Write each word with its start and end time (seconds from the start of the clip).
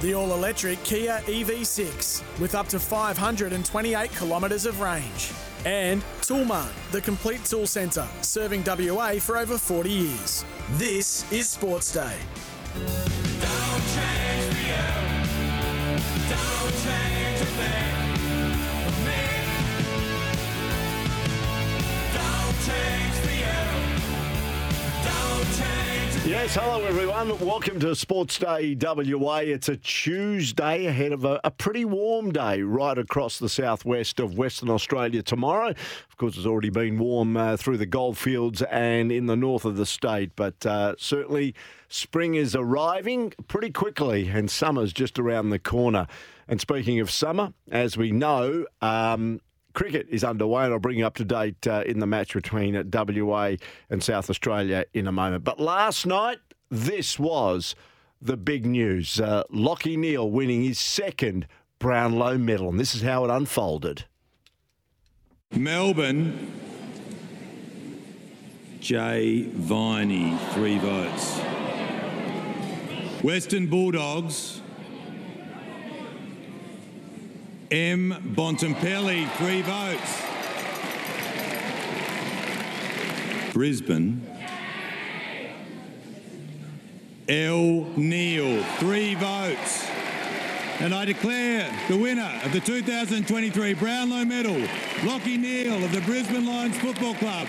The 0.00 0.12
all 0.12 0.34
electric 0.34 0.82
Kia 0.84 1.22
EV6 1.26 2.22
with 2.38 2.54
up 2.54 2.68
to 2.68 2.78
528 2.78 4.12
kilometres 4.12 4.66
of 4.66 4.80
range. 4.80 5.32
And 5.64 6.02
Toolmart, 6.20 6.70
the 6.92 7.00
complete 7.00 7.44
tool 7.44 7.66
centre, 7.66 8.06
serving 8.20 8.62
WA 8.64 9.14
for 9.14 9.38
over 9.38 9.56
40 9.56 9.90
years. 9.90 10.44
This 10.72 11.30
is 11.32 11.48
Sports 11.48 11.92
Day. 11.94 12.14
Yes, 26.26 26.56
hello 26.56 26.84
everyone. 26.84 27.38
Welcome 27.38 27.78
to 27.78 27.94
Sports 27.94 28.36
Day 28.40 28.74
WA. 28.74 29.36
It's 29.36 29.68
a 29.68 29.76
Tuesday 29.76 30.86
ahead 30.86 31.12
of 31.12 31.24
a, 31.24 31.40
a, 31.44 31.52
pretty 31.52 31.84
warm 31.84 32.32
day 32.32 32.62
right 32.62 32.98
across 32.98 33.38
the 33.38 33.48
southwest 33.48 34.18
of 34.18 34.36
Western 34.36 34.68
Australia 34.68 35.22
tomorrow. 35.22 35.68
Of 35.68 36.16
course, 36.16 36.36
it's 36.36 36.44
already 36.44 36.70
been 36.70 36.98
warm 36.98 37.36
uh, 37.36 37.56
through 37.56 37.76
the 37.76 37.86
goldfields 37.86 38.60
and 38.62 39.12
in 39.12 39.26
the 39.26 39.36
north 39.36 39.64
of 39.64 39.76
the 39.76 39.86
state, 39.86 40.32
but 40.34 40.66
uh, 40.66 40.96
certainly 40.98 41.54
spring 41.88 42.34
is 42.34 42.56
arriving 42.56 43.32
pretty 43.46 43.70
quickly 43.70 44.26
and 44.26 44.50
summer's 44.50 44.92
just 44.92 45.20
around 45.20 45.50
the 45.50 45.60
corner. 45.60 46.08
And 46.48 46.60
speaking 46.60 46.98
of 46.98 47.08
summer, 47.08 47.52
as 47.70 47.96
we 47.96 48.10
know, 48.10 48.66
um, 48.82 49.40
cricket 49.76 50.08
is 50.10 50.24
underway, 50.24 50.64
and 50.64 50.72
I'll 50.72 50.80
bring 50.80 50.98
you 50.98 51.06
up 51.06 51.14
to 51.16 51.24
date 51.24 51.64
uh, 51.68 51.84
in 51.86 52.00
the 52.00 52.06
match 52.06 52.32
between 52.32 52.90
WA 52.90 53.52
and 53.90 54.02
South 54.02 54.28
Australia 54.28 54.86
in 54.94 55.06
a 55.06 55.12
moment. 55.12 55.44
But 55.44 55.60
last 55.60 56.06
night, 56.06 56.38
this 56.70 57.18
was 57.18 57.76
the 58.20 58.36
big 58.38 58.66
news. 58.66 59.20
Uh, 59.20 59.44
Lachie 59.52 59.98
Neale 59.98 60.28
winning 60.28 60.64
his 60.64 60.80
second 60.80 61.46
Brownlow 61.78 62.38
medal, 62.38 62.70
and 62.70 62.80
this 62.80 62.94
is 62.94 63.02
how 63.02 63.24
it 63.24 63.30
unfolded. 63.30 64.06
Melbourne, 65.52 66.50
Jay 68.80 69.42
Viney, 69.52 70.38
three 70.52 70.78
votes. 70.78 71.38
Western 73.22 73.66
Bulldogs, 73.66 74.62
M. 77.70 78.34
Bontempelli, 78.36 79.28
three 79.36 79.62
votes. 79.62 80.22
Brisbane. 83.52 84.20
L. 87.28 87.86
Neale, 87.96 88.62
three 88.78 89.14
votes. 89.16 89.84
And 90.78 90.94
I 90.94 91.06
declare 91.06 91.74
the 91.88 91.96
winner 91.96 92.40
of 92.44 92.52
the 92.52 92.60
2023 92.60 93.74
Brownlow 93.74 94.24
Medal, 94.24 94.54
Lachie 95.00 95.38
Neale 95.38 95.82
of 95.82 95.90
the 95.90 96.02
Brisbane 96.02 96.46
Lions 96.46 96.76
Football 96.78 97.14
Club. 97.14 97.48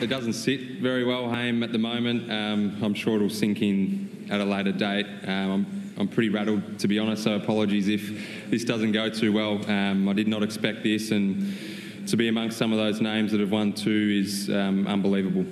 It 0.00 0.08
doesn't 0.08 0.34
sit 0.34 0.80
very 0.82 1.02
well, 1.02 1.30
Haim, 1.30 1.62
at 1.62 1.72
the 1.72 1.78
moment. 1.78 2.30
Um, 2.30 2.76
I'm 2.82 2.94
sure 2.94 3.16
it'll 3.16 3.30
sink 3.30 3.62
in 3.62 4.28
at 4.30 4.40
a 4.40 4.44
later 4.44 4.72
date. 4.72 5.06
Um, 5.26 5.85
I'm 5.98 6.08
pretty 6.08 6.28
rattled, 6.28 6.78
to 6.80 6.88
be 6.88 6.98
honest. 6.98 7.24
So 7.24 7.34
apologies 7.34 7.88
if 7.88 8.50
this 8.50 8.64
doesn't 8.64 8.92
go 8.92 9.08
too 9.08 9.32
well. 9.32 9.68
Um, 9.70 10.08
I 10.08 10.12
did 10.12 10.28
not 10.28 10.42
expect 10.42 10.82
this, 10.82 11.10
and 11.10 11.56
to 12.08 12.16
be 12.16 12.28
amongst 12.28 12.58
some 12.58 12.72
of 12.72 12.78
those 12.78 13.00
names 13.00 13.32
that 13.32 13.40
have 13.40 13.50
won 13.50 13.72
two 13.72 14.22
is 14.22 14.50
um, 14.50 14.86
unbelievable. 14.86 15.46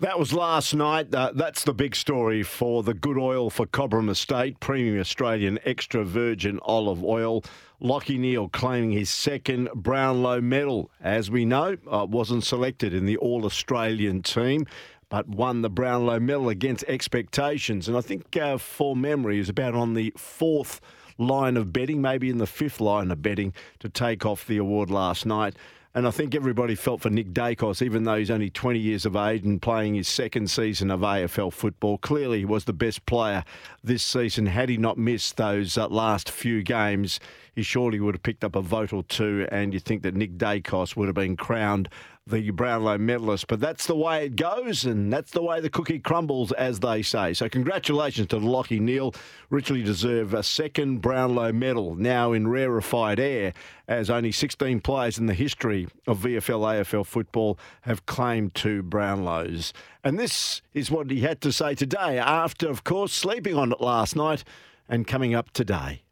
That 0.00 0.18
was 0.18 0.32
last 0.32 0.74
night. 0.74 1.14
Uh, 1.14 1.30
that's 1.32 1.62
the 1.62 1.72
big 1.72 1.94
story 1.94 2.42
for 2.42 2.82
the 2.82 2.92
good 2.92 3.16
oil 3.16 3.50
for 3.50 3.66
Cobram 3.66 4.10
Estate, 4.10 4.58
premium 4.58 4.98
Australian 4.98 5.60
extra 5.64 6.04
virgin 6.04 6.58
olive 6.62 7.04
oil. 7.04 7.44
Lachie 7.80 8.18
Neale 8.18 8.48
claiming 8.48 8.90
his 8.90 9.10
second 9.10 9.68
Brownlow 9.74 10.40
medal. 10.40 10.90
As 11.00 11.30
we 11.30 11.44
know, 11.44 11.76
uh, 11.90 12.04
wasn't 12.08 12.44
selected 12.44 12.92
in 12.92 13.06
the 13.06 13.16
All 13.18 13.44
Australian 13.44 14.22
team 14.22 14.66
but 15.12 15.28
won 15.28 15.60
the 15.60 15.68
Brownlow 15.68 16.18
medal 16.20 16.48
against 16.48 16.84
expectations. 16.88 17.86
And 17.86 17.98
I 17.98 18.00
think 18.00 18.34
uh, 18.34 18.56
for 18.56 18.96
memory 18.96 19.38
is 19.38 19.50
about 19.50 19.74
on 19.74 19.92
the 19.92 20.10
fourth 20.16 20.80
line 21.18 21.58
of 21.58 21.70
betting, 21.70 22.00
maybe 22.00 22.30
in 22.30 22.38
the 22.38 22.46
fifth 22.46 22.80
line 22.80 23.10
of 23.10 23.20
betting 23.20 23.52
to 23.80 23.90
take 23.90 24.24
off 24.24 24.46
the 24.46 24.56
award 24.56 24.90
last 24.90 25.26
night. 25.26 25.54
And 25.94 26.08
I 26.08 26.10
think 26.10 26.34
everybody 26.34 26.74
felt 26.74 27.02
for 27.02 27.10
Nick 27.10 27.34
Daicos, 27.34 27.82
even 27.82 28.04
though 28.04 28.14
he's 28.14 28.30
only 28.30 28.48
20 28.48 28.78
years 28.78 29.04
of 29.04 29.14
age 29.14 29.44
and 29.44 29.60
playing 29.60 29.96
his 29.96 30.08
second 30.08 30.50
season 30.50 30.90
of 30.90 31.00
AFL 31.00 31.52
football. 31.52 31.98
Clearly, 31.98 32.38
he 32.38 32.44
was 32.46 32.64
the 32.64 32.72
best 32.72 33.04
player 33.04 33.44
this 33.84 34.02
season. 34.02 34.46
Had 34.46 34.70
he 34.70 34.78
not 34.78 34.96
missed 34.96 35.36
those 35.36 35.76
uh, 35.76 35.88
last 35.88 36.30
few 36.30 36.62
games, 36.62 37.20
he 37.54 37.62
surely 37.62 38.00
would 38.00 38.14
have 38.14 38.22
picked 38.22 38.44
up 38.44 38.56
a 38.56 38.62
vote 38.62 38.94
or 38.94 39.02
two. 39.02 39.46
And 39.52 39.74
you 39.74 39.80
think 39.80 40.02
that 40.04 40.14
Nick 40.14 40.38
Daicos 40.38 40.96
would 40.96 41.08
have 41.08 41.14
been 41.14 41.36
crowned 41.36 41.90
the 42.26 42.50
Brownlow 42.50 42.98
medalist. 42.98 43.46
But 43.48 43.60
that's 43.60 43.86
the 43.86 43.96
way 43.96 44.26
it 44.26 44.36
goes, 44.36 44.84
and 44.84 45.12
that's 45.12 45.32
the 45.32 45.42
way 45.42 45.60
the 45.60 45.70
cookie 45.70 45.98
crumbles, 45.98 46.52
as 46.52 46.80
they 46.80 47.02
say. 47.02 47.34
So, 47.34 47.48
congratulations 47.48 48.28
to 48.28 48.36
Lachie 48.36 48.80
Neale. 48.80 49.14
Richly 49.50 49.82
deserve 49.82 50.34
a 50.34 50.42
second 50.42 51.00
Brownlow 51.00 51.52
medal 51.52 51.94
now 51.94 52.32
in 52.32 52.48
rarefied 52.48 53.18
air, 53.18 53.52
as 53.88 54.10
only 54.10 54.32
16 54.32 54.80
players 54.80 55.18
in 55.18 55.26
the 55.26 55.34
history 55.34 55.88
of 56.06 56.20
VFL 56.20 56.60
AFL 56.60 57.06
football 57.06 57.58
have 57.82 58.06
claimed 58.06 58.54
two 58.54 58.82
Brownlows. 58.82 59.72
And 60.04 60.18
this 60.18 60.62
is 60.72 60.90
what 60.90 61.10
he 61.10 61.20
had 61.20 61.40
to 61.42 61.52
say 61.52 61.74
today, 61.74 62.18
after, 62.18 62.68
of 62.68 62.84
course, 62.84 63.12
sleeping 63.12 63.56
on 63.56 63.72
it 63.72 63.80
last 63.80 64.16
night 64.16 64.44
and 64.88 65.06
coming 65.06 65.34
up 65.34 65.50
today. 65.52 66.02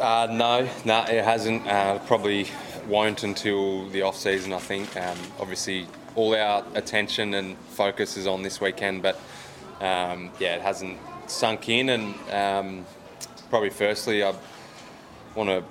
Uh, 0.00 0.26
no, 0.30 0.68
no, 0.84 1.02
it 1.02 1.22
hasn't. 1.22 1.66
Uh, 1.66 1.98
probably 2.00 2.46
won't 2.88 3.22
until 3.22 3.86
the 3.90 4.02
off 4.02 4.16
season. 4.16 4.52
I 4.52 4.58
think. 4.58 4.96
Um, 4.96 5.18
obviously, 5.38 5.86
all 6.14 6.34
our 6.34 6.64
attention 6.74 7.34
and 7.34 7.58
focus 7.58 8.16
is 8.16 8.26
on 8.26 8.42
this 8.42 8.60
weekend, 8.60 9.02
but 9.02 9.16
um, 9.80 10.30
yeah, 10.38 10.56
it 10.56 10.62
hasn't 10.62 10.98
sunk 11.26 11.68
in. 11.68 11.90
And 11.90 12.14
um, 12.30 12.86
probably, 13.50 13.70
firstly, 13.70 14.22
I 14.24 14.34
want 15.34 15.50
to 15.50 15.64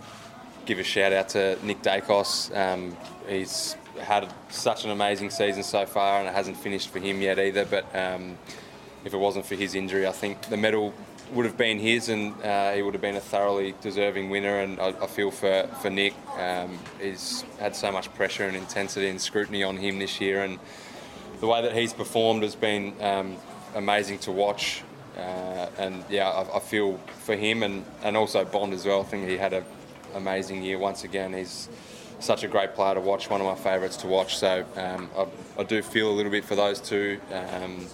give 0.65 0.77
a 0.77 0.83
shout 0.83 1.11
out 1.11 1.29
to 1.29 1.57
Nick 1.65 1.81
Daicos. 1.81 2.55
Um, 2.55 2.95
he's 3.27 3.75
had 3.99 4.31
such 4.49 4.85
an 4.85 4.91
amazing 4.91 5.31
season 5.31 5.63
so 5.63 5.87
far, 5.87 6.19
and 6.19 6.27
it 6.27 6.35
hasn't 6.35 6.57
finished 6.57 6.89
for 6.89 6.99
him 6.99 7.21
yet 7.21 7.39
either. 7.39 7.65
But 7.65 7.85
um, 7.95 8.37
if 9.05 9.13
it 9.13 9.17
wasn't 9.17 9.47
for 9.47 9.55
his 9.55 9.73
injury, 9.73 10.05
I 10.05 10.11
think 10.11 10.41
the 10.49 10.57
medal 10.57 10.93
would 11.31 11.45
have 11.45 11.57
been 11.57 11.79
his, 11.79 12.09
and 12.09 12.33
uh, 12.43 12.73
he 12.73 12.81
would 12.81 12.93
have 12.93 13.01
been 13.01 13.15
a 13.15 13.21
thoroughly 13.21 13.75
deserving 13.81 14.29
winner. 14.29 14.59
And 14.59 14.79
I, 14.79 14.89
I 14.89 15.07
feel 15.07 15.31
for 15.31 15.67
for 15.81 15.89
Nick, 15.89 16.13
um, 16.37 16.77
he's 17.01 17.43
had 17.59 17.75
so 17.75 17.91
much 17.91 18.13
pressure 18.13 18.45
and 18.45 18.55
intensity 18.55 19.09
and 19.09 19.21
scrutiny 19.21 19.63
on 19.63 19.77
him 19.77 19.99
this 19.99 20.19
year, 20.19 20.43
and 20.43 20.59
the 21.39 21.47
way 21.47 21.61
that 21.61 21.73
he's 21.73 21.93
performed 21.93 22.43
has 22.43 22.55
been 22.55 22.93
um, 23.01 23.37
amazing 23.75 24.19
to 24.19 24.31
watch. 24.31 24.83
Uh, 25.17 25.69
and 25.77 26.03
yeah, 26.09 26.29
I, 26.29 26.57
I, 26.57 26.59
feel 26.59 26.97
for 27.23 27.35
him 27.35 27.61
and, 27.63 27.83
and 28.03 28.15
also 28.15 28.45
Bond 28.45 28.73
as 28.73 28.85
well. 28.85 29.01
I 29.01 29.03
think 29.03 29.27
he 29.27 29.37
had 29.37 29.51
an 29.51 29.65
amazing 30.15 30.63
year 30.63 30.77
once 30.77 31.03
again. 31.03 31.33
He's 31.33 31.67
such 32.19 32.43
a 32.43 32.47
great 32.47 32.73
player 32.73 32.95
to 32.95 33.01
watch, 33.01 33.29
one 33.29 33.41
of 33.41 33.47
my 33.47 33.55
favourites 33.55 33.97
to 33.97 34.07
watch. 34.07 34.37
So 34.37 34.65
um, 34.77 35.09
I, 35.17 35.27
I, 35.61 35.63
do 35.63 35.81
feel 35.81 36.09
a 36.09 36.13
little 36.13 36.31
bit 36.31 36.45
for 36.45 36.55
those 36.55 36.79
two. 36.79 37.19
Um, 37.33 37.85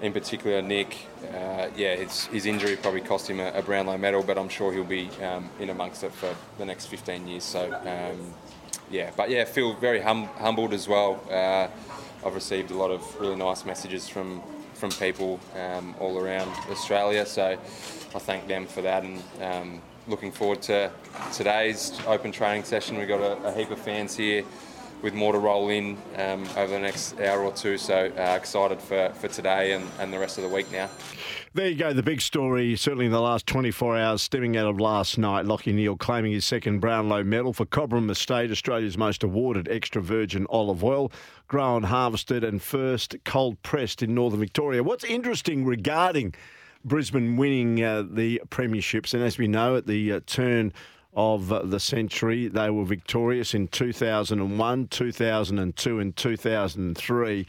in 0.00 0.12
particular, 0.12 0.62
Nick, 0.62 0.96
uh, 1.34 1.68
yeah, 1.76 1.96
his, 1.96 2.26
his, 2.26 2.46
injury 2.46 2.76
probably 2.76 3.00
cost 3.00 3.28
him 3.28 3.40
a, 3.40 3.50
a, 3.50 3.62
Brownlow 3.62 3.98
medal, 3.98 4.22
but 4.22 4.38
I'm 4.38 4.48
sure 4.48 4.72
he'll 4.72 4.84
be 4.84 5.10
um, 5.22 5.50
in 5.58 5.70
amongst 5.70 6.04
it 6.04 6.12
for 6.12 6.34
the 6.56 6.64
next 6.64 6.86
15 6.86 7.26
years. 7.26 7.44
So, 7.44 7.72
um, 7.72 8.32
yeah, 8.90 9.10
but 9.16 9.28
yeah, 9.30 9.44
feel 9.44 9.74
very 9.74 10.00
hum- 10.00 10.28
humbled 10.38 10.72
as 10.72 10.86
well. 10.86 11.20
Uh, 11.30 11.68
I've 12.24 12.34
received 12.34 12.70
a 12.70 12.76
lot 12.76 12.90
of 12.90 13.20
really 13.20 13.36
nice 13.36 13.64
messages 13.64 14.08
from 14.08 14.42
from 14.74 14.90
people 14.90 15.40
um, 15.56 15.92
all 15.98 16.18
around 16.18 16.48
Australia, 16.70 17.26
so 17.26 17.58
I 18.14 18.18
thank 18.20 18.46
them 18.46 18.64
for 18.64 18.80
that 18.82 19.02
and 19.02 19.20
um, 19.42 19.82
looking 20.06 20.30
forward 20.30 20.62
to 20.62 20.92
today's 21.32 21.98
open 22.06 22.30
training 22.30 22.62
session. 22.62 22.96
We've 22.96 23.08
got 23.08 23.20
a, 23.20 23.48
a 23.48 23.52
heap 23.52 23.72
of 23.72 23.80
fans 23.80 24.14
here 24.14 24.44
with 25.02 25.14
more 25.14 25.32
to 25.32 25.38
roll 25.38 25.68
in 25.68 25.96
um, 26.16 26.44
over 26.56 26.68
the 26.68 26.78
next 26.78 27.20
hour 27.20 27.42
or 27.42 27.52
two. 27.52 27.78
So 27.78 28.12
uh, 28.16 28.36
excited 28.36 28.80
for, 28.80 29.10
for 29.14 29.28
today 29.28 29.72
and, 29.72 29.86
and 29.98 30.12
the 30.12 30.18
rest 30.18 30.38
of 30.38 30.44
the 30.44 30.50
week 30.50 30.70
now. 30.72 30.88
There 31.54 31.68
you 31.68 31.76
go, 31.76 31.92
the 31.92 32.02
big 32.02 32.20
story, 32.20 32.76
certainly 32.76 33.06
in 33.06 33.12
the 33.12 33.20
last 33.20 33.46
24 33.46 33.96
hours, 33.96 34.22
stemming 34.22 34.56
out 34.56 34.66
of 34.66 34.78
last 34.78 35.16
night. 35.16 35.46
Lachie 35.46 35.74
Neale 35.74 35.96
claiming 35.96 36.32
his 36.32 36.44
second 36.44 36.80
Brownlow 36.80 37.24
medal 37.24 37.52
for 37.52 37.64
Cobram 37.64 38.10
Estate, 38.10 38.50
Australia's 38.50 38.98
most 38.98 39.22
awarded 39.22 39.66
extra 39.68 40.02
virgin 40.02 40.46
olive 40.50 40.84
oil, 40.84 41.10
grown, 41.48 41.84
harvested, 41.84 42.44
and 42.44 42.60
first 42.60 43.16
cold 43.24 43.60
pressed 43.62 44.02
in 44.02 44.14
northern 44.14 44.40
Victoria. 44.40 44.82
What's 44.82 45.04
interesting 45.04 45.64
regarding 45.64 46.34
Brisbane 46.84 47.36
winning 47.36 47.82
uh, 47.82 48.04
the 48.08 48.42
premierships, 48.50 49.14
and 49.14 49.22
as 49.22 49.38
we 49.38 49.48
know, 49.48 49.76
at 49.76 49.86
the 49.86 50.12
uh, 50.12 50.20
turn 50.26 50.72
of 51.14 51.70
the 51.70 51.80
century, 51.80 52.48
they 52.48 52.70
were 52.70 52.84
victorious 52.84 53.54
in 53.54 53.68
2001, 53.68 54.88
2002, 54.88 55.98
and 55.98 56.16
2003. 56.16 57.46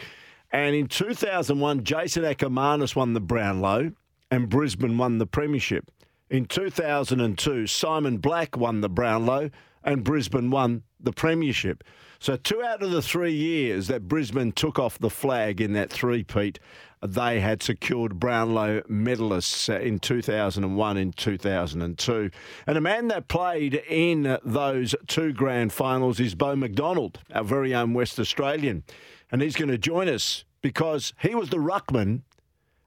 And 0.51 0.75
in 0.75 0.87
2001, 0.87 1.83
Jason 1.83 2.23
Akermanis 2.23 2.95
won 2.95 3.13
the 3.13 3.19
Brownlow 3.19 3.91
and 4.31 4.49
Brisbane 4.49 4.97
won 4.97 5.17
the 5.17 5.27
Premiership. 5.27 5.91
In 6.29 6.45
2002, 6.45 7.67
Simon 7.67 8.17
Black 8.17 8.55
won 8.55 8.81
the 8.81 8.89
Brownlow 8.89 9.49
and 9.83 10.03
Brisbane 10.03 10.51
won 10.51 10.83
the 10.99 11.11
Premiership. 11.11 11.83
So, 12.19 12.35
two 12.35 12.61
out 12.61 12.83
of 12.83 12.91
the 12.91 13.01
three 13.01 13.33
years 13.33 13.87
that 13.87 14.07
Brisbane 14.07 14.51
took 14.51 14.77
off 14.77 14.99
the 14.99 15.09
flag 15.09 15.61
in 15.61 15.73
that 15.73 15.89
three-peat, 15.89 16.59
they 17.01 17.39
had 17.39 17.63
secured 17.63 18.19
Brownlow 18.19 18.81
medalists 18.81 19.73
uh, 19.73 19.79
in 19.79 19.99
2001 19.99 20.97
and 20.97 21.15
2002. 21.15 22.31
And 22.67 22.77
a 22.77 22.81
man 22.81 23.07
that 23.07 23.29
played 23.29 23.75
in 23.87 24.37
those 24.43 24.95
two 25.07 25.31
grand 25.31 25.71
finals 25.71 26.19
is 26.19 26.35
Beau 26.35 26.57
McDonald, 26.57 27.19
our 27.33 27.45
very 27.45 27.73
own 27.73 27.93
West 27.93 28.19
Australian 28.19 28.83
and 29.31 29.41
he's 29.41 29.55
going 29.55 29.69
to 29.69 29.77
join 29.77 30.07
us 30.07 30.43
because 30.61 31.13
he 31.19 31.35
was 31.35 31.49
the 31.49 31.57
ruckman, 31.57 32.21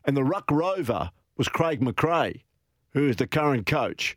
and 0.04 0.16
the 0.16 0.24
ruck 0.24 0.50
rover 0.50 1.10
was 1.36 1.48
Craig 1.48 1.80
McRae, 1.80 2.42
who 2.90 3.08
is 3.08 3.16
the 3.16 3.26
current 3.26 3.66
coach 3.66 4.16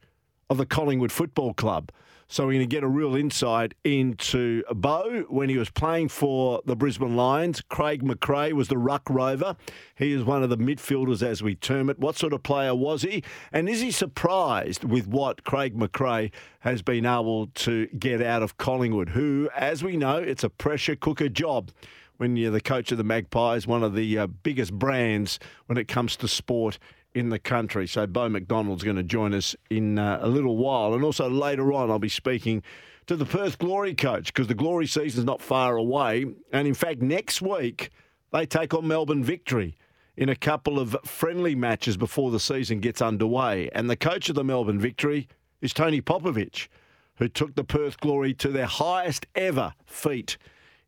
of 0.50 0.57
the 0.57 0.65
Collingwood 0.65 1.12
Football 1.12 1.53
Club. 1.53 1.91
So 2.27 2.45
we're 2.45 2.54
going 2.54 2.68
to 2.68 2.75
get 2.75 2.83
a 2.83 2.88
real 2.88 3.16
insight 3.16 3.75
into 3.83 4.63
Beau 4.74 5.25
when 5.30 5.48
he 5.48 5.60
was 5.60 5.69
playing 5.69 6.10
for 6.10 6.60
the 6.66 6.75
Brisbane 6.75 7.16
Lions. 7.16 7.62
Craig 7.69 8.01
McRae 8.01 8.51
was 8.51 8.68
the 8.68 8.80
ruck 8.80 9.04
rover. 9.12 9.56
He 9.95 10.12
is 10.12 10.24
one 10.24 10.42
of 10.42 10.50
the 10.50 10.57
midfielders, 10.57 11.22
as 11.22 11.44
we 11.44 11.54
term 11.54 11.88
it. 11.88 12.00
What 12.00 12.18
sort 12.18 12.33
of 12.33 12.42
player 12.42 12.74
was 12.74 13.04
he? 13.04 13.24
And 13.51 13.69
is 13.69 13.80
he 13.80 13.92
surprised 13.92 14.83
with 14.83 15.07
what 15.07 15.44
Craig 15.44 15.77
McRae 15.77 16.31
has 16.62 16.81
been 16.81 17.06
able 17.06 17.48
to 17.48 17.86
get 18.00 18.24
out 18.24 18.42
of 18.42 18.57
Collingwood, 18.57 19.10
who, 19.10 19.48
as 19.56 19.83
we 19.83 19.95
know, 19.95 20.18
it's 20.18 20.44
a 20.44 20.50
pressure 20.50 20.95
cooker 20.95 21.30
job 21.30 21.72
when 22.18 22.38
you're 22.38 22.51
the 22.51 22.62
coach 22.62 22.92
of 22.92 22.98
the 22.98 23.04
Magpies, 23.04 23.68
one 23.68 23.83
of 23.83 23.94
the 23.94 24.18
uh, 24.18 24.27
biggest 24.27 24.74
brands 24.74 25.38
when 25.68 25.77
it 25.77 25.88
comes 25.88 26.16
to 26.16 26.27
sport 26.27 26.80
in 27.15 27.29
the 27.29 27.39
country. 27.39 27.88
So 27.88 28.06
Beau 28.06 28.29
McDonald's 28.29 28.83
going 28.83 28.97
to 28.97 29.03
join 29.03 29.33
us 29.33 29.56
in 29.69 29.97
uh, 29.97 30.19
a 30.21 30.27
little 30.27 30.57
while. 30.57 30.94
And 30.94 31.03
also 31.03 31.29
later 31.29 31.73
on, 31.73 31.89
I'll 31.89 31.97
be 31.97 32.09
speaking 32.09 32.62
to 33.07 33.15
the 33.15 33.25
Perth 33.25 33.57
Glory 33.57 33.95
coach 33.95 34.27
because 34.27 34.47
the 34.47 34.53
Glory 34.53 34.85
season's 34.85 35.25
not 35.25 35.41
far 35.41 35.77
away. 35.77 36.25
And 36.51 36.67
in 36.67 36.73
fact, 36.73 37.01
next 37.01 37.41
week, 37.41 37.89
they 38.31 38.45
take 38.45 38.73
on 38.73 38.88
Melbourne 38.88 39.23
Victory 39.23 39.77
in 40.17 40.27
a 40.29 40.35
couple 40.35 40.77
of 40.77 40.95
friendly 41.06 41.56
matches 41.56 41.95
before 41.97 42.31
the 42.31 42.39
season 42.39 42.79
gets 42.81 43.01
underway. 43.01 43.69
And 43.73 43.89
the 43.89 43.95
coach 43.95 44.27
of 44.29 44.35
the 44.35 44.44
Melbourne 44.44 44.79
Victory 44.79 45.29
is 45.62 45.73
Tony 45.73 46.01
Popovic, 46.01 46.67
who 47.15 47.29
took 47.29 47.56
the 47.56 47.63
Perth 47.63 47.97
Glory 48.00 48.33
to 48.35 48.50
their 48.50 48.65
highest 48.65 49.25
ever 49.35 49.73
feat 49.85 50.38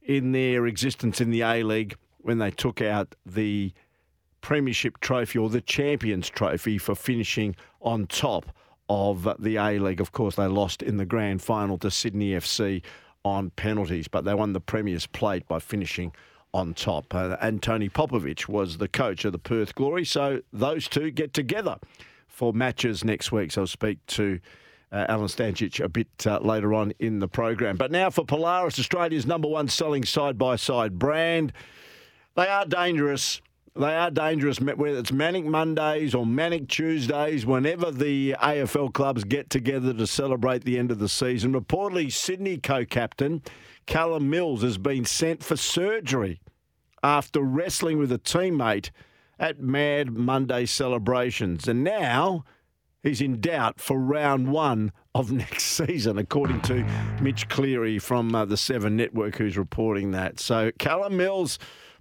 in 0.02 0.34
their 0.34 0.68
existence 0.68 1.22
in 1.22 1.30
the 1.30 1.42
A 1.42 1.64
League 1.64 1.96
when 2.20 2.38
they 2.38 2.52
took 2.52 2.82
out 2.82 3.16
the 3.26 3.72
Premiership 4.48 5.02
Trophy 5.02 5.40
or 5.40 5.50
the 5.50 5.60
Champions 5.60 6.30
Trophy 6.30 6.78
for 6.78 6.96
finishing 6.96 7.54
on 7.82 8.08
top 8.08 8.46
of 8.88 9.28
the 9.40 9.58
A 9.58 9.78
League. 9.78 10.00
Of 10.00 10.14
course, 10.14 10.38
they 10.38 10.48
lost 10.48 10.82
in 10.82 10.96
the 10.96 11.06
grand 11.06 11.42
final 11.42 11.78
to 11.80 11.92
Sydney 11.92 12.30
FC 12.30 12.82
on 13.26 13.50
penalties, 13.50 14.08
but 14.08 14.24
they 14.24 14.34
won 14.34 14.54
the 14.54 14.62
Premier's 14.62 15.06
Plate 15.06 15.46
by 15.50 15.60
finishing 15.60 16.14
on 16.54 16.74
top. 16.74 17.14
Uh, 17.14 17.36
and 17.42 17.62
Tony 17.62 17.90
Popovic 17.90 18.48
was 18.48 18.78
the 18.78 18.88
coach 18.88 19.26
of 19.26 19.34
the 19.34 19.38
Perth 19.38 19.76
Glory, 19.76 20.06
so 20.06 20.42
those 20.54 20.88
two 20.88 21.12
get 21.12 21.34
together 21.34 21.78
for 22.30 22.54
matches 22.54 23.04
next 23.04 23.34
week. 23.34 23.52
So 23.52 23.64
I'll 23.64 23.68
speak 23.68 23.98
to 24.06 24.40
uh, 24.94 25.14
Alen 25.14 25.26
Stajcic 25.26 25.84
a 25.84 25.90
bit 25.90 26.08
uh, 26.26 26.40
later 26.40 26.74
on 26.74 26.94
in 27.00 27.20
the 27.20 27.28
program. 27.28 27.76
But 27.76 27.92
now 27.92 28.10
for 28.10 28.24
Polaris, 28.24 28.80
Australia's 28.80 29.26
number 29.26 29.50
one 29.50 29.68
selling 29.68 30.06
side 30.06 30.38
by 30.38 30.56
side 30.56 30.98
brand. 30.98 31.52
They 32.36 32.48
are 32.48 32.66
dangerous. 32.66 33.42
They 33.80 33.96
are 33.96 34.10
dangerous, 34.10 34.60
whether 34.60 34.98
it's 34.98 35.12
Manic 35.12 35.46
Mondays 35.46 36.16
or 36.16 36.26
Manic 36.26 36.68
Tuesdays, 36.68 37.46
whenever 37.46 37.92
the 37.92 38.36
AFL 38.42 38.94
clubs 38.94 39.24
get 39.24 39.50
together 39.50 39.94
to 39.94 40.08
celebrate 40.08 40.64
the 40.64 40.80
end 40.80 40.92
of 40.92 41.00
the 41.00 41.08
season. 41.08 41.54
Reportedly, 41.54 42.12
Sydney 42.12 42.58
co 42.58 42.86
captain 42.86 43.44
Callum 43.86 44.30
Mills 44.30 44.64
has 44.64 44.78
been 44.78 45.06
sent 45.06 45.44
for 45.44 45.56
surgery 45.56 46.42
after 47.04 47.42
wrestling 47.42 48.00
with 48.00 48.12
a 48.12 48.18
teammate 48.18 48.90
at 49.40 49.60
Mad 49.60 50.12
Monday 50.12 50.66
celebrations. 50.66 51.68
And 51.68 51.84
now 51.84 52.44
He's 53.04 53.22
in 53.22 53.40
doubt 53.40 53.80
for 53.80 53.98
round 53.98 54.52
one 54.52 54.92
of 55.16 55.32
next 55.32 55.64
season, 55.64 56.18
according 56.18 56.62
to 56.62 56.84
Mitch 57.22 57.48
Cleary 57.48 58.00
from 58.00 58.34
uh, 58.36 58.46
the 58.46 58.58
Seven 58.58 58.98
Network, 58.98 59.38
who's 59.38 59.58
reporting 59.58 60.12
that. 60.12 60.40
So 60.40 60.72
Callum 60.78 61.16
Mills 61.16 61.58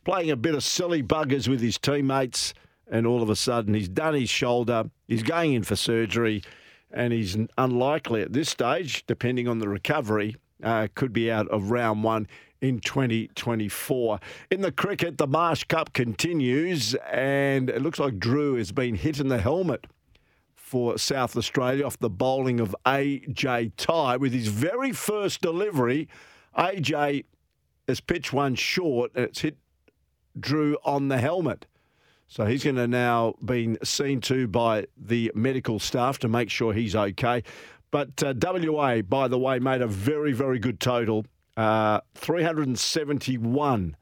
playing 0.06 0.30
a 0.30 0.36
bit 0.36 0.54
of 0.54 0.62
silly 0.62 1.02
buggers 1.02 1.48
with 1.48 1.60
his 1.60 1.78
teammates, 1.78 2.54
and 2.88 3.08
all 3.08 3.24
of 3.24 3.28
a 3.28 3.34
sudden 3.34 3.74
he's 3.74 3.88
done 3.88 4.14
his 4.14 4.30
shoulder. 4.30 4.84
He's 5.08 5.24
going 5.24 5.52
in 5.52 5.64
for 5.64 5.74
surgery, 5.74 6.44
and 6.92 7.12
he's 7.12 7.36
unlikely 7.58 8.22
at 8.22 8.32
this 8.32 8.48
stage, 8.48 9.04
depending 9.08 9.48
on 9.48 9.58
the 9.58 9.68
recovery, 9.68 10.36
uh, 10.62 10.86
could 10.94 11.12
be 11.12 11.28
out 11.28 11.48
of 11.48 11.72
round 11.72 12.04
one 12.04 12.28
in 12.60 12.78
2024. 12.78 14.20
In 14.52 14.60
the 14.60 14.70
cricket, 14.70 15.18
the 15.18 15.26
Marsh 15.26 15.64
Cup 15.64 15.92
continues, 15.92 16.94
and 17.10 17.68
it 17.68 17.82
looks 17.82 17.98
like 17.98 18.20
Drew 18.20 18.54
has 18.54 18.70
been 18.70 18.94
hit 18.94 19.18
in 19.18 19.26
the 19.26 19.38
helmet 19.38 19.88
for 20.54 20.98
South 20.98 21.36
Australia 21.36 21.84
off 21.84 21.98
the 21.98 22.08
bowling 22.08 22.60
of 22.60 22.76
AJ 22.86 23.72
Ty 23.76 24.18
With 24.18 24.32
his 24.32 24.46
very 24.46 24.92
first 24.92 25.40
delivery, 25.40 26.08
AJ 26.56 27.24
has 27.88 28.00
pitched 28.00 28.32
one 28.32 28.54
short 28.54 29.10
and 29.16 29.24
it's 29.24 29.40
hit 29.40 29.56
Drew 30.38 30.76
on 30.84 31.08
the 31.08 31.18
helmet. 31.18 31.66
So 32.28 32.44
he's 32.44 32.64
going 32.64 32.76
to 32.76 32.88
now 32.88 33.34
be 33.44 33.76
seen 33.84 34.20
to 34.22 34.48
by 34.48 34.86
the 34.96 35.30
medical 35.34 35.78
staff 35.78 36.18
to 36.20 36.28
make 36.28 36.50
sure 36.50 36.72
he's 36.72 36.96
okay. 36.96 37.42
But 37.90 38.22
uh, 38.22 38.34
WA, 38.42 39.02
by 39.02 39.28
the 39.28 39.38
way, 39.38 39.58
made 39.58 39.80
a 39.80 39.86
very, 39.86 40.32
very 40.32 40.58
good 40.58 40.80
total. 40.80 41.24
Uh, 41.56 42.00
371 42.16 43.96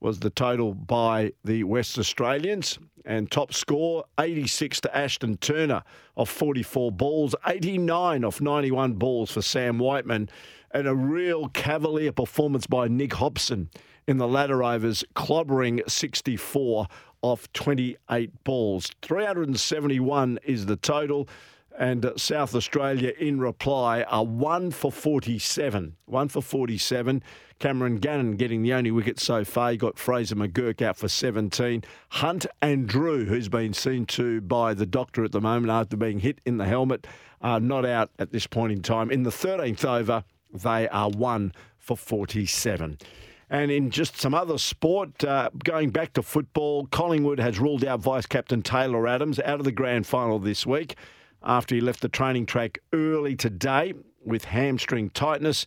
was 0.00 0.20
the 0.20 0.30
total 0.30 0.74
by 0.74 1.32
the 1.44 1.64
West 1.64 1.98
Australians. 1.98 2.78
And 3.04 3.30
top 3.30 3.54
score 3.54 4.04
86 4.18 4.82
to 4.82 4.96
Ashton 4.96 5.38
Turner 5.38 5.82
off 6.16 6.28
44 6.28 6.92
balls, 6.92 7.34
89 7.46 8.24
off 8.24 8.40
91 8.40 8.94
balls 8.94 9.30
for 9.30 9.42
Sam 9.42 9.78
Whiteman, 9.78 10.28
and 10.72 10.86
a 10.86 10.94
real 10.94 11.48
cavalier 11.48 12.12
performance 12.12 12.66
by 12.66 12.88
Nick 12.88 13.14
Hobson 13.14 13.70
in 14.10 14.18
the 14.18 14.26
ladder 14.26 14.64
overs, 14.64 15.04
clobbering 15.14 15.88
64 15.88 16.88
off 17.22 17.52
28 17.52 18.42
balls. 18.42 18.90
371 19.02 20.40
is 20.42 20.66
the 20.66 20.74
total. 20.74 21.28
And 21.78 22.04
uh, 22.04 22.16
South 22.16 22.56
Australia, 22.56 23.12
in 23.20 23.38
reply, 23.38 24.02
are 24.02 24.24
one 24.24 24.72
for 24.72 24.90
47. 24.90 25.94
One 26.06 26.28
for 26.28 26.42
47. 26.42 27.22
Cameron 27.60 27.98
Gannon 27.98 28.32
getting 28.32 28.62
the 28.62 28.72
only 28.72 28.90
wicket 28.90 29.20
so 29.20 29.44
far. 29.44 29.70
He 29.70 29.76
got 29.76 29.96
Fraser 29.96 30.34
McGurk 30.34 30.82
out 30.82 30.96
for 30.96 31.06
17. 31.06 31.84
Hunt 32.08 32.46
and 32.60 32.88
Drew, 32.88 33.26
who's 33.26 33.48
been 33.48 33.72
seen 33.72 34.06
to 34.06 34.40
by 34.40 34.74
the 34.74 34.86
doctor 34.86 35.22
at 35.22 35.30
the 35.30 35.40
moment 35.40 35.70
after 35.70 35.96
being 35.96 36.18
hit 36.18 36.40
in 36.44 36.56
the 36.56 36.66
helmet, 36.66 37.06
are 37.40 37.60
not 37.60 37.86
out 37.86 38.10
at 38.18 38.32
this 38.32 38.48
point 38.48 38.72
in 38.72 38.82
time. 38.82 39.12
In 39.12 39.22
the 39.22 39.30
13th 39.30 39.84
over, 39.84 40.24
they 40.52 40.88
are 40.88 41.10
one 41.10 41.52
for 41.78 41.96
47. 41.96 42.98
And 43.50 43.72
in 43.72 43.90
just 43.90 44.16
some 44.16 44.32
other 44.32 44.58
sport, 44.58 45.24
uh, 45.24 45.50
going 45.64 45.90
back 45.90 46.12
to 46.12 46.22
football, 46.22 46.86
Collingwood 46.86 47.40
has 47.40 47.58
ruled 47.58 47.84
out 47.84 47.98
Vice 47.98 48.26
Captain 48.26 48.62
Taylor 48.62 49.08
Adams 49.08 49.40
out 49.40 49.58
of 49.58 49.64
the 49.64 49.72
grand 49.72 50.06
final 50.06 50.38
this 50.38 50.64
week 50.64 50.94
after 51.42 51.74
he 51.74 51.80
left 51.80 52.00
the 52.00 52.08
training 52.08 52.46
track 52.46 52.78
early 52.92 53.34
today 53.34 53.92
with 54.24 54.44
hamstring 54.44 55.10
tightness. 55.10 55.66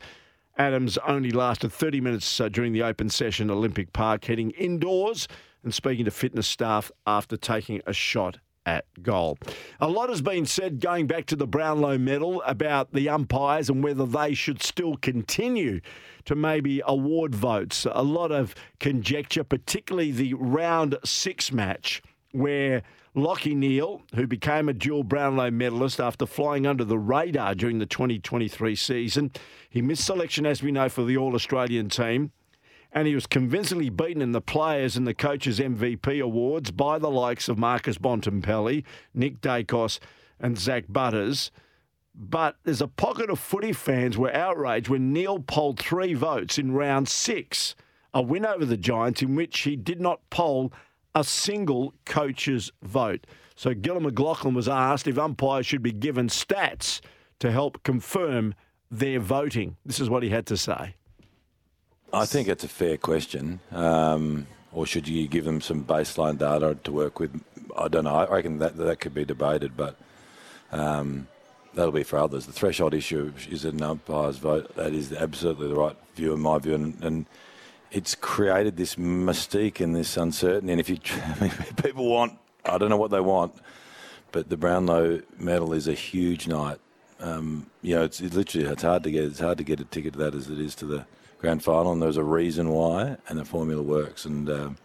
Adams 0.58 0.98
only 1.00 1.32
lasted 1.32 1.74
30 1.74 2.00
minutes 2.00 2.40
uh, 2.40 2.48
during 2.48 2.72
the 2.72 2.84
open 2.84 3.10
session 3.10 3.50
at 3.50 3.54
Olympic 3.54 3.92
Park, 3.92 4.24
heading 4.26 4.52
indoors 4.52 5.28
and 5.62 5.74
speaking 5.74 6.06
to 6.06 6.12
fitness 6.12 6.48
staff 6.48 6.90
after 7.06 7.36
taking 7.36 7.82
a 7.86 7.92
shot 7.92 8.38
at 8.66 8.86
goal. 9.02 9.38
A 9.80 9.88
lot 9.88 10.10
has 10.10 10.22
been 10.22 10.46
said 10.46 10.80
going 10.80 11.08
back 11.08 11.26
to 11.28 11.36
the 11.36 11.48
Brownlow 11.48 11.98
medal 11.98 12.42
about 12.44 12.94
the 12.94 13.10
umpires 13.10 13.70
and 13.70 13.84
whether 13.84 14.06
they 14.06 14.34
should 14.34 14.62
still 14.62 14.96
continue 14.98 15.82
to 16.26 16.36
maybe 16.36 16.82
award 16.86 17.36
votes. 17.36 17.86
A 17.92 18.04
lot 18.04 18.32
of 18.32 18.56
conjecture, 18.80 19.44
particularly 19.44 20.12
the 20.12 20.34
round 20.36 20.98
six 21.04 21.52
match 21.52 22.02
where 22.32 22.84
Lachie 23.16 23.56
Neale, 23.56 24.02
who 24.16 24.26
became 24.26 24.68
a 24.68 24.74
dual 24.74 25.04
Brownlow 25.04 25.52
medalist 25.52 26.00
after 26.00 26.26
flying 26.26 26.66
under 26.66 26.84
the 26.84 26.98
radar 26.98 27.54
during 27.54 27.78
the 27.78 27.86
2023 27.86 28.76
season, 28.76 29.32
he 29.70 29.82
missed 29.82 30.06
selection, 30.06 30.46
as 30.46 30.64
we 30.64 30.72
know, 30.72 30.90
for 30.90 31.04
the 31.04 31.18
All 31.18 31.36
Australian 31.36 31.90
team. 31.90 32.32
And 32.94 33.08
he 33.08 33.16
was 33.16 33.26
convincingly 33.26 33.90
beaten 33.90 34.22
in 34.22 34.34
the 34.34 34.42
players 34.42 34.96
and 34.96 35.08
the 35.08 35.16
coaches' 35.16 35.60
MVP 35.60 36.24
awards 36.24 36.70
by 36.70 37.00
the 37.00 37.10
likes 37.10 37.50
of 37.50 37.58
Marcus 37.58 37.98
Bontempelli, 37.98 38.84
Nick 39.16 39.42
Daicos, 39.42 40.00
and 40.40 40.58
Zak 40.58 40.86
Butters. 40.88 41.50
But 42.14 42.58
there's 42.64 42.82
a 42.82 42.88
pocket 42.88 43.32
of 43.32 43.40
footy 43.40 43.74
fans 43.74 44.18
were 44.18 44.34
outraged 44.36 44.90
when 44.90 45.12
Neale 45.12 45.40
polled 45.40 45.80
three 45.80 46.14
votes 46.14 46.60
in 46.60 46.74
round 46.74 47.10
six, 47.10 47.76
a 48.14 48.22
win 48.22 48.46
over 48.46 48.66
the 48.66 48.78
Giants 48.78 49.24
in 49.24 49.36
which 49.36 49.62
he 49.62 49.76
did 49.76 50.00
not 50.00 50.22
poll 50.30 50.72
a 51.16 51.24
single 51.24 51.94
coach's 52.06 52.72
vote. 52.84 53.26
So 53.56 53.74
Gillon 53.74 54.04
McLachlan 54.04 54.54
was 54.54 54.70
asked 54.70 55.08
if 55.08 55.18
umpires 55.18 55.66
should 55.66 55.82
be 55.82 55.92
given 55.92 56.28
stats 56.28 57.02
to 57.40 57.52
help 57.52 57.82
confirm 57.84 58.54
their 58.92 59.20
voting. 59.20 59.78
This 59.84 60.00
is 60.00 60.10
what 60.10 60.24
he 60.24 60.30
had 60.30 60.46
to 60.48 60.58
say. 60.58 60.96
I 62.14 62.26
think 62.28 62.48
it's 62.48 62.64
a 62.64 62.68
fair 62.68 62.98
question. 62.98 63.60
Um, 63.72 64.46
or 64.72 64.86
should 64.86 65.08
you 65.08 65.28
give 65.28 65.46
them 65.46 65.62
some 65.62 65.84
baseline 65.84 66.38
data 66.38 66.78
to 66.84 66.92
work 66.92 67.20
with? 67.20 67.42
I 67.76 67.88
don't 67.88 68.04
know. 68.04 68.16
I 68.16 68.28
reckon 68.28 68.60
that 68.60 68.78
that 68.78 69.00
could 69.00 69.16
be 69.16 69.26
debated, 69.26 69.76
but 69.76 69.98
um, 70.72 71.28
that'll 71.74 71.92
be 71.92 72.04
for 72.04 72.20
others. 72.20 72.46
The 72.46 72.52
threshold 72.52 72.94
issue 72.94 73.34
is 73.50 73.66
an 73.66 73.82
umpire's 73.82 74.38
vote. 74.38 74.76
That 74.76 74.94
is 74.94 75.12
absolutely 75.12 75.70
the 75.70 75.76
right 75.76 75.96
view 76.16 76.34
in 76.34 76.40
my 76.40 76.60
view, 76.60 76.76
and, 76.76 77.04
and 77.04 77.26
it's 77.92 78.14
created 78.14 78.78
this 78.78 78.96
mystique 78.96 79.80
and 79.80 79.96
this 79.96 80.16
uncertainty. 80.16 80.72
And 80.72 80.80
if 80.80 80.90
you 80.90 80.98
people 81.84 82.08
want, 82.08 82.38
I 82.64 82.78
don't 82.78 82.90
know 82.90 82.98
what 82.98 83.12
they 83.12 83.22
want, 83.22 83.56
but 84.32 84.50
the 84.50 84.58
Brownlow 84.58 85.22
medal 85.40 85.74
is 85.74 85.88
a 85.88 85.94
huge 85.94 86.48
night. 86.48 86.78
Um, 87.20 87.68
you 87.82 87.96
know, 87.96 88.04
it's, 88.04 88.20
it's, 88.20 88.36
literally 88.36 88.68
it's 88.68 88.84
hard 88.84 89.04
to 89.04 89.12
get 89.12 89.24
it's 89.24 89.40
hard 89.40 89.58
to 89.58 89.64
get 89.64 89.80
a 89.80 89.86
ticket 89.86 90.14
to 90.14 90.20
that 90.20 90.36
as 90.36 90.50
it 90.50 90.60
is 90.60 90.76
to 90.76 90.86
the 90.86 91.06
grand 91.44 91.62
final, 91.62 91.92
and 91.92 92.02
there's 92.02 92.16
a 92.16 92.24
reason 92.24 92.70
why, 92.70 93.18
and 93.28 93.38
the 93.38 93.44
formula 93.44 93.84
works. 93.84 94.24
And 94.24 94.50
um, 94.50 94.78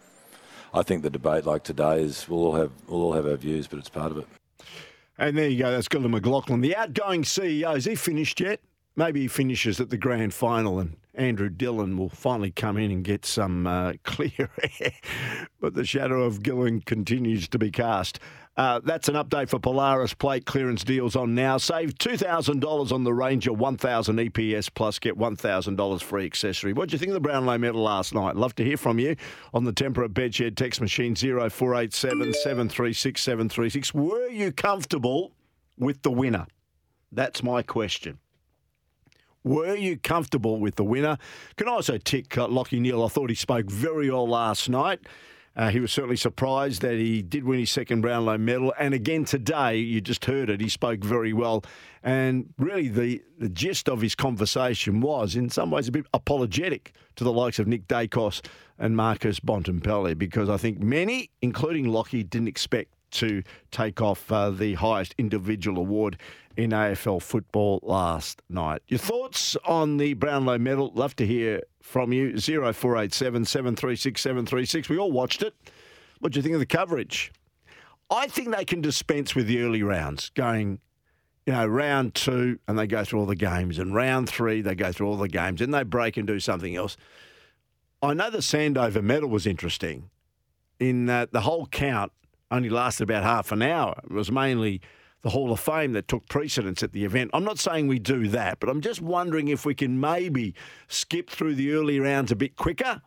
I 0.73 0.83
think 0.83 1.03
the 1.03 1.09
debate 1.09 1.45
like 1.45 1.63
today 1.63 2.03
is 2.03 2.27
we'll 2.27 2.43
all 2.43 2.55
have 2.55 2.71
we'll 2.87 3.01
all 3.01 3.13
have 3.13 3.25
our 3.25 3.37
views, 3.37 3.65
but 3.65 3.79
it's 3.79 3.87
part 3.87 4.11
of 4.11 4.17
it. 4.17 4.27
And 5.17 5.37
there 5.37 5.47
you 5.47 5.57
go. 5.59 5.71
That's 5.71 5.87
Gillon 5.87 6.11
McLachlan, 6.11 6.61
the 6.61 6.75
outgoing 6.75 7.23
CEO. 7.23 7.77
Is 7.77 7.85
he 7.85 7.95
finished 7.95 8.41
yet? 8.41 8.59
Maybe 8.97 9.21
he 9.21 9.27
finishes 9.29 9.79
at 9.79 9.89
the 9.89 9.97
grand 9.97 10.33
final 10.33 10.79
and 10.79 10.97
Andrew 11.13 11.47
Dillon 11.49 11.97
will 11.97 12.09
finally 12.09 12.51
come 12.51 12.77
in 12.77 12.91
and 12.91 13.03
get 13.05 13.25
some 13.25 13.65
uh, 13.65 13.93
clear 14.03 14.49
air. 14.81 14.91
but 15.61 15.75
the 15.75 15.85
shadow 15.85 16.23
of 16.23 16.43
Gillon 16.43 16.81
continues 16.81 17.47
to 17.47 17.57
be 17.57 17.71
cast. 17.71 18.19
Uh, 18.59 18.81
that's 18.83 19.07
an 19.07 19.15
update 19.15 19.47
for 19.47 19.57
Polaris 19.57 20.13
plate 20.13 20.45
clearance 20.45 20.83
deals 20.83 21.15
on 21.15 21.33
now. 21.33 21.57
Save 21.57 21.95
$2,000 21.95 22.91
on 22.91 23.03
the 23.05 23.13
Ranger 23.13 23.53
1000 23.53 24.17
EPS 24.17 24.69
plus 24.73 24.99
get 24.99 25.17
$1,000 25.17 26.03
free 26.03 26.25
accessory. 26.25 26.73
What 26.73 26.89
do 26.89 26.93
you 26.93 26.99
think 26.99 27.07
of 27.07 27.13
the 27.13 27.21
Brownlow 27.21 27.57
medal 27.57 27.81
last 27.83 28.13
night? 28.13 28.35
Love 28.35 28.53
to 28.55 28.65
hear 28.65 28.75
from 28.75 28.99
you 28.99 29.15
on 29.53 29.63
the 29.63 29.71
Tempera 29.71 30.09
Bedshed 30.09 30.57
text 30.57 30.81
machine 30.81 31.15
0487 31.15 32.33
736 32.33 33.21
736. 33.21 33.93
Were 33.93 34.27
you 34.27 34.51
comfortable 34.51 35.31
with 35.77 36.01
the 36.01 36.11
winner? 36.11 36.45
That's 37.13 37.41
my 37.41 37.61
question. 37.61 38.19
Were 39.45 39.77
you 39.77 39.95
comfortable 39.95 40.59
with 40.59 40.75
the 40.75 40.83
winner? 40.83 41.17
Can 41.55 41.69
I 41.69 41.71
also 41.71 41.97
tick 41.97 42.37
uh, 42.37 42.47
Lachie 42.47 42.81
Neale? 42.81 43.05
I 43.05 43.07
thought 43.07 43.29
he 43.29 43.37
spoke 43.37 43.71
very 43.71 44.11
well 44.11 44.27
last 44.27 44.67
night. 44.67 44.99
Uh, 45.55 45.69
he 45.69 45.79
was 45.79 45.91
certainly 45.91 46.15
surprised 46.15 46.81
that 46.81 46.93
he 46.93 47.21
did 47.21 47.43
win 47.43 47.59
his 47.59 47.71
second 47.71 48.01
Brownlow 48.01 48.37
medal. 48.37 48.73
And 48.79 48.93
again 48.93 49.25
today, 49.25 49.77
you 49.77 49.99
just 49.99 50.25
heard 50.25 50.49
it, 50.49 50.61
he 50.61 50.69
spoke 50.69 51.03
very 51.03 51.33
well. 51.33 51.63
And 52.01 52.53
really, 52.57 52.87
the, 52.87 53.21
the 53.37 53.49
gist 53.49 53.89
of 53.89 54.01
his 54.01 54.15
conversation 54.15 55.01
was, 55.01 55.35
in 55.35 55.49
some 55.49 55.71
ways, 55.71 55.87
a 55.87 55.91
bit 55.91 56.05
apologetic 56.13 56.93
to 57.17 57.23
the 57.23 57.33
likes 57.33 57.59
of 57.59 57.67
Nick 57.67 57.87
Daicos 57.87 58.41
and 58.77 58.95
Marcus 58.95 59.41
Bontempelli, 59.41 60.17
because 60.17 60.49
I 60.49 60.55
think 60.55 60.79
many, 60.79 61.29
including 61.41 61.87
Lachie, 61.87 62.29
didn't 62.29 62.47
expect 62.47 62.93
to 63.11 63.43
take 63.71 64.01
off 64.01 64.31
uh, 64.31 64.49
the 64.51 64.75
highest 64.75 65.15
individual 65.17 65.79
award 65.79 66.17
in 66.59 66.71
AFL 66.71 67.21
football 67.21 67.79
last 67.83 68.41
night. 68.49 68.81
Your 68.89 68.97
thoughts 68.97 69.55
on 69.65 69.95
the 69.95 70.13
Brownlow 70.13 70.57
medal? 70.57 70.91
Love 70.93 71.15
to 71.15 71.25
hear 71.25 71.61
from 71.81 72.11
you. 72.11 72.37
0487 72.37 73.45
736 73.45 74.21
736. 74.21 74.89
We 74.89 74.97
all 74.97 75.11
watched 75.11 75.41
it. 75.41 75.53
What 76.19 76.33
do 76.33 76.39
you 76.39 76.43
think 76.43 76.55
of 76.55 76.59
the 76.59 76.65
coverage? 76.65 77.31
I 78.11 78.27
think 78.27 78.53
they 78.53 78.65
can 78.65 78.81
dispense 78.81 79.35
with 79.35 79.47
the 79.47 79.61
early 79.61 79.83
rounds, 79.83 80.31
going, 80.31 80.79
you 81.45 81.53
know, 81.53 81.65
round 81.65 82.13
two, 82.13 82.59
and 82.67 82.77
they 82.77 82.87
go 82.87 83.05
through 83.05 83.21
all 83.21 83.25
the 83.25 83.35
games, 83.35 83.79
and 83.79 83.95
round 83.95 84.27
three, 84.27 84.61
they 84.61 84.75
go 84.75 84.91
through 84.91 85.07
all 85.07 85.15
the 85.15 85.29
games, 85.29 85.61
and 85.61 85.73
they 85.73 85.83
break 85.83 86.17
and 86.17 86.27
do 86.27 86.41
something 86.41 86.75
else. 86.75 86.97
I 88.01 88.13
know 88.13 88.29
the 88.29 88.39
Sandover 88.39 89.01
medal 89.01 89.29
was 89.29 89.47
interesting 89.47 90.09
in 90.77 91.05
that 91.05 91.31
the 91.31 91.41
whole 91.41 91.67
count 91.67 92.11
only 92.51 92.69
lasted 92.69 93.03
about 93.03 93.23
half 93.23 93.53
an 93.53 93.61
hour. 93.61 94.01
It 94.03 94.11
was 94.11 94.29
mainly 94.29 94.81
the 95.21 95.29
Hall 95.29 95.51
of 95.51 95.59
Fame 95.59 95.93
that 95.93 96.07
took 96.07 96.27
precedence 96.29 96.81
at 96.81 96.93
the 96.93 97.03
event. 97.03 97.31
I'm 97.33 97.43
not 97.43 97.59
saying 97.59 97.87
we 97.87 97.99
do 97.99 98.27
that, 98.29 98.59
but 98.59 98.69
I'm 98.69 98.81
just 98.81 99.01
wondering 99.01 99.49
if 99.49 99.65
we 99.65 99.75
can 99.75 99.99
maybe 99.99 100.55
skip 100.87 101.29
through 101.29 101.55
the 101.55 101.73
early 101.73 101.99
rounds 101.99 102.31
a 102.31 102.35
bit 102.35 102.55
quicker 102.55 103.01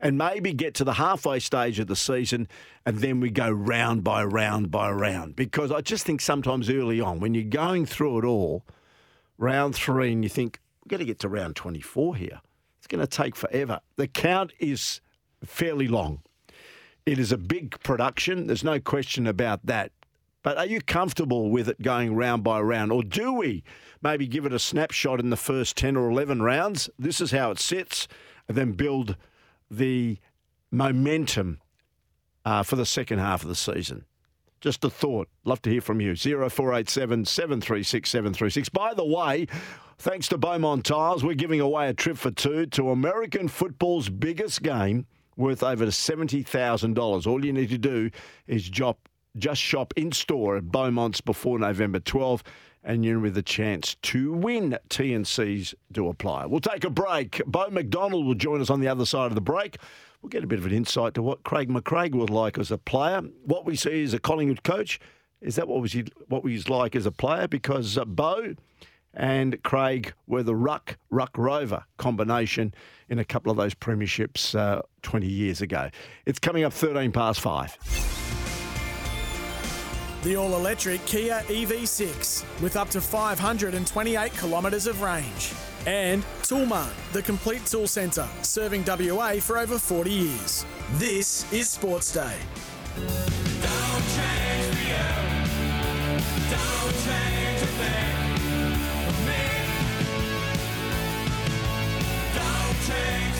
and 0.00 0.16
maybe 0.16 0.52
get 0.52 0.74
to 0.74 0.84
the 0.84 0.94
halfway 0.94 1.38
stage 1.38 1.78
of 1.78 1.86
the 1.86 1.96
season 1.96 2.46
and 2.86 2.98
then 2.98 3.18
we 3.20 3.30
go 3.30 3.50
round 3.50 4.04
by 4.04 4.22
round 4.22 4.70
by 4.70 4.90
round. 4.90 5.36
Because 5.36 5.72
I 5.72 5.80
just 5.80 6.04
think 6.04 6.20
sometimes 6.20 6.70
early 6.70 7.00
on, 7.00 7.18
when 7.18 7.34
you're 7.34 7.44
going 7.44 7.86
through 7.86 8.18
it 8.18 8.24
all, 8.24 8.64
round 9.38 9.74
three, 9.74 10.12
and 10.12 10.22
you 10.22 10.28
think, 10.28 10.60
we've 10.84 10.90
got 10.90 10.98
to 10.98 11.04
get 11.04 11.18
to 11.20 11.28
round 11.28 11.56
24 11.56 12.16
here. 12.16 12.40
It's 12.78 12.86
going 12.86 13.00
to 13.00 13.06
take 13.06 13.34
forever. 13.34 13.80
The 13.96 14.06
count 14.06 14.52
is 14.58 15.00
fairly 15.44 15.88
long. 15.88 16.20
It 17.06 17.18
is 17.18 17.32
a 17.32 17.38
big 17.38 17.80
production. 17.82 18.46
There's 18.46 18.64
no 18.64 18.78
question 18.80 19.26
about 19.26 19.64
that. 19.64 19.92
But 20.48 20.56
are 20.56 20.64
you 20.64 20.80
comfortable 20.80 21.50
with 21.50 21.68
it 21.68 21.82
going 21.82 22.16
round 22.16 22.42
by 22.42 22.58
round? 22.62 22.90
Or 22.90 23.02
do 23.02 23.34
we 23.34 23.62
maybe 24.00 24.26
give 24.26 24.46
it 24.46 24.52
a 24.54 24.58
snapshot 24.58 25.20
in 25.20 25.28
the 25.28 25.36
first 25.36 25.76
10 25.76 25.94
or 25.94 26.08
11 26.08 26.40
rounds? 26.40 26.88
This 26.98 27.20
is 27.20 27.32
how 27.32 27.50
it 27.50 27.58
sits, 27.58 28.08
and 28.48 28.56
then 28.56 28.72
build 28.72 29.16
the 29.70 30.16
momentum 30.70 31.60
uh, 32.46 32.62
for 32.62 32.76
the 32.76 32.86
second 32.86 33.18
half 33.18 33.42
of 33.42 33.50
the 33.50 33.54
season. 33.54 34.06
Just 34.62 34.82
a 34.86 34.88
thought. 34.88 35.28
Love 35.44 35.60
to 35.60 35.70
hear 35.70 35.82
from 35.82 36.00
you. 36.00 36.16
0487 36.16 37.26
736 37.26 38.08
736. 38.08 38.70
By 38.70 38.94
the 38.94 39.04
way, 39.04 39.48
thanks 39.98 40.28
to 40.28 40.38
Beaumont 40.38 40.86
Tiles, 40.86 41.22
we're 41.22 41.34
giving 41.34 41.60
away 41.60 41.90
a 41.90 41.92
trip 41.92 42.16
for 42.16 42.30
two 42.30 42.64
to 42.64 42.88
American 42.88 43.48
football's 43.48 44.08
biggest 44.08 44.62
game 44.62 45.04
worth 45.36 45.62
over 45.62 45.84
$70,000. 45.84 47.26
All 47.26 47.44
you 47.44 47.52
need 47.52 47.68
to 47.68 47.76
do 47.76 48.10
is 48.46 48.70
drop 48.70 49.10
just 49.38 49.60
shop 49.60 49.92
in 49.96 50.12
store 50.12 50.56
at 50.56 50.70
Beaumont's 50.70 51.20
before 51.20 51.58
November 51.58 52.00
12 52.00 52.42
and 52.84 53.04
you're 53.04 53.18
with 53.18 53.36
a 53.36 53.42
chance 53.42 53.96
to 54.02 54.32
win. 54.32 54.78
TNCs 54.88 55.74
do 55.92 56.08
apply. 56.08 56.46
We'll 56.46 56.60
take 56.60 56.84
a 56.84 56.90
break. 56.90 57.42
Beau 57.46 57.68
McDonald 57.70 58.26
will 58.26 58.34
join 58.34 58.60
us 58.60 58.70
on 58.70 58.80
the 58.80 58.88
other 58.88 59.04
side 59.04 59.26
of 59.26 59.34
the 59.34 59.40
break. 59.40 59.76
We'll 60.22 60.30
get 60.30 60.44
a 60.44 60.46
bit 60.46 60.58
of 60.58 60.66
an 60.66 60.72
insight 60.72 61.14
to 61.14 61.22
what 61.22 61.44
Craig 61.44 61.68
McCraig 61.68 62.12
was 62.14 62.30
like 62.30 62.58
as 62.58 62.70
a 62.70 62.78
player. 62.78 63.22
What 63.44 63.64
we 63.64 63.76
see 63.76 64.02
as 64.02 64.14
a 64.14 64.18
Collingwood 64.18 64.62
coach, 64.62 64.98
is 65.40 65.56
that 65.56 65.68
what 65.68 65.80
was 65.80 65.92
he 65.92 66.04
what 66.28 66.42
was 66.42 66.68
like 66.68 66.96
as 66.96 67.06
a 67.06 67.12
player? 67.12 67.46
Because 67.46 67.96
uh, 67.96 68.04
Beau 68.04 68.54
and 69.14 69.62
Craig 69.62 70.12
were 70.26 70.42
the 70.42 70.56
ruck 70.56 70.98
ruck 71.10 71.36
rover 71.36 71.84
combination 71.96 72.74
in 73.08 73.18
a 73.18 73.24
couple 73.24 73.50
of 73.50 73.56
those 73.56 73.74
premierships 73.74 74.58
uh, 74.58 74.82
20 75.02 75.26
years 75.26 75.60
ago. 75.60 75.90
It's 76.26 76.38
coming 76.38 76.64
up 76.64 76.72
13 76.72 77.12
past 77.12 77.40
five. 77.40 77.76
The 80.22 80.34
all 80.34 80.56
electric 80.56 81.04
Kia 81.06 81.42
EV6 81.46 82.44
with 82.60 82.76
up 82.76 82.88
to 82.90 83.00
528 83.00 84.32
kilometres 84.32 84.88
of 84.88 85.00
range. 85.00 85.52
And 85.86 86.24
Toolmart, 86.42 86.90
the 87.12 87.22
complete 87.22 87.64
tool 87.66 87.86
centre, 87.86 88.28
serving 88.42 88.84
WA 88.84 89.34
for 89.34 89.58
over 89.58 89.78
40 89.78 90.10
years. 90.10 90.66
This 90.94 91.50
is 91.52 91.70
Sports 91.70 92.12
Day. 92.12 92.36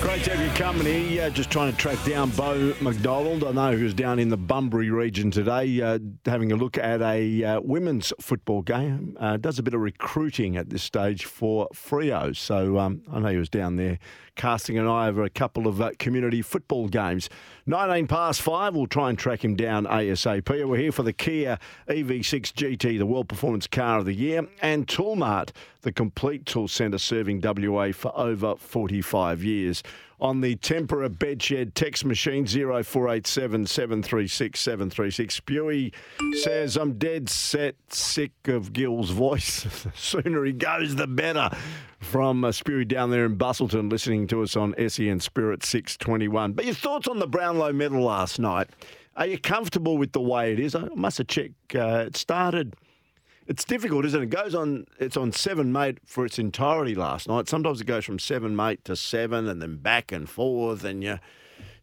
Great 0.01 0.23
to 0.23 0.31
have 0.31 0.47
your 0.47 0.55
company. 0.55 1.19
Uh, 1.19 1.29
just 1.29 1.51
trying 1.51 1.73
to 1.73 1.77
track 1.77 2.03
down 2.05 2.31
Beau 2.31 2.73
McDonald. 2.81 3.43
I 3.43 3.51
know 3.51 3.77
he 3.77 3.83
was 3.83 3.95
down 3.95 4.21
in 4.21 4.29
the 4.29 4.37
Bunbury 4.37 4.91
region 4.91 5.33
today, 5.33 5.83
uh, 5.83 5.99
having 6.25 6.53
a 6.53 6.57
look 6.57 6.79
at 6.79 7.03
a 7.03 7.43
uh, 7.43 7.61
women's 7.61 8.13
football 8.21 8.63
game. 8.63 9.17
Uh, 9.19 9.39
does 9.39 9.59
a 9.59 9.63
bit 9.63 9.75
of 9.75 9.81
recruiting 9.81 10.57
at 10.57 10.71
this 10.71 10.85
stage 10.85 11.25
for 11.25 11.69
Freo. 11.75 12.35
So 12.35 12.79
um, 12.79 13.03
I 13.13 13.19
know 13.19 13.29
he 13.29 13.39
was 13.39 13.51
down 13.51 13.75
there 13.75 13.99
casting 14.39 14.79
an 14.79 14.87
eye 14.87 15.09
over 15.09 15.23
a 15.25 15.29
couple 15.29 15.67
of 15.67 15.83
uh, 15.83 15.91
community 15.99 16.41
football 16.41 16.89
games. 16.89 17.29
19 17.67 18.07
past 18.07 18.41
five. 18.41 18.75
We'll 18.75 18.87
try 18.87 19.11
and 19.11 19.19
track 19.19 19.45
him 19.45 19.57
down 19.57 19.85
ASAP. 19.85 20.49
We're 20.67 20.77
here 20.79 20.93
for 20.93 21.03
the 21.03 21.13
Kia 21.13 21.59
EV6 21.89 22.55
GT, 22.55 22.99
the 22.99 23.05
World 23.05 23.29
Performance 23.29 23.67
Car 23.67 23.99
of 23.99 24.07
the 24.07 24.15
Year, 24.15 24.49
and 24.63 24.87
Toolmart, 24.87 25.51
the 25.83 25.93
complete 25.93 26.47
tool 26.47 26.69
centre 26.69 26.97
serving 26.97 27.43
WA 27.43 27.93
for 27.93 28.17
over 28.19 28.57
45 28.57 29.45
years 29.45 29.83
on 30.21 30.41
the 30.41 30.57
Tempera 30.57 31.09
Bedshed 31.09 31.75
text 31.75 32.05
machine 32.05 32.47
0487 32.47 33.67
736 33.67 34.61
736. 34.61 35.41
Spewy 35.41 35.95
says, 36.43 36.77
I'm 36.77 36.99
dead 36.99 37.29
set 37.29 37.77
sick 37.89 38.33
of 38.47 38.73
Gill's 38.73 39.11
voice. 39.11 39.63
the 39.85 39.93
sooner 39.95 40.45
he 40.45 40.53
goes, 40.53 40.97
the 40.97 41.07
better. 41.07 41.51
From 42.01 42.45
uh, 42.45 42.49
Spewy 42.49 42.87
down 42.87 43.11
there 43.11 43.27
in 43.27 43.37
Busselton, 43.37 43.91
listening 43.91 44.27
to 44.29 44.43
us 44.43 44.57
on 44.57 44.75
SEN 44.89 45.21
Spirit 45.21 45.65
621. 45.65 46.53
But 46.53 46.65
your 46.65 46.75
thoughts 46.75 47.09
on 47.09 47.19
the 47.19 47.27
Brownlow 47.27 47.73
medal 47.73 48.03
last 48.03 48.39
night? 48.39 48.69
Are 49.17 49.27
you 49.27 49.39
comfortable 49.39 49.99
with 49.99 50.13
the 50.13 50.21
way 50.21 50.53
it 50.53 50.61
is? 50.61 50.77
I 50.77 50.89
must 50.95 51.19
have 51.19 51.27
checked. 51.27 51.75
Uh, 51.75 52.05
it 52.07 52.17
started 52.17 52.77
it's 53.49 53.65
difficult, 53.65 54.05
isn't 54.05 54.21
it? 54.21 54.25
It 54.25 54.31
goes 54.31 54.55
on. 54.55 54.87
It's 55.01 55.17
on 55.17 55.33
7mate 55.33 55.99
for 56.05 56.27
its 56.27 56.39
entirety 56.39 56.95
last 56.95 57.27
night. 57.29 57.49
Sometimes 57.49 57.81
it 57.81 57.87
goes 57.87 58.05
from 58.05 58.19
7mate 58.19 58.85
to 58.85 58.95
seven, 58.95 59.49
and 59.49 59.61
then 59.61 59.77
back 59.77 60.13
and 60.13 60.29
forth, 60.29 60.85
and 60.85 61.03
you 61.03 61.19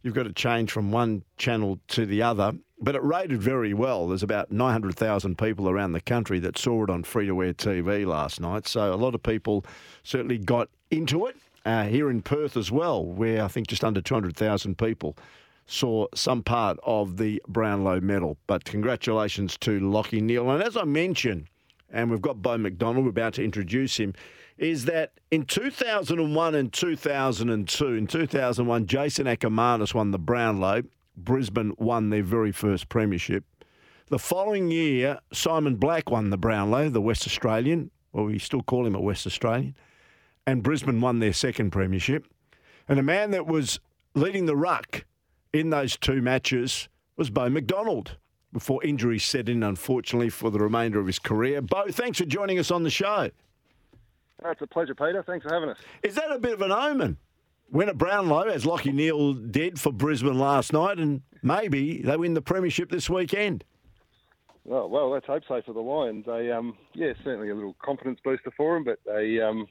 you've 0.02 0.14
got 0.14 0.22
to 0.22 0.32
change 0.32 0.70
from 0.70 0.92
one 0.92 1.24
channel 1.36 1.80
to 1.88 2.06
the 2.06 2.22
other. 2.22 2.52
But 2.80 2.94
it 2.94 3.02
rated 3.02 3.42
very 3.42 3.74
well. 3.74 4.06
There's 4.06 4.22
about 4.22 4.52
900,000 4.52 5.36
people 5.36 5.68
around 5.68 5.92
the 5.92 6.00
country 6.00 6.38
that 6.40 6.56
saw 6.56 6.84
it 6.84 6.90
on 6.90 7.02
free 7.02 7.26
to 7.26 7.42
air 7.42 7.54
TV 7.54 8.06
last 8.06 8.40
night. 8.40 8.68
So 8.68 8.92
a 8.92 8.96
lot 8.96 9.14
of 9.14 9.22
people 9.22 9.64
certainly 10.04 10.38
got 10.38 10.68
into 10.90 11.26
it. 11.26 11.36
Uh, 11.64 11.84
here 11.84 12.08
in 12.08 12.22
Perth 12.22 12.56
as 12.56 12.70
well, 12.70 13.04
where 13.04 13.42
I 13.42 13.48
think 13.48 13.66
just 13.66 13.82
under 13.82 14.00
200,000 14.00 14.78
people 14.78 15.16
saw 15.66 16.06
some 16.14 16.44
part 16.44 16.78
of 16.84 17.16
the 17.16 17.42
Brownlow 17.48 18.00
medal. 18.00 18.36
But 18.46 18.64
congratulations 18.64 19.56
to 19.58 19.80
Lachie 19.80 20.22
Neale. 20.22 20.48
And 20.48 20.62
as 20.62 20.76
I 20.76 20.84
mentioned, 20.84 21.48
and 21.90 22.10
we've 22.10 22.22
got 22.22 22.42
Beau 22.42 22.58
McDonald, 22.58 23.04
we're 23.04 23.10
about 23.10 23.34
to 23.34 23.44
introduce 23.44 23.96
him, 23.98 24.14
is 24.58 24.86
that 24.86 25.12
in 25.30 25.44
2001 25.44 26.54
and 26.54 26.72
2002, 26.72 27.86
in 27.94 28.06
2001, 28.06 28.86
Jason 28.86 29.26
Akermanis 29.26 29.94
won 29.94 30.10
the 30.10 30.18
Brownlow. 30.18 30.82
Brisbane 31.16 31.74
won 31.78 32.10
their 32.10 32.22
very 32.22 32.52
first 32.52 32.88
premiership. 32.88 33.44
The 34.08 34.18
following 34.18 34.70
year, 34.70 35.18
Simon 35.32 35.76
Black 35.76 36.10
won 36.10 36.30
the 36.30 36.36
Brownlow, 36.36 36.90
the 36.90 37.00
West 37.00 37.26
Australian. 37.26 37.90
Well, 38.12 38.26
we 38.26 38.38
still 38.38 38.62
call 38.62 38.86
him 38.86 38.94
a 38.94 39.00
West 39.00 39.26
Australian. 39.26 39.74
And 40.46 40.62
Brisbane 40.62 41.00
won 41.00 41.18
their 41.18 41.32
second 41.32 41.70
premiership. 41.70 42.26
And 42.88 42.98
a 42.98 43.02
man 43.02 43.32
that 43.32 43.46
was 43.46 43.80
leading 44.14 44.46
the 44.46 44.56
ruck 44.56 45.04
in 45.52 45.70
those 45.70 45.96
two 45.96 46.22
matches 46.22 46.88
was 47.16 47.30
Bo 47.30 47.48
McDonald 47.48 48.16
before 48.52 48.82
injuries 48.84 49.24
set 49.24 49.48
in, 49.48 49.62
unfortunately, 49.62 50.30
for 50.30 50.50
the 50.50 50.58
remainder 50.58 50.98
of 50.98 51.06
his 51.06 51.18
career. 51.18 51.60
Beau, 51.60 51.84
thanks 51.90 52.18
for 52.18 52.24
joining 52.24 52.58
us 52.58 52.70
on 52.70 52.82
the 52.82 52.90
show. 52.90 53.30
Oh, 54.44 54.50
it's 54.50 54.60
a 54.60 54.66
pleasure, 54.66 54.94
Peter. 54.94 55.22
Thanks 55.22 55.44
for 55.44 55.52
having 55.52 55.70
us. 55.70 55.78
Is 56.02 56.14
that 56.14 56.30
a 56.30 56.38
bit 56.38 56.52
of 56.52 56.62
an 56.62 56.72
omen? 56.72 57.16
Win 57.70 57.88
a 57.88 57.94
Brownlow, 57.94 58.42
as 58.42 58.64
Lachie 58.64 58.94
Neale 58.94 59.34
did 59.34 59.80
for 59.80 59.92
Brisbane 59.92 60.38
last 60.38 60.72
night, 60.72 60.98
and 60.98 61.22
maybe 61.42 62.00
they 62.00 62.16
win 62.16 62.34
the 62.34 62.42
premiership 62.42 62.90
this 62.90 63.10
weekend. 63.10 63.64
Oh, 64.70 64.86
well, 64.86 65.10
let's 65.10 65.26
hope 65.26 65.42
so 65.46 65.60
for 65.64 65.72
the 65.72 65.80
Lions. 65.80 66.26
They, 66.26 66.50
um, 66.50 66.76
yeah, 66.94 67.12
certainly 67.24 67.50
a 67.50 67.54
little 67.54 67.76
confidence 67.82 68.20
booster 68.22 68.52
for 68.56 68.74
them, 68.74 68.84
but 68.84 68.98
they, 69.04 69.40
um, 69.40 69.66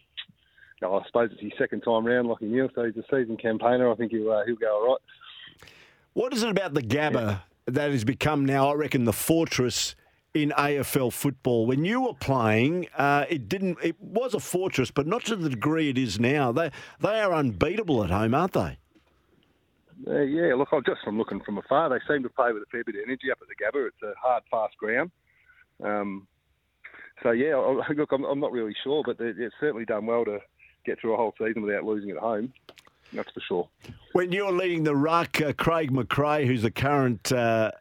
I 0.83 1.01
suppose 1.07 1.29
it's 1.31 1.41
his 1.41 1.51
second 1.57 1.81
time 1.81 2.05
round, 2.05 2.27
Lachie 2.27 2.43
Neale, 2.43 2.69
so 2.75 2.85
he's 2.85 2.97
a 2.97 3.03
seasoned 3.09 3.41
campaigner. 3.41 3.91
I 3.91 3.95
think 3.95 4.11
he'll, 4.11 4.31
uh, 4.31 4.45
he'll 4.45 4.55
go 4.55 4.73
all 4.73 4.87
right. 4.87 5.69
What 6.13 6.33
is 6.33 6.43
it 6.43 6.49
about 6.49 6.73
the 6.73 6.81
Gabba 6.81 7.41
that 7.67 7.91
has 7.91 8.03
become 8.03 8.45
now, 8.45 8.69
I 8.69 8.73
reckon, 8.75 9.05
the 9.05 9.13
fortress 9.13 9.95
in 10.33 10.51
AFL 10.57 11.13
football. 11.13 11.65
When 11.65 11.85
you 11.85 12.01
were 12.01 12.13
playing, 12.13 12.87
uh, 12.97 13.25
it 13.29 13.47
didn't. 13.47 13.77
It 13.81 13.99
was 13.99 14.33
a 14.33 14.39
fortress, 14.39 14.91
but 14.91 15.07
not 15.07 15.25
to 15.25 15.35
the 15.35 15.49
degree 15.49 15.89
it 15.89 15.97
is 15.97 16.19
now. 16.19 16.51
They 16.51 16.71
they 16.99 17.21
are 17.21 17.33
unbeatable 17.33 18.03
at 18.03 18.09
home, 18.09 18.33
aren't 18.33 18.53
they? 18.53 18.77
Uh, 20.07 20.19
yeah, 20.19 20.53
look, 20.55 20.67
I'm 20.73 20.83
just 20.85 21.01
from 21.03 21.17
looking 21.17 21.41
from 21.41 21.57
afar. 21.57 21.89
They 21.89 21.99
seem 22.07 22.21
to 22.23 22.29
play 22.29 22.51
with 22.51 22.63
a 22.63 22.65
fair 22.69 22.83
bit 22.83 22.95
of 22.95 23.01
energy 23.05 23.31
up 23.31 23.39
at 23.41 23.47
the 23.47 23.55
Gabba. 23.55 23.87
It's 23.87 24.03
a 24.03 24.13
hard, 24.21 24.43
fast 24.51 24.75
ground. 24.77 25.09
Um, 25.81 26.27
so 27.23 27.31
yeah, 27.31 27.55
look, 27.55 28.11
I'm, 28.11 28.25
I'm, 28.25 28.39
not 28.39 28.51
really 28.51 28.75
sure, 28.83 29.03
but 29.05 29.17
it's 29.19 29.55
certainly 29.59 29.85
done 29.85 30.05
well 30.05 30.25
to 30.25 30.39
get 30.85 30.99
through 30.99 31.13
a 31.13 31.17
whole 31.17 31.33
season 31.39 31.61
without 31.61 31.85
losing 31.85 32.11
at 32.11 32.17
home 32.17 32.51
that's 33.13 33.31
for 33.31 33.41
sure. 33.41 33.69
When 34.13 34.31
you're 34.31 34.51
leading 34.51 34.83
the 34.83 34.95
ruck, 34.95 35.41
uh, 35.41 35.53
Craig 35.53 35.91
McRae, 35.91 36.45
who's 36.45 36.61
the 36.61 36.71
current 36.71 37.31
uh, 37.31 37.71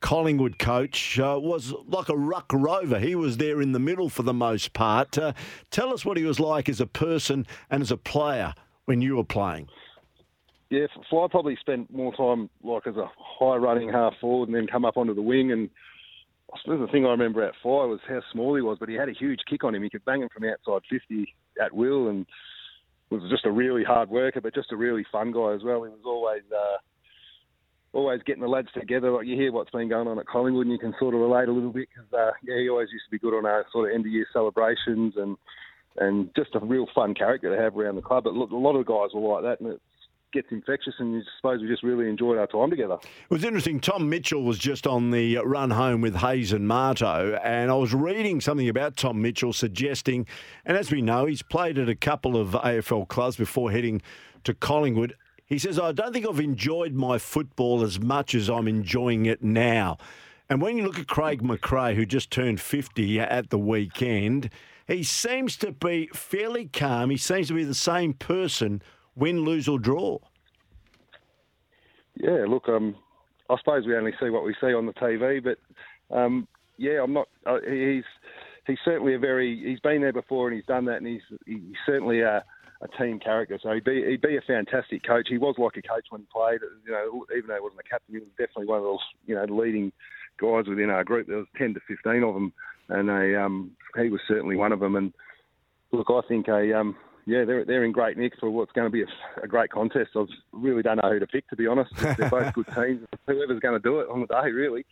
Collingwood 0.00 0.58
coach, 0.58 1.18
uh, 1.18 1.38
was 1.40 1.72
like 1.86 2.08
a 2.08 2.16
ruck 2.16 2.52
rover. 2.52 2.98
He 2.98 3.14
was 3.14 3.36
there 3.38 3.60
in 3.60 3.72
the 3.72 3.78
middle 3.78 4.08
for 4.08 4.22
the 4.22 4.34
most 4.34 4.72
part. 4.72 5.16
Uh, 5.18 5.32
tell 5.70 5.92
us 5.92 6.04
what 6.04 6.16
he 6.16 6.24
was 6.24 6.40
like 6.40 6.68
as 6.68 6.80
a 6.80 6.86
person 6.86 7.46
and 7.70 7.82
as 7.82 7.90
a 7.90 7.96
player 7.96 8.54
when 8.84 9.00
you 9.00 9.16
were 9.16 9.24
playing. 9.24 9.68
Yeah, 10.70 10.86
Fly 11.08 11.28
probably 11.30 11.56
spent 11.60 11.92
more 11.92 12.14
time 12.16 12.50
like 12.62 12.86
as 12.86 12.96
a 12.96 13.08
high 13.16 13.56
running 13.56 13.88
half 13.88 14.14
forward 14.20 14.48
and 14.48 14.56
then 14.56 14.66
come 14.66 14.84
up 14.84 14.96
onto 14.96 15.14
the 15.14 15.22
wing. 15.22 15.52
And 15.52 15.70
I 16.52 16.58
suppose 16.60 16.80
the 16.80 16.90
thing 16.90 17.06
I 17.06 17.10
remember 17.10 17.42
at 17.42 17.54
Fly 17.62 17.84
was 17.84 18.00
how 18.08 18.20
small 18.32 18.54
he 18.56 18.62
was, 18.62 18.78
but 18.80 18.88
he 18.88 18.94
had 18.94 19.08
a 19.08 19.12
huge 19.12 19.40
kick 19.48 19.62
on 19.62 19.74
him. 19.74 19.82
He 19.82 19.90
could 19.90 20.04
bang 20.04 20.22
him 20.22 20.28
from 20.34 20.44
outside 20.44 20.82
50 20.90 21.32
at 21.62 21.72
will 21.72 22.08
and 22.08 22.26
was 23.14 23.30
just 23.30 23.46
a 23.46 23.50
really 23.50 23.84
hard 23.84 24.10
worker, 24.10 24.40
but 24.40 24.54
just 24.54 24.72
a 24.72 24.76
really 24.76 25.04
fun 25.10 25.32
guy 25.32 25.54
as 25.54 25.62
well. 25.62 25.84
He 25.84 25.90
was 25.90 26.04
always 26.04 26.42
uh, 26.52 26.78
always 27.92 28.20
getting 28.26 28.42
the 28.42 28.48
lads 28.48 28.68
together. 28.74 29.10
Like 29.10 29.26
you 29.26 29.36
hear 29.36 29.52
what's 29.52 29.70
been 29.70 29.88
going 29.88 30.08
on 30.08 30.18
at 30.18 30.26
Collingwood, 30.26 30.66
and 30.66 30.72
you 30.72 30.78
can 30.78 30.94
sort 30.98 31.14
of 31.14 31.20
relate 31.20 31.48
a 31.48 31.52
little 31.52 31.72
bit 31.72 31.88
because 31.94 32.12
uh, 32.12 32.32
yeah, 32.42 32.58
he 32.58 32.68
always 32.68 32.88
used 32.92 33.04
to 33.06 33.10
be 33.10 33.18
good 33.18 33.36
on 33.36 33.46
our 33.46 33.64
sort 33.72 33.90
of 33.90 33.94
end 33.94 34.06
of 34.06 34.12
year 34.12 34.26
celebrations 34.32 35.14
and 35.16 35.36
and 35.96 36.30
just 36.34 36.54
a 36.54 36.58
real 36.58 36.86
fun 36.94 37.14
character 37.14 37.54
to 37.54 37.62
have 37.62 37.76
around 37.76 37.96
the 37.96 38.02
club. 38.02 38.24
But 38.24 38.34
look, 38.34 38.50
a 38.50 38.56
lot 38.56 38.76
of 38.76 38.86
guys 38.86 39.14
were 39.14 39.34
like 39.34 39.44
that, 39.44 39.60
and 39.64 39.74
it's 39.74 39.82
gets 40.34 40.48
infectious, 40.50 40.92
and 40.98 41.22
I 41.22 41.26
suppose 41.38 41.62
we 41.62 41.68
just 41.68 41.82
really 41.82 42.08
enjoyed 42.10 42.36
our 42.36 42.46
time 42.46 42.68
together. 42.68 42.98
It 43.02 43.30
was 43.30 43.44
interesting. 43.44 43.80
Tom 43.80 44.10
Mitchell 44.10 44.42
was 44.42 44.58
just 44.58 44.86
on 44.86 45.10
the 45.10 45.38
run 45.38 45.70
home 45.70 46.02
with 46.02 46.16
Hayes 46.16 46.52
and 46.52 46.68
Marto, 46.68 47.38
and 47.42 47.70
I 47.70 47.74
was 47.74 47.94
reading 47.94 48.42
something 48.42 48.68
about 48.68 48.96
Tom 48.96 49.22
Mitchell 49.22 49.54
suggesting, 49.54 50.26
and 50.66 50.76
as 50.76 50.90
we 50.90 51.00
know, 51.00 51.24
he's 51.24 51.42
played 51.42 51.78
at 51.78 51.88
a 51.88 51.94
couple 51.94 52.36
of 52.36 52.50
AFL 52.50 53.08
clubs 53.08 53.36
before 53.36 53.70
heading 53.70 54.02
to 54.42 54.52
Collingwood. 54.52 55.16
He 55.46 55.58
says, 55.58 55.78
I 55.78 55.92
don't 55.92 56.12
think 56.12 56.26
I've 56.28 56.40
enjoyed 56.40 56.94
my 56.94 57.16
football 57.18 57.82
as 57.82 58.00
much 58.00 58.34
as 58.34 58.50
I'm 58.50 58.68
enjoying 58.68 59.26
it 59.26 59.42
now. 59.42 59.98
And 60.50 60.60
when 60.60 60.76
you 60.76 60.84
look 60.84 60.98
at 60.98 61.06
Craig 61.06 61.42
McRae, 61.42 61.94
who 61.94 62.04
just 62.04 62.30
turned 62.30 62.60
50 62.60 63.20
at 63.20 63.50
the 63.50 63.58
weekend, 63.58 64.50
he 64.86 65.02
seems 65.02 65.56
to 65.58 65.72
be 65.72 66.08
fairly 66.12 66.66
calm. 66.66 67.10
He 67.10 67.16
seems 67.16 67.48
to 67.48 67.54
be 67.54 67.64
the 67.64 67.74
same 67.74 68.12
person 68.12 68.82
win, 69.16 69.44
lose, 69.44 69.68
or 69.68 69.78
draw? 69.78 70.18
Yeah, 72.16 72.44
look, 72.48 72.68
um, 72.68 72.96
I 73.50 73.56
suppose 73.58 73.86
we 73.86 73.96
only 73.96 74.12
see 74.20 74.30
what 74.30 74.44
we 74.44 74.54
see 74.60 74.72
on 74.72 74.86
the 74.86 74.92
TV, 74.92 75.42
but 75.42 75.58
um, 76.16 76.46
yeah, 76.78 77.02
I'm 77.02 77.12
not. 77.12 77.28
Uh, 77.46 77.58
he's 77.68 78.04
he's 78.66 78.78
certainly 78.84 79.14
a 79.14 79.18
very. 79.18 79.60
He's 79.64 79.80
been 79.80 80.00
there 80.00 80.12
before 80.12 80.48
and 80.48 80.56
he's 80.56 80.66
done 80.66 80.84
that, 80.86 80.98
and 80.98 81.06
he's 81.06 81.22
he's 81.46 81.76
certainly 81.84 82.20
a, 82.20 82.44
a 82.82 82.88
team 82.98 83.18
character. 83.18 83.58
So 83.62 83.72
he'd 83.72 83.84
be 83.84 84.04
he'd 84.08 84.22
be 84.22 84.36
a 84.36 84.42
fantastic 84.42 85.04
coach. 85.06 85.26
He 85.28 85.38
was 85.38 85.56
like 85.58 85.76
a 85.76 85.82
coach 85.82 86.06
when 86.10 86.22
he 86.22 86.26
played. 86.32 86.60
You 86.86 86.92
know, 86.92 87.24
even 87.36 87.48
though 87.48 87.54
he 87.54 87.60
wasn't 87.60 87.80
a 87.80 87.88
captain, 87.88 88.14
he 88.14 88.20
was 88.20 88.28
definitely 88.38 88.66
one 88.66 88.78
of 88.78 88.84
those 88.84 88.98
you 89.26 89.34
know 89.34 89.44
leading 89.44 89.92
guys 90.40 90.66
within 90.68 90.90
our 90.90 91.04
group. 91.04 91.26
There 91.26 91.38
was 91.38 91.46
ten 91.56 91.74
to 91.74 91.80
fifteen 91.86 92.22
of 92.22 92.34
them, 92.34 92.52
and 92.88 93.08
they, 93.08 93.34
um, 93.34 93.72
he 94.00 94.08
was 94.08 94.20
certainly 94.26 94.56
one 94.56 94.72
of 94.72 94.80
them. 94.80 94.96
And 94.96 95.12
look, 95.92 96.10
I 96.10 96.20
think 96.26 96.48
a 96.48 96.78
um, 96.78 96.96
yeah, 97.26 97.44
they're 97.44 97.64
they're 97.64 97.84
in 97.84 97.92
great 97.92 98.18
nick 98.18 98.34
for 98.38 98.50
what's 98.50 98.72
going 98.72 98.86
to 98.86 98.90
be 98.90 99.02
a, 99.02 99.06
a, 99.42 99.48
great 99.48 99.70
contest. 99.70 100.10
I 100.14 100.24
really 100.52 100.82
don't 100.82 101.02
know 101.02 101.10
who 101.10 101.18
to 101.18 101.26
pick, 101.26 101.48
to 101.48 101.56
be 101.56 101.66
honest. 101.66 101.90
They're 101.96 102.28
both 102.28 102.52
good 102.52 102.66
teams. 102.74 103.06
Whoever's 103.26 103.60
going 103.60 103.74
to 103.74 103.78
do 103.80 104.00
it 104.00 104.08
on 104.10 104.20
the 104.20 104.26
day, 104.26 104.50
really. 104.50 104.84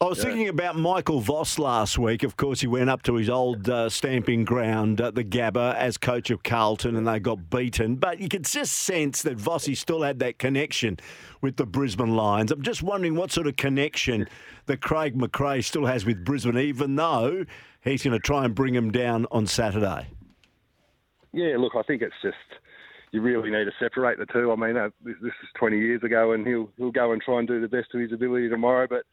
I 0.00 0.06
was 0.06 0.18
yeah. 0.18 0.24
thinking 0.24 0.48
about 0.48 0.76
Michael 0.76 1.20
Voss 1.20 1.58
last 1.58 1.98
week. 1.98 2.22
Of 2.22 2.36
course, 2.36 2.62
he 2.62 2.66
went 2.66 2.88
up 2.88 3.02
to 3.02 3.16
his 3.16 3.28
old 3.28 3.68
uh, 3.68 3.90
stamping 3.90 4.44
ground 4.44 5.00
at 5.02 5.14
the 5.14 5.24
Gabba 5.24 5.74
as 5.76 5.98
coach 5.98 6.30
of 6.30 6.42
Carlton, 6.42 6.96
and 6.96 7.06
they 7.06 7.20
got 7.20 7.50
beaten. 7.50 7.96
But 7.96 8.18
you 8.18 8.28
could 8.28 8.44
just 8.44 8.72
sense 8.72 9.20
that 9.22 9.36
Vossi 9.36 9.76
still 9.76 10.02
had 10.02 10.20
that 10.20 10.38
connection 10.38 10.98
with 11.42 11.56
the 11.56 11.66
Brisbane 11.66 12.16
Lions. 12.16 12.50
I'm 12.50 12.62
just 12.62 12.82
wondering 12.82 13.14
what 13.14 13.30
sort 13.30 13.46
of 13.46 13.56
connection 13.56 14.26
that 14.66 14.80
Craig 14.80 15.18
McRae 15.18 15.62
still 15.62 15.84
has 15.84 16.06
with 16.06 16.24
Brisbane, 16.24 16.56
even 16.56 16.96
though 16.96 17.44
he's 17.82 18.02
going 18.02 18.12
to 18.12 18.18
try 18.18 18.46
and 18.46 18.54
bring 18.54 18.74
him 18.74 18.90
down 18.90 19.26
on 19.30 19.46
Saturday. 19.46 20.08
Yeah, 21.34 21.56
look, 21.58 21.74
I 21.74 21.82
think 21.82 22.00
it's 22.00 22.14
just 22.22 22.36
you 23.10 23.20
really 23.20 23.50
need 23.50 23.64
to 23.64 23.72
separate 23.80 24.18
the 24.18 24.26
two. 24.26 24.52
I 24.52 24.56
mean, 24.56 24.76
uh, 24.76 24.90
this, 25.04 25.16
this 25.20 25.32
is 25.42 25.48
20 25.56 25.78
years 25.78 26.02
ago, 26.04 26.32
and 26.32 26.46
he'll 26.46 26.70
he'll 26.76 26.92
go 26.92 27.12
and 27.12 27.20
try 27.20 27.40
and 27.40 27.48
do 27.48 27.60
the 27.60 27.68
best 27.68 27.92
of 27.92 28.00
his 28.00 28.12
ability 28.12 28.48
tomorrow. 28.48 28.86
But 28.88 29.04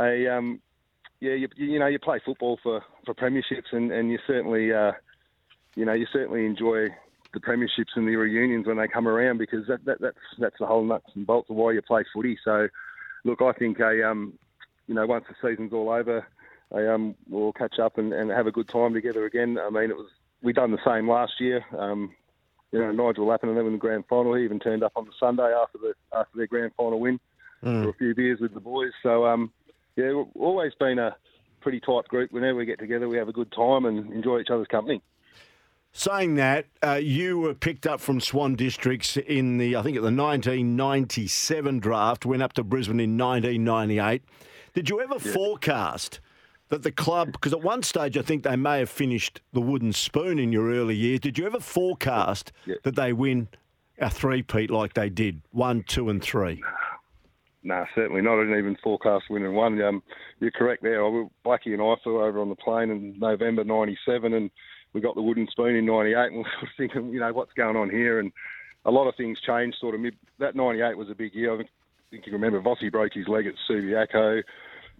a 0.00 0.28
um, 0.28 0.60
yeah, 1.20 1.32
you, 1.32 1.48
you 1.56 1.78
know, 1.78 1.86
you 1.86 1.98
play 1.98 2.20
football 2.24 2.58
for, 2.62 2.82
for 3.06 3.14
premierships, 3.14 3.72
and, 3.72 3.90
and 3.90 4.10
you 4.10 4.18
certainly 4.26 4.72
uh, 4.72 4.92
you 5.74 5.86
know 5.86 5.94
you 5.94 6.06
certainly 6.12 6.44
enjoy 6.44 6.88
the 7.32 7.40
premierships 7.40 7.96
and 7.96 8.06
the 8.06 8.16
reunions 8.16 8.66
when 8.66 8.76
they 8.76 8.88
come 8.88 9.08
around 9.08 9.38
because 9.38 9.66
that, 9.68 9.84
that 9.86 10.02
that's 10.02 10.18
that's 10.38 10.58
the 10.60 10.66
whole 10.66 10.84
nuts 10.84 11.10
and 11.14 11.26
bolts 11.26 11.48
of 11.48 11.56
why 11.56 11.72
you 11.72 11.80
play 11.80 12.04
footy. 12.12 12.38
So, 12.44 12.68
look, 13.24 13.40
I 13.40 13.52
think 13.52 13.80
a 13.80 14.06
um, 14.06 14.34
you 14.86 14.94
know 14.94 15.06
once 15.06 15.24
the 15.28 15.48
season's 15.48 15.72
all 15.72 15.88
over, 15.88 16.26
I, 16.74 16.86
um, 16.86 17.14
we'll 17.26 17.54
catch 17.54 17.78
up 17.78 17.96
and, 17.96 18.12
and 18.12 18.30
have 18.30 18.46
a 18.46 18.52
good 18.52 18.68
time 18.68 18.92
together 18.92 19.24
again. 19.24 19.58
I 19.58 19.70
mean, 19.70 19.90
it 19.90 19.96
was 19.96 20.10
we 20.42 20.52
done 20.52 20.70
the 20.70 20.78
same 20.84 21.08
last 21.08 21.32
year. 21.40 21.64
Um, 21.76 22.14
you 22.72 22.78
know, 22.78 22.92
Nigel 22.92 23.26
Lappin 23.26 23.48
and 23.48 23.58
them 23.58 23.66
in 23.66 23.72
the 23.72 23.78
grand 23.78 24.04
final. 24.08 24.34
He 24.34 24.44
even 24.44 24.60
turned 24.60 24.82
up 24.82 24.92
on 24.96 25.04
the 25.04 25.12
Sunday 25.18 25.50
after 25.54 25.78
the 25.78 25.94
after 26.16 26.36
their 26.36 26.46
grand 26.46 26.72
final 26.76 27.00
win 27.00 27.18
mm. 27.64 27.82
for 27.82 27.90
a 27.90 27.94
few 27.94 28.14
beers 28.14 28.40
with 28.40 28.54
the 28.54 28.60
boys. 28.60 28.92
So 29.02 29.26
um, 29.26 29.52
yeah, 29.96 30.12
we've 30.12 30.26
always 30.36 30.72
been 30.78 30.98
a 30.98 31.16
pretty 31.60 31.80
tight 31.80 32.06
group. 32.08 32.32
Whenever 32.32 32.58
we 32.58 32.66
get 32.66 32.78
together, 32.78 33.08
we 33.08 33.16
have 33.16 33.28
a 33.28 33.32
good 33.32 33.50
time 33.52 33.84
and 33.86 34.12
enjoy 34.12 34.40
each 34.40 34.50
other's 34.50 34.68
company. 34.68 35.02
Saying 35.92 36.34
that, 36.34 36.66
uh, 36.84 37.00
you 37.02 37.38
were 37.38 37.54
picked 37.54 37.86
up 37.86 38.00
from 38.00 38.20
Swan 38.20 38.54
Districts 38.54 39.16
in 39.16 39.56
the, 39.56 39.74
I 39.74 39.82
think, 39.82 39.96
at 39.96 40.02
the 40.02 40.12
1997 40.14 41.78
draft, 41.80 42.26
went 42.26 42.42
up 42.42 42.52
to 42.52 42.62
Brisbane 42.62 43.00
in 43.00 43.16
1998. 43.16 44.22
Did 44.74 44.90
you 44.90 45.00
ever 45.00 45.16
yeah. 45.20 45.32
forecast 45.32 46.20
that 46.68 46.82
the 46.82 46.92
club, 46.92 47.32
because 47.32 47.52
at 47.52 47.62
one 47.62 47.82
stage 47.82 48.16
I 48.16 48.22
think 48.22 48.42
they 48.42 48.56
may 48.56 48.80
have 48.80 48.90
finished 48.90 49.40
the 49.52 49.60
wooden 49.60 49.92
spoon 49.92 50.38
in 50.38 50.52
your 50.52 50.70
early 50.70 50.96
years. 50.96 51.20
Did 51.20 51.38
you 51.38 51.46
ever 51.46 51.60
forecast 51.60 52.52
yeah. 52.66 52.76
that 52.82 52.96
they 52.96 53.12
win 53.12 53.48
a 53.98 54.10
three-peat 54.10 54.70
like 54.70 54.94
they 54.94 55.08
did, 55.08 55.40
one, 55.50 55.82
two, 55.84 56.08
and 56.08 56.22
three? 56.22 56.62
No, 57.64 57.84
certainly 57.94 58.22
not. 58.22 58.38
I 58.38 58.44
didn't 58.44 58.58
even 58.58 58.76
forecast 58.82 59.24
winning 59.28 59.54
one. 59.54 59.80
Um, 59.82 60.02
you're 60.40 60.50
correct 60.50 60.82
there. 60.82 61.04
I, 61.04 61.26
Blackie 61.44 61.72
and 61.74 61.82
I 61.82 61.94
flew 62.02 62.22
over 62.22 62.40
on 62.40 62.48
the 62.48 62.54
plane 62.54 62.90
in 62.90 63.18
November 63.18 63.64
'97, 63.64 64.32
and 64.32 64.50
we 64.92 65.00
got 65.00 65.16
the 65.16 65.22
wooden 65.22 65.48
spoon 65.50 65.74
in 65.74 65.84
'98, 65.84 66.32
and 66.32 66.36
we 66.36 66.42
were 66.42 66.68
thinking, 66.76 67.12
you 67.12 67.20
know, 67.20 67.32
what's 67.32 67.52
going 67.54 67.76
on 67.76 67.90
here? 67.90 68.20
And 68.20 68.32
a 68.84 68.90
lot 68.90 69.08
of 69.08 69.16
things 69.16 69.40
changed. 69.40 69.76
Sort 69.80 69.94
of 69.94 70.00
mid 70.00 70.14
that 70.38 70.54
'98 70.54 70.96
was 70.96 71.10
a 71.10 71.14
big 71.14 71.34
year. 71.34 71.52
I 71.52 71.58
think, 71.58 71.68
I 71.68 72.06
think 72.10 72.26
you 72.26 72.32
remember 72.32 72.60
Vossi 72.60 72.90
broke 72.90 73.12
his 73.12 73.28
leg 73.28 73.46
at 73.46 73.54
Subiaco. 73.68 74.42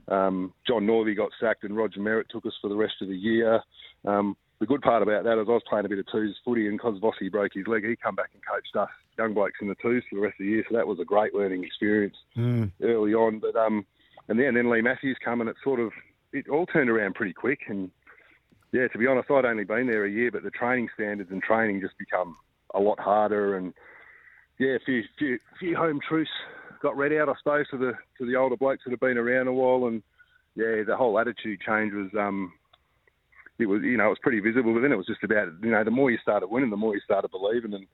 Um, 0.09 0.53
John 0.67 0.87
Northey 0.87 1.17
got 1.17 1.31
sacked 1.41 1.65
and 1.65 1.77
Roger 1.77 2.01
Merrett 2.01 2.29
took 2.31 2.47
us 2.47 2.55
for 2.61 2.69
the 2.69 2.77
rest 2.77 2.95
of 3.03 3.09
the 3.09 3.17
year. 3.17 3.61
Um, 4.07 4.37
the 4.61 4.67
good 4.67 4.83
part 4.83 5.03
about 5.03 5.25
that 5.25 5.41
is 5.41 5.47
I 5.49 5.53
was 5.53 5.63
playing 5.69 5.87
a 5.87 5.89
bit 5.89 5.99
of 5.99 6.07
twos 6.11 6.37
footy 6.45 6.67
and 6.67 6.79
because 6.79 6.99
Vossi 7.01 7.31
broke 7.31 7.53
his 7.55 7.67
leg, 7.67 7.85
he 7.85 7.95
come 7.97 8.17
back 8.17 8.31
and 8.33 8.43
coached 8.45 8.75
us 8.77 8.89
young 9.17 9.35
blokes 9.35 9.59
in 9.61 9.69
the 9.69 9.77
twos 9.81 10.03
for 10.09 10.17
the 10.17 10.23
rest 10.23 10.37
of 10.41 10.47
the 10.47 10.51
year. 10.51 10.65
So 10.69 10.77
that 10.77 10.87
was 10.87 10.99
a 11.01 11.05
great 11.05 11.35
learning 11.35 11.65
experience 11.65 12.17
mm. 12.37 12.71
early 12.83 13.15
on. 13.15 13.39
But 13.39 13.57
um, 13.57 13.87
and 14.29 14.39
then 14.39 14.55
then 14.55 14.71
Leigh 14.71 14.81
Matthews 14.81 15.19
come 15.25 15.41
and 15.41 15.51
it 15.51 15.57
sort 15.63 15.81
of 15.81 15.93
it 16.33 16.49
all 16.49 16.67
turned 16.67 16.91
around 16.91 17.15
pretty 17.15 17.33
quick. 17.33 17.61
And 17.69 17.91
yeah, 18.73 18.89
to 18.89 18.99
be 18.99 19.07
honest, 19.07 19.31
I'd 19.31 19.45
only 19.45 19.65
been 19.65 19.87
there 19.87 20.05
a 20.05 20.11
year, 20.11 20.31
but 20.31 20.43
the 20.43 20.51
training 20.51 20.89
standards 20.95 21.31
and 21.31 21.43
training 21.43 21.81
just 21.81 21.99
become 21.99 22.37
a 22.75 22.81
lot 22.81 22.99
harder. 22.99 23.57
And 23.57 23.73
yeah, 24.59 24.77
a 24.77 24.81
few 24.85 25.03
few, 25.19 25.39
few 25.61 25.77
home 25.77 26.01
truths 26.07 26.31
got 26.81 26.97
read 26.97 27.13
out, 27.13 27.29
I 27.29 27.35
suppose, 27.39 27.67
to 27.71 27.79
the 27.79 27.93
to 28.19 28.27
the 28.27 28.37
older 28.37 28.57
blokes 28.57 28.83
that 28.85 28.91
have 28.91 29.01
been 29.01 29.19
around 29.19 29.49
a 29.49 29.53
while, 29.53 29.89
and 29.89 30.03
yeah, 30.55 30.83
the 30.87 30.97
whole 30.97 31.19
attitude 31.19 31.61
change 31.61 31.93
was 31.93 32.11
um, 32.19 32.53
it 33.59 33.67
was 33.67 33.83
you 33.83 33.97
know 33.97 34.07
it 34.07 34.11
was 34.11 34.19
pretty 34.23 34.41
visible. 34.41 34.75
But 34.75 34.81
then 34.81 34.93
it 34.93 34.97
was 34.97 35.07
just 35.07 35.25
about 35.25 35.49
you 35.63 35.71
know 35.71 35.85
the 35.85 35.91
more 35.91 36.11
you 36.11 36.19
started 36.23 36.49
winning, 36.49 36.71
the 36.71 36.77
more 36.77 36.95
you 36.95 37.01
started 37.05 37.31
believing, 37.31 37.75
and 37.75 37.87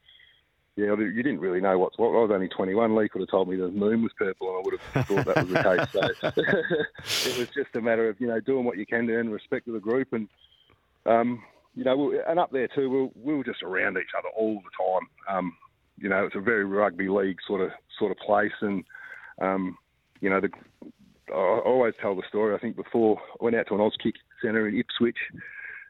yeah, 0.77 0.95
you 0.97 1.23
didn't 1.23 1.41
really 1.41 1.61
know 1.61 1.79
what's 1.79 1.99
what. 1.99 2.09
I 2.09 2.23
was 2.23 2.31
only 2.33 2.49
21. 2.49 2.97
Leigh 2.97 3.09
could 3.09 3.21
have 3.21 3.31
told 3.31 3.49
me 3.49 3.57
the 3.57 3.69
moon 3.69 4.03
was 4.03 4.13
purple, 4.19 4.49
and 4.49 4.57
I 4.57 4.63
would 4.65 4.81
have 4.81 5.07
thought 5.07 5.27
that 5.27 5.47
was 5.47 5.53
the 5.53 6.33
case. 6.33 7.13
So 7.13 7.31
it 7.31 7.39
was 7.39 7.49
just 7.55 7.77
a 7.77 7.81
matter 7.81 8.09
of 8.09 8.21
you 8.21 8.27
know 8.27 8.41
doing 8.41 8.65
what 8.65 8.79
you 8.79 8.87
can 8.87 9.07
to 9.07 9.15
earn 9.15 9.31
respect 9.31 9.69
of 9.69 9.75
the 9.75 9.81
group, 9.81 10.13
and 10.13 10.29
um, 11.07 11.43
you 11.75 11.85
know, 11.85 12.13
and 12.29 12.39
up 12.39 12.51
there 12.51 12.69
too, 12.69 12.89
we 12.89 13.03
were, 13.03 13.09
we 13.23 13.35
were 13.35 13.45
just 13.45 13.63
around 13.63 13.97
each 13.99 14.15
other 14.17 14.29
all 14.37 14.55
the 14.55 14.85
time. 14.85 15.37
Um, 15.37 15.57
you 15.99 16.09
know, 16.09 16.25
it's 16.25 16.37
a 16.37 16.41
very 16.41 16.65
rugby 16.65 17.09
league 17.09 17.39
sort 17.47 17.61
of 17.61 17.71
sort 17.99 18.11
of 18.11 18.19
place, 18.19 18.53
and 18.61 18.85
um, 19.41 19.77
you 20.21 20.31
know, 20.31 20.41
the, 20.41 20.51
I 21.33 21.61
always 21.65 21.95
tell 22.01 22.15
the 22.15 22.23
story. 22.29 22.55
I 22.55 22.59
think 22.59 22.77
before 22.77 23.21
I 23.41 23.45
went 23.45 23.57
out 23.57 23.67
to 23.69 23.75
an 23.75 23.81
Auskick 23.81 24.15
centre 24.43 24.69
in 24.69 24.79
Ipswich 24.79 25.19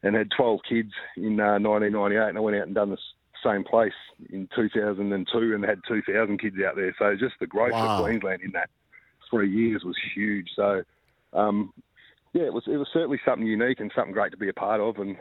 and 0.03 0.15
had 0.15 0.29
12 0.37 0.61
kids 0.69 0.93
in 1.17 1.41
uh, 1.41 1.59
1998, 1.59 2.29
and 2.29 2.39
I 2.39 2.41
went 2.41 2.57
out 2.57 2.67
and 2.67 2.75
done 2.75 2.91
the 2.91 2.99
same 3.45 3.65
place 3.65 3.93
in 4.31 4.49
2002 4.55 5.55
and 5.55 5.65
had 5.65 5.81
2,000 5.87 6.39
kids 6.41 6.57
out 6.67 6.77
there. 6.77 6.95
So 6.99 7.15
just 7.17 7.35
the 7.41 7.47
growth 7.47 7.73
wow. 7.73 7.99
of 7.99 8.05
Queensland 8.05 8.43
in 8.43 8.53
that 8.53 8.71
three 9.31 9.51
years 9.51 9.83
was 9.85 9.97
huge. 10.15 10.49
So 10.55 10.83
um, 11.33 11.73
yeah, 12.33 12.43
it 12.43 12.53
was 12.53 12.65
it 12.67 12.77
was 12.77 12.89
certainly 12.93 13.21
something 13.25 13.47
unique 13.47 13.81
and 13.81 13.93
something 13.95 14.13
great 14.13 14.33
to 14.33 14.37
be 14.37 14.49
a 14.49 14.55
part 14.55 14.81
of, 14.81 14.99
and 14.99 15.17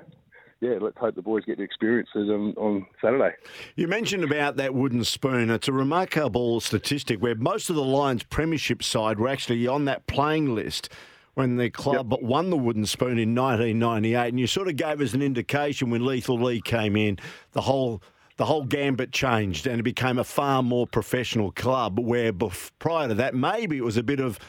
yeah, 0.63 0.77
let's 0.79 0.97
hope 0.97 1.15
the 1.15 1.21
boys 1.21 1.43
get 1.43 1.57
to 1.57 1.63
experience 1.63 2.07
it 2.15 2.29
on, 2.29 2.53
on 2.53 2.85
Saturday. 3.01 3.35
You 3.75 3.89
mentioned 3.89 4.23
about 4.23 4.55
that 4.55 4.73
wooden 4.73 5.03
spoon. 5.03 5.49
It's 5.49 5.67
a 5.67 5.73
remarkable 5.73 6.61
statistic 6.61 7.21
where 7.21 7.35
most 7.35 7.69
of 7.69 7.75
the 7.75 7.83
Lions 7.83 8.23
Premiership 8.23 8.81
side 8.81 9.19
were 9.19 9.27
actually 9.27 9.67
on 9.67 9.83
that 9.85 10.07
playing 10.07 10.55
list 10.55 10.87
when 11.33 11.57
the 11.57 11.69
club 11.69 12.11
yep. 12.11 12.21
won 12.21 12.49
the 12.49 12.55
wooden 12.55 12.85
spoon 12.85 13.19
in 13.19 13.35
1998. 13.35 14.29
And 14.29 14.39
you 14.39 14.47
sort 14.47 14.69
of 14.69 14.77
gave 14.77 15.01
us 15.01 15.13
an 15.13 15.21
indication 15.21 15.89
when 15.89 16.05
Lethal 16.05 16.39
Leigh 16.39 16.61
came 16.61 16.95
in, 16.95 17.19
the 17.51 17.61
whole 17.61 18.01
the 18.37 18.45
whole 18.45 18.63
gambit 18.63 19.11
changed 19.11 19.67
and 19.67 19.79
it 19.79 19.83
became 19.83 20.17
a 20.17 20.23
far 20.23 20.63
more 20.63 20.87
professional 20.87 21.51
club. 21.51 21.99
Where 21.99 22.31
bef- 22.31 22.71
prior 22.79 23.09
to 23.09 23.13
that, 23.15 23.35
maybe 23.35 23.77
it 23.77 23.83
was 23.83 23.97
a 23.97 24.03
bit 24.03 24.21
of 24.21 24.39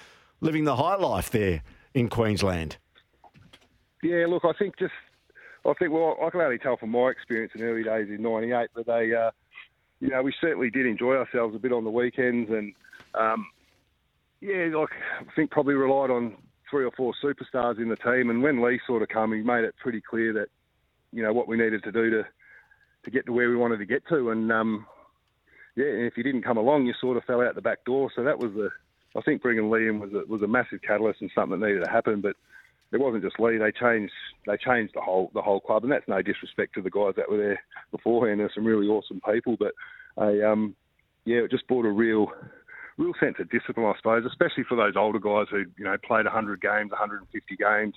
living 0.41 0.63
the 0.63 0.77
high 0.77 0.97
life 0.97 1.31
there 1.31 1.65
in 1.93 2.09
Queensland. 2.09 2.77
Yeah, 4.01 4.27
look, 4.29 4.45
I 4.45 4.53
think 4.53 4.79
just 4.79 4.93
I 5.67 5.73
think, 5.75 5.93
well, 5.93 6.17
I 6.23 6.31
can 6.31 6.41
only 6.41 6.59
tell 6.59 6.77
from 6.77 6.91
my 6.91 7.09
experience 7.09 7.53
in 7.55 7.63
early 7.63 7.83
days 7.83 8.09
in 8.09 8.23
'98 8.23 8.69
that 8.75 8.87
they, 8.87 9.15
uh, 9.15 9.31
you 10.01 10.09
know, 10.09 10.23
we 10.23 10.35
certainly 10.41 10.71
did 10.71 10.87
enjoy 10.87 11.17
ourselves 11.17 11.55
a 11.55 11.59
bit 11.59 11.73
on 11.73 11.85
the 11.85 11.91
weekends, 11.91 12.51
and 12.51 12.75
um, 13.15 13.47
yeah, 14.41 14.69
like 14.77 14.91
I 15.21 15.33
think 15.35 15.51
probably 15.51 15.75
relied 15.75 16.11
on 16.11 16.37
three 16.71 16.85
or 16.85 16.91
four 16.93 17.15
superstars 17.23 17.79
in 17.79 17.89
the 17.89 17.97
team. 17.97 18.31
And 18.31 18.43
when 18.43 18.63
Leigh 18.63 18.81
sort 18.87 19.03
of 19.03 19.09
came, 19.09 19.33
he 19.33 19.43
made 19.43 19.65
it 19.65 19.75
pretty 19.81 20.01
clear 20.01 20.33
that, 20.35 20.49
you 21.13 21.23
know, 21.23 21.33
what 21.33 21.49
we 21.49 21.57
needed 21.57 21.83
to 21.85 21.93
do 21.93 22.11
to 22.11 22.25
to 23.05 23.11
get 23.11 23.27
to 23.27 23.33
where 23.33 23.51
we 23.51 23.57
wanted 23.57 23.79
to 23.79 23.87
get 23.87 24.03
to, 24.09 24.31
and 24.31 24.51
um, 24.51 24.87
yeah, 25.77 25.87
and 25.87 26.07
if 26.07 26.17
you 26.17 26.23
didn't 26.23 26.43
come 26.43 26.57
along, 26.57 26.87
you 26.87 26.95
sort 27.01 27.17
of 27.17 27.25
fell 27.25 27.43
out 27.43 27.55
the 27.55 27.61
back 27.61 27.85
door. 27.85 28.11
So 28.15 28.23
that 28.25 28.39
was 28.39 28.53
the, 28.53 28.71
I 29.17 29.23
think 29.23 29.43
bringing 29.43 29.71
Leigh 29.71 29.89
in 29.89 30.01
was 30.01 30.11
a, 30.13 30.25
was 30.27 30.43
a 30.43 30.47
massive 30.47 30.81
catalyst 30.83 31.21
and 31.21 31.31
something 31.35 31.59
that 31.59 31.67
needed 31.67 31.85
to 31.85 31.91
happen, 31.91 32.21
but 32.21 32.37
it 32.95 33.01
wasn't 33.01 33.25
just 33.25 33.41
Leigh. 33.41 33.59
They 33.59 33.73
changed 33.73 34.13
they 34.47 34.57
changed 34.57 34.95
the 34.95 35.01
whole 35.01 35.31
the 35.35 35.43
whole 35.43 35.61
club, 35.61 35.83
and 35.83 35.93
that's 35.93 36.09
no 36.09 36.23
disrespect 36.23 36.75
to 36.75 36.83
the 36.83 36.91
guys 36.91 37.15
that 37.17 37.31
were 37.31 37.37
there 37.37 37.63
beforehand. 37.91 38.41
There's 38.41 38.55
some 38.55 38.65
really 38.65 38.87
awesome 38.87 39.21
people, 39.29 39.57
but 39.59 39.73
I, 40.17 40.41
um, 40.43 40.77
yeah, 41.25 41.39
it 41.39 41.51
just 41.51 41.67
brought 41.67 41.85
a 41.85 41.91
real 41.91 42.29
real 42.97 43.13
sense 43.19 43.37
of 43.41 43.51
discipline, 43.51 43.87
I 43.87 43.97
suppose, 43.97 44.25
especially 44.25 44.65
for 44.69 44.77
those 44.77 44.95
older 44.97 45.19
guys 45.19 45.47
who 45.51 45.65
you 45.77 45.85
know 45.85 45.97
played 45.99 46.25
100 46.25 46.61
games, 46.61 46.91
150 46.91 47.57
games. 47.57 47.95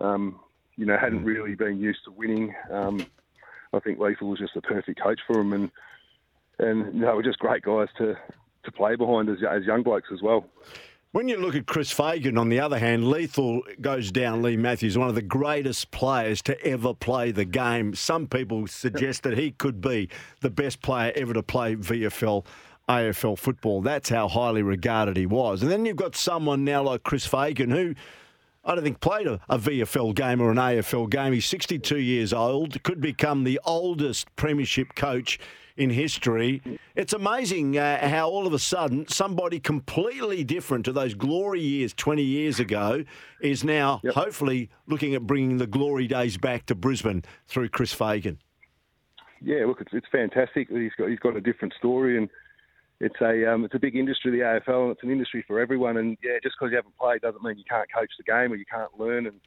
Um, 0.00 0.38
you 0.76 0.86
know, 0.86 0.96
hadn't 0.96 1.24
really 1.24 1.56
been 1.56 1.80
used 1.80 2.04
to 2.04 2.12
winning. 2.12 2.54
Um, 2.70 3.04
I 3.72 3.80
think 3.80 3.98
Lethal 3.98 4.28
was 4.28 4.38
just 4.38 4.54
the 4.54 4.62
perfect 4.62 5.02
coach 5.02 5.20
for 5.26 5.36
them, 5.36 5.52
and 5.52 5.70
and 6.58 6.94
you 6.94 7.00
know, 7.00 7.16
were 7.16 7.22
just 7.22 7.38
great 7.38 7.62
guys 7.62 7.88
to 7.98 8.14
to 8.64 8.72
play 8.72 8.96
behind 8.96 9.28
as, 9.28 9.38
as 9.48 9.64
young 9.64 9.82
blokes 9.82 10.08
as 10.12 10.22
well. 10.22 10.44
When 11.12 11.26
you 11.26 11.38
look 11.38 11.54
at 11.54 11.64
Chris 11.64 11.90
Fagan, 11.90 12.36
on 12.36 12.50
the 12.50 12.60
other 12.60 12.78
hand, 12.78 13.08
Lethal 13.08 13.62
goes 13.80 14.12
down. 14.12 14.42
Leigh 14.42 14.58
Matthews, 14.58 14.98
one 14.98 15.08
of 15.08 15.14
the 15.14 15.22
greatest 15.22 15.90
players 15.90 16.42
to 16.42 16.62
ever 16.66 16.92
play 16.92 17.30
the 17.30 17.46
game. 17.46 17.94
Some 17.94 18.26
people 18.26 18.66
suggest 18.66 19.22
that 19.22 19.38
he 19.38 19.52
could 19.52 19.80
be 19.80 20.10
the 20.42 20.50
best 20.50 20.82
player 20.82 21.10
ever 21.16 21.32
to 21.32 21.42
play 21.42 21.76
VFL. 21.76 22.44
AFL 22.90 23.38
football. 23.38 23.80
That's 23.80 24.10
how 24.10 24.28
highly 24.28 24.62
regarded 24.62 25.16
he 25.16 25.24
was. 25.24 25.62
And 25.62 25.70
then 25.70 25.86
you've 25.86 25.96
got 25.96 26.14
someone 26.14 26.64
now 26.64 26.82
like 26.82 27.04
Chris 27.04 27.26
Fagan 27.26 27.70
who 27.70 27.94
I 28.68 28.74
don't 28.74 28.84
think 28.84 29.00
played 29.00 29.26
a, 29.26 29.40
a, 29.48 29.58
VFL 29.58 30.14
game 30.14 30.42
or 30.42 30.50
an 30.50 30.58
AFL 30.58 31.08
game. 31.08 31.32
He's 31.32 31.46
62 31.46 31.98
years 31.98 32.34
old, 32.34 32.82
could 32.82 33.00
become 33.00 33.44
the 33.44 33.58
oldest 33.64 34.34
premiership 34.36 34.94
coach 34.94 35.40
in 35.78 35.88
history. 35.88 36.60
It's 36.94 37.14
amazing 37.14 37.78
uh, 37.78 38.06
how 38.06 38.28
all 38.28 38.46
of 38.46 38.52
a 38.52 38.58
sudden 38.58 39.08
somebody 39.08 39.58
completely 39.58 40.44
different 40.44 40.84
to 40.84 40.92
those 40.92 41.14
glory 41.14 41.62
years 41.62 41.94
20 41.94 42.22
years 42.22 42.60
ago 42.60 43.04
is 43.40 43.64
now 43.64 44.02
yep. 44.04 44.12
hopefully 44.12 44.68
looking 44.86 45.14
at 45.14 45.26
bringing 45.26 45.56
the 45.56 45.66
glory 45.66 46.06
days 46.06 46.36
back 46.36 46.66
to 46.66 46.74
Brisbane 46.74 47.24
through 47.46 47.70
Chris 47.70 47.94
Fagan. 47.94 48.38
Yeah, 49.40 49.64
look, 49.64 49.80
it's, 49.80 49.92
it's 49.94 50.08
fantastic. 50.12 50.68
He's 50.68 50.92
got 50.98 51.08
he's 51.08 51.20
got 51.20 51.36
a 51.36 51.40
different 51.40 51.72
story 51.78 52.18
and. 52.18 52.28
It's 53.00 53.14
a 53.20 53.52
um, 53.52 53.64
it's 53.64 53.74
a 53.74 53.78
big 53.78 53.94
industry, 53.94 54.32
the 54.32 54.38
AFL, 54.38 54.82
and 54.84 54.90
it's 54.92 55.02
an 55.04 55.10
industry 55.10 55.44
for 55.46 55.60
everyone. 55.60 55.98
And 55.98 56.16
yeah, 56.22 56.38
just 56.42 56.56
because 56.58 56.70
you 56.72 56.76
haven't 56.76 56.96
played 56.98 57.20
doesn't 57.20 57.42
mean 57.44 57.56
you 57.56 57.64
can't 57.68 57.88
coach 57.94 58.10
the 58.18 58.24
game 58.24 58.52
or 58.52 58.56
you 58.56 58.64
can't 58.70 58.90
learn. 58.98 59.26
And 59.28 59.40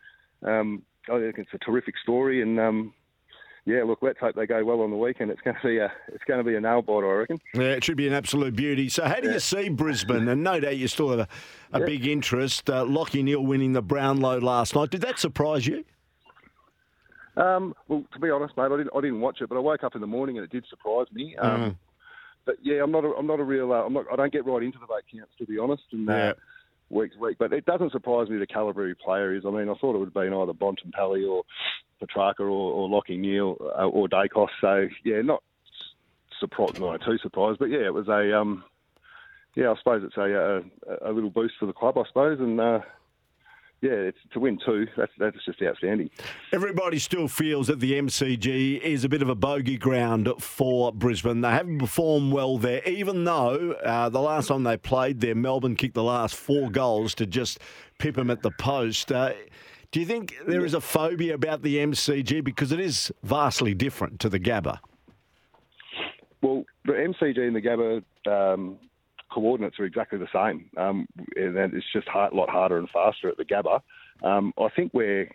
um, 0.48 0.82
I 1.12 1.20
think 1.20 1.38
it's 1.38 1.54
a 1.54 1.58
terrific 1.58 1.96
story. 2.02 2.42
And 2.42 2.58
um, 2.60 2.94
yeah, 3.66 3.84
look, 3.84 4.00
let's 4.02 4.20
hope 4.20 4.36
they 4.36 4.48
go 4.48 4.64
well 4.64 4.80
on 4.80 4.90
the 4.90 4.96
weekend. 4.96 5.32
It's 5.32 5.42
going 5.42 5.58
to 5.62 5.68
be 5.68 5.78
a 5.80 5.92
it's 6.08 6.24
going 6.26 6.38
to 6.38 6.50
be 6.50 6.56
a 6.56 6.62
nail 6.62 6.82
biter, 6.82 7.14
I 7.14 7.20
reckon. 7.20 7.40
Yeah, 7.54 7.72
it 7.74 7.84
should 7.84 7.98
be 7.98 8.08
an 8.08 8.14
absolute 8.14 8.56
beauty. 8.56 8.88
So, 8.88 9.04
how 9.04 9.20
do 9.20 9.30
you 9.30 9.40
see 9.42 9.68
Brisbane? 9.68 10.30
And 10.30 10.44
no 10.46 10.62
doubt 10.62 10.78
you 10.78 10.88
still 10.88 11.10
have 11.10 11.20
a, 11.20 11.28
a 11.74 11.80
Yeah. 11.82 11.86
big 11.86 12.08
interest. 12.08 12.70
Uh, 12.70 12.86
Lachie 12.86 13.22
Neale 13.22 13.44
winning 13.44 13.74
the 13.74 13.82
Brownlow 13.82 14.40
last 14.40 14.76
night. 14.76 14.92
Did 14.92 15.02
that 15.02 15.20
surprise 15.20 15.68
you? 15.68 15.84
Um, 17.36 17.74
well, 17.90 18.06
to 18.14 18.20
be 18.20 18.30
honest, 18.30 18.56
mate, 18.56 18.66
I 18.72 18.78
didn't, 18.78 18.92
I 18.96 19.02
didn't 19.02 19.22
watch 19.22 19.42
it, 19.42 19.50
but 19.50 19.56
I 19.56 19.60
woke 19.60 19.84
up 19.84 19.96
in 19.96 20.02
the 20.02 20.08
morning 20.08 20.38
and 20.38 20.44
it 20.46 20.52
did 20.52 20.66
surprise 20.70 21.08
me. 21.14 21.36
Um, 21.38 21.78
But 22.46 22.56
yeah, 22.62 22.82
I'm 22.84 22.92
not 22.92 23.06
a, 23.06 23.10
I'm 23.18 23.28
not 23.28 23.40
a 23.40 23.44
real 23.44 23.72
uh, 23.72 23.84
I'm 23.86 23.94
not 23.94 24.06
I 24.12 24.16
don't 24.16 24.34
get 24.34 24.46
right 24.46 24.64
into 24.64 24.80
the 24.80 24.86
vote 24.86 25.04
counts 25.14 25.34
to 25.38 25.46
be 25.46 25.58
honest, 25.58 25.84
and 25.92 26.10
uh, 26.10 26.14
Yeah. 26.14 26.34
week 26.90 27.14
to 27.14 27.20
week. 27.20 27.38
But 27.40 27.54
it 27.54 27.66
doesn't 27.66 27.92
surprise 27.92 28.30
me 28.30 28.38
the 28.38 28.48
calibre 28.48 28.88
he 28.88 28.94
player 28.94 29.36
is. 29.36 29.44
I 29.46 29.52
mean, 29.52 29.70
I 29.70 29.74
thought 29.76 29.96
it 29.96 30.00
would 30.00 30.08
have 30.08 30.14
been 30.14 30.34
either 30.34 30.54
Bontempelli 30.54 31.30
or 31.30 31.44
Petracca 32.02 32.40
or, 32.40 32.46
or 32.48 32.90
Lachie 32.90 33.20
Neale 33.20 33.58
uh, 33.78 33.88
or 33.88 34.08
Daicos. 34.08 34.48
So 34.60 34.88
yeah, 35.04 35.22
not 35.22 35.44
surprised, 36.40 36.80
not 36.80 37.02
too 37.06 37.18
surprised, 37.20 37.60
but 37.60 37.70
yeah, 37.70 37.86
it 37.86 37.94
was 37.94 38.08
a 38.08 38.38
um, 38.38 38.64
yeah, 39.56 39.72
I 39.72 39.76
suppose 39.78 40.04
it's 40.04 40.18
a, 40.18 40.64
a 41.06 41.12
a 41.12 41.14
little 41.14 41.30
boost 41.30 41.56
for 41.60 41.66
the 41.66 41.74
club, 41.74 41.98
I 41.98 42.04
suppose, 42.08 42.40
and 42.40 42.60
uh, 42.60 42.80
yeah, 43.82 43.94
it's 43.94 44.18
to 44.34 44.40
win 44.40 44.60
two. 44.64 44.86
That's 44.96 45.12
that's 45.18 45.44
just 45.44 45.62
outstanding. 45.62 46.12
Everybody 46.54 47.00
still 47.00 47.28
feels 47.28 47.66
that 47.66 47.80
the 47.80 47.94
MCG 47.94 48.80
is 48.80 49.04
a 49.04 49.10
bit 49.10 49.24
of 49.24 49.30
a 49.30 49.34
bogey 49.34 49.78
ground 49.78 50.32
for 50.38 50.94
Brisbane. 50.94 51.42
They 51.42 51.50
haven't 51.50 51.80
performed 51.80 52.32
well 52.32 52.60
there, 52.60 52.88
even 52.88 53.24
though 53.24 53.72
uh, 53.84 54.10
the 54.10 54.22
last 54.22 54.50
time 54.50 54.64
they 54.64 54.78
played 54.78 55.20
there, 55.20 55.34
Melbourne 55.34 55.76
kicked 55.76 55.96
the 55.96 56.04
last 56.04 56.36
four 56.36 56.70
goals 56.70 57.16
to 57.16 57.26
just 57.26 57.60
pip 57.98 58.16
them 58.16 58.30
at 58.30 58.44
the 58.44 58.52
post. 58.52 59.12
Uh, 59.12 59.34
do 59.92 60.00
you 60.00 60.06
think 60.06 60.36
there 60.46 60.64
is 60.64 60.76
a 60.76 60.82
phobia 60.82 61.34
about 61.34 61.64
the 61.64 61.78
MCG 61.78 62.44
because 62.44 62.72
it 62.72 62.80
is 62.80 63.12
vastly 63.24 63.74
different 63.74 64.20
to 64.20 64.30
the 64.30 64.40
Gabba? 64.40 64.78
Well, 66.44 66.66
the 66.86 66.94
MCG 66.94 67.40
and 67.40 67.56
the 67.56 67.62
Gabba 67.62 68.54
um, 68.54 68.78
coordinates 69.32 69.80
are 69.80 69.86
exactly 69.86 70.20
the 70.20 70.28
same. 70.34 70.70
Um, 70.78 71.08
and 71.36 71.74
it's 71.74 71.86
just 71.94 72.08
a 72.14 72.36
lot 72.36 72.50
harder 72.50 72.78
and 72.78 72.90
faster 72.90 73.30
at 73.30 73.38
the 73.38 73.46
Gabba. 73.46 73.82
Um, 74.24 74.54
I 74.60 74.68
think 74.76 74.94
we're, 74.94 75.30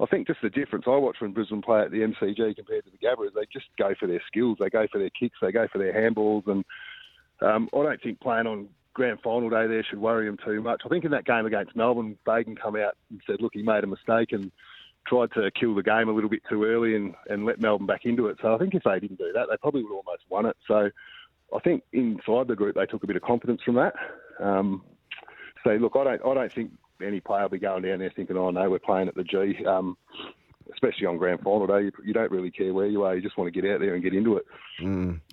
I 0.00 0.06
think 0.06 0.26
just 0.26 0.40
the 0.42 0.50
difference 0.50 0.84
I 0.86 0.96
watch 0.96 1.16
when 1.20 1.32
Brisbane 1.32 1.62
play 1.62 1.80
at 1.80 1.90
the 1.90 1.98
MCG 1.98 2.56
compared 2.56 2.84
to 2.84 2.90
the 2.90 3.06
Gabba 3.06 3.26
is 3.26 3.32
they 3.34 3.46
just 3.52 3.66
go 3.78 3.94
for 3.98 4.06
their 4.06 4.22
skills, 4.26 4.58
they 4.60 4.70
go 4.70 4.86
for 4.92 4.98
their 4.98 5.10
kicks, 5.10 5.38
they 5.40 5.52
go 5.52 5.66
for 5.72 5.78
their 5.78 5.92
handballs, 5.92 6.46
and 6.46 6.64
um, 7.40 7.68
I 7.74 7.82
don't 7.82 8.02
think 8.02 8.20
playing 8.20 8.46
on 8.46 8.68
grand 8.94 9.20
final 9.22 9.48
day 9.48 9.66
there 9.66 9.84
should 9.88 10.00
worry 10.00 10.26
them 10.26 10.38
too 10.44 10.60
much. 10.60 10.82
I 10.84 10.88
think 10.88 11.04
in 11.04 11.10
that 11.12 11.24
game 11.24 11.46
against 11.46 11.76
Melbourne, 11.76 12.18
Fagan 12.24 12.56
come 12.56 12.76
out 12.76 12.96
and 13.10 13.20
said, 13.26 13.36
look, 13.40 13.52
he 13.54 13.62
made 13.62 13.84
a 13.84 13.86
mistake 13.86 14.32
and 14.32 14.50
tried 15.06 15.30
to 15.32 15.50
kill 15.58 15.74
the 15.74 15.82
game 15.82 16.08
a 16.08 16.12
little 16.12 16.28
bit 16.28 16.42
too 16.48 16.64
early 16.64 16.96
and, 16.96 17.14
and 17.28 17.44
let 17.44 17.60
Melbourne 17.60 17.86
back 17.86 18.04
into 18.04 18.26
it. 18.26 18.38
So 18.42 18.54
I 18.54 18.58
think 18.58 18.74
if 18.74 18.82
they 18.82 18.98
didn't 19.00 19.18
do 19.18 19.32
that, 19.34 19.46
they 19.50 19.56
probably 19.56 19.82
would 19.82 19.90
have 19.90 20.04
almost 20.04 20.24
won 20.28 20.46
it. 20.46 20.56
So 20.66 20.90
I 21.54 21.60
think 21.60 21.82
inside 21.92 22.48
the 22.48 22.56
group 22.56 22.76
they 22.76 22.86
took 22.86 23.02
a 23.02 23.06
bit 23.06 23.16
of 23.16 23.22
confidence 23.22 23.62
from 23.64 23.76
that. 23.76 23.94
Um, 24.40 24.82
so 25.64 25.70
look, 25.70 25.92
I 25.96 26.04
don't, 26.04 26.22
I 26.24 26.34
don't 26.34 26.52
think 26.52 26.70
any 27.02 27.20
player 27.20 27.42
will 27.42 27.50
be 27.50 27.58
going 27.58 27.82
down 27.82 28.00
there 28.00 28.12
thinking, 28.14 28.36
oh 28.36 28.50
no, 28.50 28.70
we're 28.70 28.78
playing 28.78 29.08
at 29.08 29.14
the 29.14 29.24
G. 29.24 29.64
Um, 29.64 29.96
especially 30.72 31.06
on 31.06 31.16
grand 31.16 31.40
final 31.40 31.66
day, 31.66 31.84
you, 31.84 31.92
you 32.04 32.12
don't 32.12 32.30
really 32.30 32.50
care 32.50 32.74
where 32.74 32.86
you 32.86 33.02
are. 33.02 33.14
You 33.16 33.22
just 33.22 33.38
want 33.38 33.52
to 33.52 33.60
get 33.60 33.70
out 33.70 33.80
there 33.80 33.94
and 33.94 34.02
get 34.02 34.14
into 34.14 34.36
it. 34.36 34.44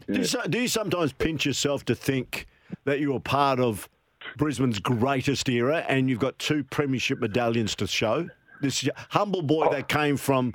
Do, 0.08 0.22
you, 0.22 0.50
do 0.50 0.60
you 0.62 0.68
sometimes 0.68 1.12
pinch 1.14 1.46
yourself 1.46 1.84
to 1.86 1.96
think 1.96 2.48
that 2.86 3.00
you're 3.00 3.20
part 3.20 3.60
of 3.60 3.90
Brisbane's 4.38 4.80
greatest 4.80 5.48
era 5.50 5.86
and 5.88 6.10
you've 6.10 6.20
got 6.20 6.40
two 6.40 6.64
premiership 6.64 7.20
medallions 7.20 7.76
to 7.76 7.88
show? 7.88 8.30
This 8.62 8.88
humble 9.10 9.42
boy 9.42 9.70
that 9.72 9.90
came 9.90 10.16
from 10.18 10.54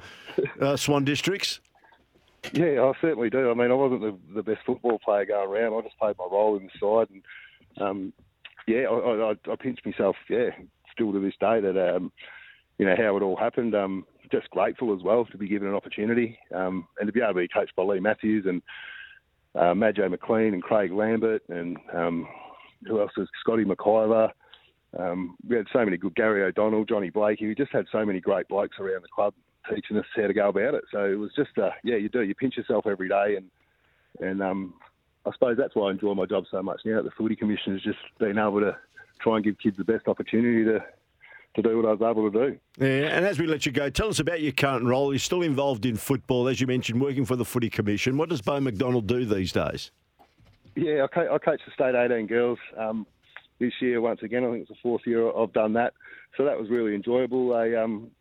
uh, 0.61 0.77
Swan 0.77 1.05
Districts. 1.05 1.61
Yeah, 2.53 2.83
I 2.83 2.93
certainly 3.01 3.31
do. 3.31 3.51
I 3.51 3.55
mean, 3.55 3.71
I 3.71 3.75
wasn't 3.75 4.01
the, 4.01 4.19
the 4.35 4.43
best 4.43 4.61
football 4.67 4.99
player 4.99 5.25
going 5.25 5.49
around. 5.49 5.75
I 5.75 5.83
just 5.83 5.99
played 5.99 6.17
my 6.19 6.27
role 6.31 6.57
in 6.57 6.65
the 6.65 6.71
side, 6.81 7.09
and 7.11 7.23
um, 7.81 8.13
yeah, 8.67 8.83
I, 8.91 9.33
I, 9.49 9.53
I 9.53 9.57
pinch 9.57 9.79
myself. 9.85 10.17
Yeah, 10.29 10.51
still 10.93 11.13
to 11.13 11.21
this 11.21 11.35
day 11.41 11.61
that 11.61 11.95
um, 11.97 12.13
you 12.79 12.87
know 12.87 12.97
how 12.97 13.17
it 13.17 13.23
all 13.23 13.37
happened. 13.37 13.75
Um, 13.75 14.05
just 14.31 14.51
grateful 14.51 14.95
as 14.95 15.03
well 15.03 15.25
to 15.27 15.39
be 15.39 15.49
given 15.49 15.69
an 15.69 15.75
opportunity 15.75 16.39
um, 16.55 16.87
and 16.99 17.07
to 17.07 17.13
be 17.13 17.21
able 17.21 17.35
to 17.35 17.41
be 17.41 17.49
coached 17.49 17.75
by 17.77 17.83
Leigh 17.83 18.01
Matthews 18.01 18.47
and 18.47 18.63
uh, 19.55 19.75
Madjo 19.75 20.09
McLean 20.09 20.55
and 20.55 20.63
Craig 20.63 20.93
Lambert 20.93 21.43
and 21.49 21.77
um, 21.95 22.29
who 22.87 23.01
else 23.01 23.11
was 23.17 23.29
Scotty 23.41 23.65
McIver. 23.65 24.31
Um, 24.99 25.37
we 25.49 25.57
had 25.57 25.67
so 25.73 25.85
many 25.85 25.97
good 25.97 26.15
Gary 26.15 26.43
O'Donnell, 26.43 26.85
Johnny 26.85 27.11
Blakey. 27.11 27.47
We 27.47 27.55
just 27.55 27.73
had 27.73 27.87
so 27.93 28.05
many 28.05 28.21
great 28.21 28.49
blokes 28.49 28.79
around 28.79 29.03
the 29.03 29.09
club 29.15 29.35
teaching 29.69 29.97
us 29.99 30.07
how 30.17 30.27
to 30.27 30.33
go 30.33 30.49
about 30.49 30.75
it. 30.75 30.85
So 30.93 31.05
it 31.05 31.19
was 31.19 31.31
just, 31.37 31.57
uh, 31.59 31.71
yeah, 31.85 31.97
you 31.97 32.09
do. 32.09 32.23
You 32.23 32.35
pinch 32.35 32.57
yourself 32.57 32.87
every 32.87 33.09
day, 33.09 33.37
and 33.37 33.51
and 34.21 34.43
um, 34.43 34.75
I 35.27 35.33
suppose 35.33 35.57
that's 35.57 35.75
why 35.75 35.89
I 35.89 35.91
enjoy 35.93 36.15
my 36.15 36.27
job 36.27 36.45
so 36.51 36.63
much 36.63 36.81
now 36.85 37.03
the 37.03 37.11
Footy 37.17 37.37
Commission 37.37 37.73
has 37.73 37.83
just 37.83 37.99
been 38.19 38.39
able 38.39 38.61
to 38.61 38.77
try 39.21 39.37
and 39.37 39.45
give 39.45 39.59
kids 39.59 39.77
the 39.77 39.85
best 39.85 40.09
opportunity 40.09 40.65
to 40.65 40.81
to 41.57 41.63
do 41.63 41.77
what 41.77 41.87
I 41.87 41.93
was 41.93 42.01
able 42.01 42.31
to 42.31 42.51
do. 42.51 42.59
Yeah, 42.79 43.09
and 43.09 43.27
as 43.27 43.41
we 43.41 43.47
let 43.49 43.67
you 43.67 43.73
go, 43.73 43.91
tell 43.91 44.09
us 44.09 44.21
about 44.21 44.41
your 44.41 44.53
current 44.53 44.87
role. 44.87 45.13
You're 45.13 45.19
still 45.19 45.43
involved 45.43 45.85
in 45.85 45.97
football, 45.97 46.47
as 46.47 46.61
you 46.61 46.69
mentioned, 46.69 47.01
working 47.01 47.25
for 47.25 47.35
the 47.35 47.45
Footy 47.45 47.69
Commission. 47.69 48.17
What 48.17 48.29
does 48.29 48.41
Beau 48.41 48.61
McDonald 48.61 49.09
do 49.09 49.25
these 49.25 49.51
days? 49.51 49.91
Yeah, 50.77 51.05
I, 51.05 51.07
co- 51.09 51.35
I 51.35 51.39
coach 51.39 51.61
the 51.67 51.73
state 51.73 51.97
18 51.97 52.29
girls 52.29 52.59
um, 52.79 53.05
this 53.59 53.73
year 53.81 54.01
once 54.01 54.21
again. 54.23 54.45
I 54.45 54.51
think 54.51 54.61
it's 54.61 54.69
the 54.69 54.77
fourth 54.81 55.03
year 55.07 55.37
I've 55.37 55.53
done 55.53 55.73
that, 55.73 55.93
so 56.37 56.45
that 56.45 56.57
was 56.57 56.71
really 56.71 56.95
enjoyable. 56.95 57.57
I, 57.57 57.75
um, 57.75 58.13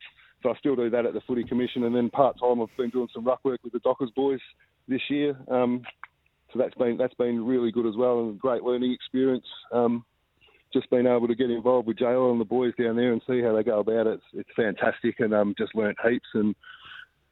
so 0.41 0.49
I 0.49 0.57
still 0.57 0.75
do 0.75 0.89
that 0.89 1.05
at 1.05 1.13
the 1.13 1.21
Footy 1.21 1.43
Commission, 1.43 1.83
and 1.83 1.95
then 1.95 2.09
part 2.09 2.39
time 2.39 2.61
I've 2.61 2.75
been 2.77 2.89
doing 2.89 3.09
some 3.13 3.25
ruck 3.25 3.39
work 3.43 3.59
with 3.63 3.73
the 3.73 3.79
Dockers 3.79 4.11
boys 4.15 4.39
this 4.87 5.01
year. 5.09 5.37
Um, 5.49 5.83
so 6.51 6.59
that's 6.59 6.75
been 6.75 6.97
that's 6.97 7.13
been 7.15 7.45
really 7.45 7.71
good 7.71 7.85
as 7.85 7.95
well, 7.97 8.21
and 8.21 8.35
a 8.35 8.37
great 8.37 8.63
learning 8.63 8.91
experience. 8.91 9.45
Um, 9.71 10.05
just 10.71 10.89
being 10.89 11.07
able 11.07 11.27
to 11.27 11.35
get 11.35 11.49
involved 11.49 11.87
with 11.87 11.97
JL 11.97 12.31
and 12.31 12.39
the 12.39 12.45
boys 12.45 12.73
down 12.79 12.95
there 12.95 13.11
and 13.11 13.21
see 13.27 13.41
how 13.41 13.55
they 13.55 13.63
go 13.63 13.79
about 13.79 14.05
it, 14.05 14.13
it's, 14.13 14.23
it's 14.33 14.49
fantastic, 14.55 15.19
and 15.19 15.33
um, 15.33 15.55
just 15.57 15.75
learnt 15.75 15.97
heaps. 16.07 16.27
And 16.33 16.55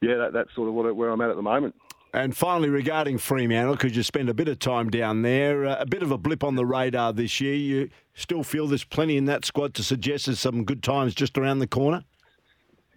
yeah, 0.02 0.16
that, 0.18 0.34
that's 0.34 0.54
sort 0.56 0.68
of 0.68 0.74
what, 0.74 0.96
where 0.96 1.10
I'm 1.10 1.22
at 1.22 1.30
at 1.30 1.36
the 1.36 1.42
moment. 1.42 1.76
And 2.14 2.36
finally, 2.36 2.70
regarding 2.70 3.20
Fremantle, 3.20 3.74
because 3.76 3.96
you 3.96 4.02
spent 4.02 4.30
a 4.30 4.34
bit 4.34 4.48
of 4.48 4.60
time 4.60 4.90
down 4.90 5.22
there, 5.22 5.66
uh, 5.66 5.78
a 5.80 5.86
bit 5.86 6.02
of 6.02 6.12
a 6.12 6.18
blip 6.18 6.44
on 6.44 6.56
the 6.56 6.66
radar 6.66 7.14
this 7.14 7.40
year. 7.40 7.54
You 7.54 7.90
still 8.16 8.44
feel 8.44 8.66
there's 8.66 8.84
plenty 8.84 9.18
in 9.18 9.26
that 9.26 9.46
squad 9.46 9.74
to 9.76 9.84
suggest 9.84 10.26
there's 10.26 10.40
some 10.40 10.64
good 10.64 10.82
times 10.82 11.14
just 11.14 11.38
around 11.38 11.60
the 11.60 11.68
corner? 11.68 12.04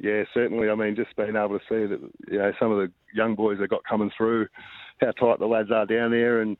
Yeah, 0.00 0.24
certainly. 0.32 0.70
I 0.70 0.74
mean, 0.74 0.96
just 0.96 1.14
being 1.16 1.36
able 1.36 1.58
to 1.58 1.64
see 1.68 1.86
that 1.86 2.00
you 2.30 2.38
know 2.38 2.52
some 2.58 2.72
of 2.72 2.78
the 2.78 2.90
young 3.14 3.34
boys 3.34 3.58
they 3.58 3.66
got 3.66 3.84
coming 3.84 4.10
through, 4.16 4.48
how 5.00 5.10
tight 5.12 5.38
the 5.38 5.46
lads 5.46 5.70
are 5.70 5.84
down 5.84 6.10
there, 6.10 6.40
and 6.40 6.56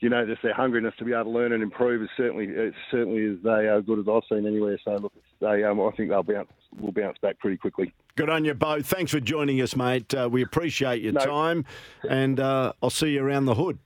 you 0.00 0.10
know 0.10 0.26
just 0.26 0.42
their 0.42 0.54
hungriness 0.54 0.94
to 0.96 1.04
be 1.04 1.12
able 1.12 1.24
to 1.24 1.30
learn 1.30 1.52
and 1.52 1.62
improve 1.62 2.02
is 2.02 2.10
certainly 2.16 2.46
it 2.46 2.74
certainly 2.90 3.22
is 3.22 3.38
they 3.42 3.68
are 3.68 3.80
good 3.80 4.00
as 4.00 4.04
I've 4.06 4.22
seen 4.28 4.46
anywhere. 4.46 4.78
So 4.84 4.96
look, 4.96 5.12
they 5.40 5.64
um, 5.64 5.80
I 5.80 5.90
think 5.96 6.10
they'll 6.10 6.22
bounce 6.22 6.50
will 6.78 6.92
bounce 6.92 7.16
back 7.22 7.38
pretty 7.38 7.56
quickly. 7.56 7.92
Good 8.16 8.28
on 8.28 8.44
you, 8.44 8.52
Beau. 8.52 8.82
Thanks 8.82 9.12
for 9.12 9.20
joining 9.20 9.60
us, 9.62 9.74
mate. 9.74 10.12
Uh, 10.14 10.28
we 10.30 10.42
appreciate 10.42 11.00
your 11.00 11.14
No. 11.14 11.24
time, 11.24 11.64
and 12.08 12.38
uh, 12.38 12.74
I'll 12.82 12.90
see 12.90 13.10
you 13.10 13.24
around 13.24 13.46
the 13.46 13.54
hood. 13.54 13.78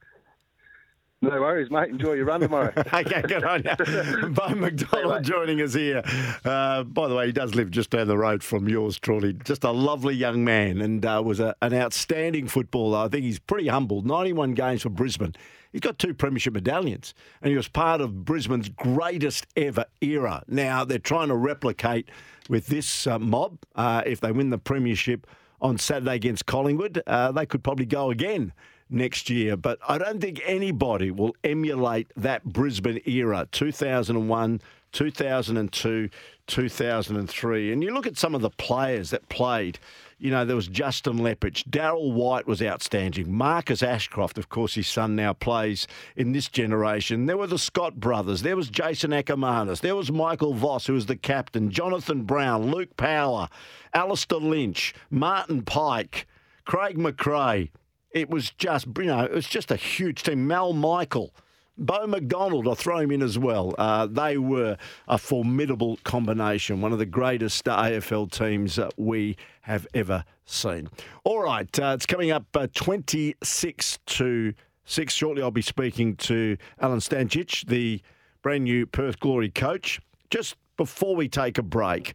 No 1.27 1.41
worries, 1.41 1.73
mate. 1.73 1.89
Enjoy 1.89 2.13
your 2.13 2.25
run 2.27 2.39
tomorrow. 2.41 2.73
okay, 2.93 3.21
good 3.23 3.43
on 3.43 3.65
you. 3.65 4.29
Beau 4.29 4.49
McDonald 4.55 5.25
joining 5.25 5.61
us 5.61 5.75
here. 5.75 6.03
Uh, 6.45 6.85
by 6.85 7.09
the 7.09 7.17
way, 7.17 7.27
he 7.27 7.33
does 7.33 7.57
live 7.57 7.73
just 7.73 7.91
down 7.91 8.07
the 8.07 8.17
road 8.17 8.45
from 8.45 8.69
yours, 8.69 8.97
truly. 8.97 9.33
Just 9.33 9.65
a 9.65 9.73
lovely 9.73 10.15
young 10.15 10.45
man 10.45 10.81
and 10.81 11.05
uh, 11.05 11.21
was 11.25 11.41
a, 11.41 11.57
an 11.63 11.75
outstanding 11.75 12.47
footballer. 12.47 12.99
I 12.99 13.09
think 13.09 13.25
he's 13.25 13.41
pretty 13.41 13.67
humble. 13.67 14.03
91 14.03 14.55
games 14.55 14.83
for 14.83 14.89
Brisbane. 14.89 15.35
He's 15.73 15.81
got 15.81 15.99
two 15.99 16.15
premiership 16.15 16.55
medallions 16.55 17.13
and 17.43 17.51
he 17.51 17.57
was 17.57 17.67
part 17.67 18.01
of 18.01 18.25
Brisbane's 18.25 18.69
greatest 18.69 19.49
ever 19.57 19.87
era. 20.01 20.45
Now, 20.47 20.85
they're 20.85 21.01
trying 21.01 21.29
to 21.29 21.37
replicate 21.37 22.09
with 22.49 22.69
this 22.69 23.09
uh, 23.09 23.19
mob. 23.19 23.59
Uh, 23.75 24.03
if 24.07 24.21
they 24.21 24.31
win 24.31 24.51
the 24.51 24.59
premiership 24.59 25.27
on 25.61 25.77
Saturday 25.77 26.15
against 26.15 26.47
Collingwood, 26.47 27.03
uh, 27.09 27.33
they 27.33 27.47
could 27.47 27.65
probably 27.65 27.87
go 27.87 28.11
again 28.13 28.53
next 28.91 29.31
year. 29.31 29.57
But 29.57 29.79
I 29.89 29.99
don't 29.99 30.21
think 30.21 30.41
anybody 30.45 31.11
will 31.11 31.35
emulate 31.45 32.09
that 32.17 32.45
Brisbane 32.45 33.01
era 33.07 33.49
2001, 33.53 34.61
2002, 34.93 36.11
2003. 36.47 37.73
And 37.73 37.83
you 37.83 37.93
look 37.93 38.07
at 38.07 38.17
some 38.17 38.35
of 38.35 38.41
the 38.41 38.51
players 38.51 39.11
that 39.11 39.29
played. 39.29 39.79
You 40.19 40.31
know, 40.31 40.47
there 40.47 40.57
was 40.57 40.69
Justin 40.69 41.19
Leppitsch. 41.19 41.69
Daryl 41.69 42.15
White 42.15 42.47
was 42.47 42.63
outstanding. 42.63 43.31
Marcus 43.31 43.83
Ashcroft, 43.83 44.39
of 44.39 44.49
course, 44.49 44.75
his 44.75 44.89
son 44.89 45.15
now 45.15 45.35
plays 45.35 45.87
in 46.17 46.33
this 46.33 46.49
generation. 46.49 47.27
There 47.27 47.37
were 47.37 47.47
the 47.47 47.59
Scott 47.59 48.01
brothers. 48.01 48.41
There 48.41 48.57
was 48.57 48.71
Jason 48.71 49.11
Akermanis. 49.11 49.81
There 49.81 49.95
was 49.95 50.11
Michael 50.11 50.55
Voss, 50.55 50.87
who 50.87 50.95
was 50.95 51.05
the 51.05 51.17
captain. 51.17 51.71
Jonathan 51.71 52.23
Brown, 52.23 52.71
Luke 52.71 52.97
Power, 52.97 53.51
Alastair 53.93 54.39
Lynch, 54.39 54.95
Martin 55.11 55.61
Pike, 55.61 56.27
Craig 56.65 56.97
McRae. 56.97 57.69
It 58.17 58.31
was 58.31 58.49
just, 58.49 58.87
you 58.97 59.05
know, 59.05 59.25
it 59.25 59.33
was 59.33 59.47
just 59.47 59.71
a 59.71 59.77
huge 59.77 60.23
team. 60.23 60.47
Mal 60.47 60.73
Michael. 60.73 61.35
Beau 61.77 62.07
McDonald, 62.07 62.67
I'll 62.67 62.75
throw 62.75 63.01
him 63.01 63.11
in 63.11 63.21
as 63.21 63.39
well. 63.39 63.75
Uh, 63.77 64.07
they 64.07 64.39
were 64.39 64.79
a 65.07 65.19
formidable 65.19 65.99
combination, 66.03 66.81
one 66.81 66.95
of 66.95 66.99
the 66.99 67.05
greatest 67.05 67.67
AFL 67.67 68.31
teams 68.33 68.79
uh, 68.79 68.89
we 68.97 69.37
have 69.61 69.87
ever 69.93 70.25
seen. 70.47 70.89
All 71.25 71.43
right, 71.43 71.79
uh, 71.79 71.93
it's 71.95 72.07
coming 72.07 72.31
up 72.31 72.45
uh, 72.55 72.69
26 72.73 73.99
to 74.07 74.55
6. 74.87 75.13
Shortly, 75.15 75.43
I'll 75.43 75.51
be 75.51 75.61
speaking 75.61 76.17
to 76.17 76.57
Alen 76.81 77.07
Stajcic, 77.07 77.67
the 77.67 78.01
brand 78.41 78.65
new 78.65 78.87
Perth 78.87 79.21
Glory 79.21 79.51
coach. 79.51 80.01
Just 80.31 80.57
before 80.79 81.15
we 81.15 81.29
take 81.29 81.59
a 81.59 81.63
break, 81.63 82.15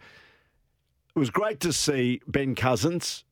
it 1.16 1.20
was 1.20 1.30
great 1.30 1.60
to 1.60 1.72
see 1.72 2.22
Ben 2.28 2.56
Cousins 2.56 3.24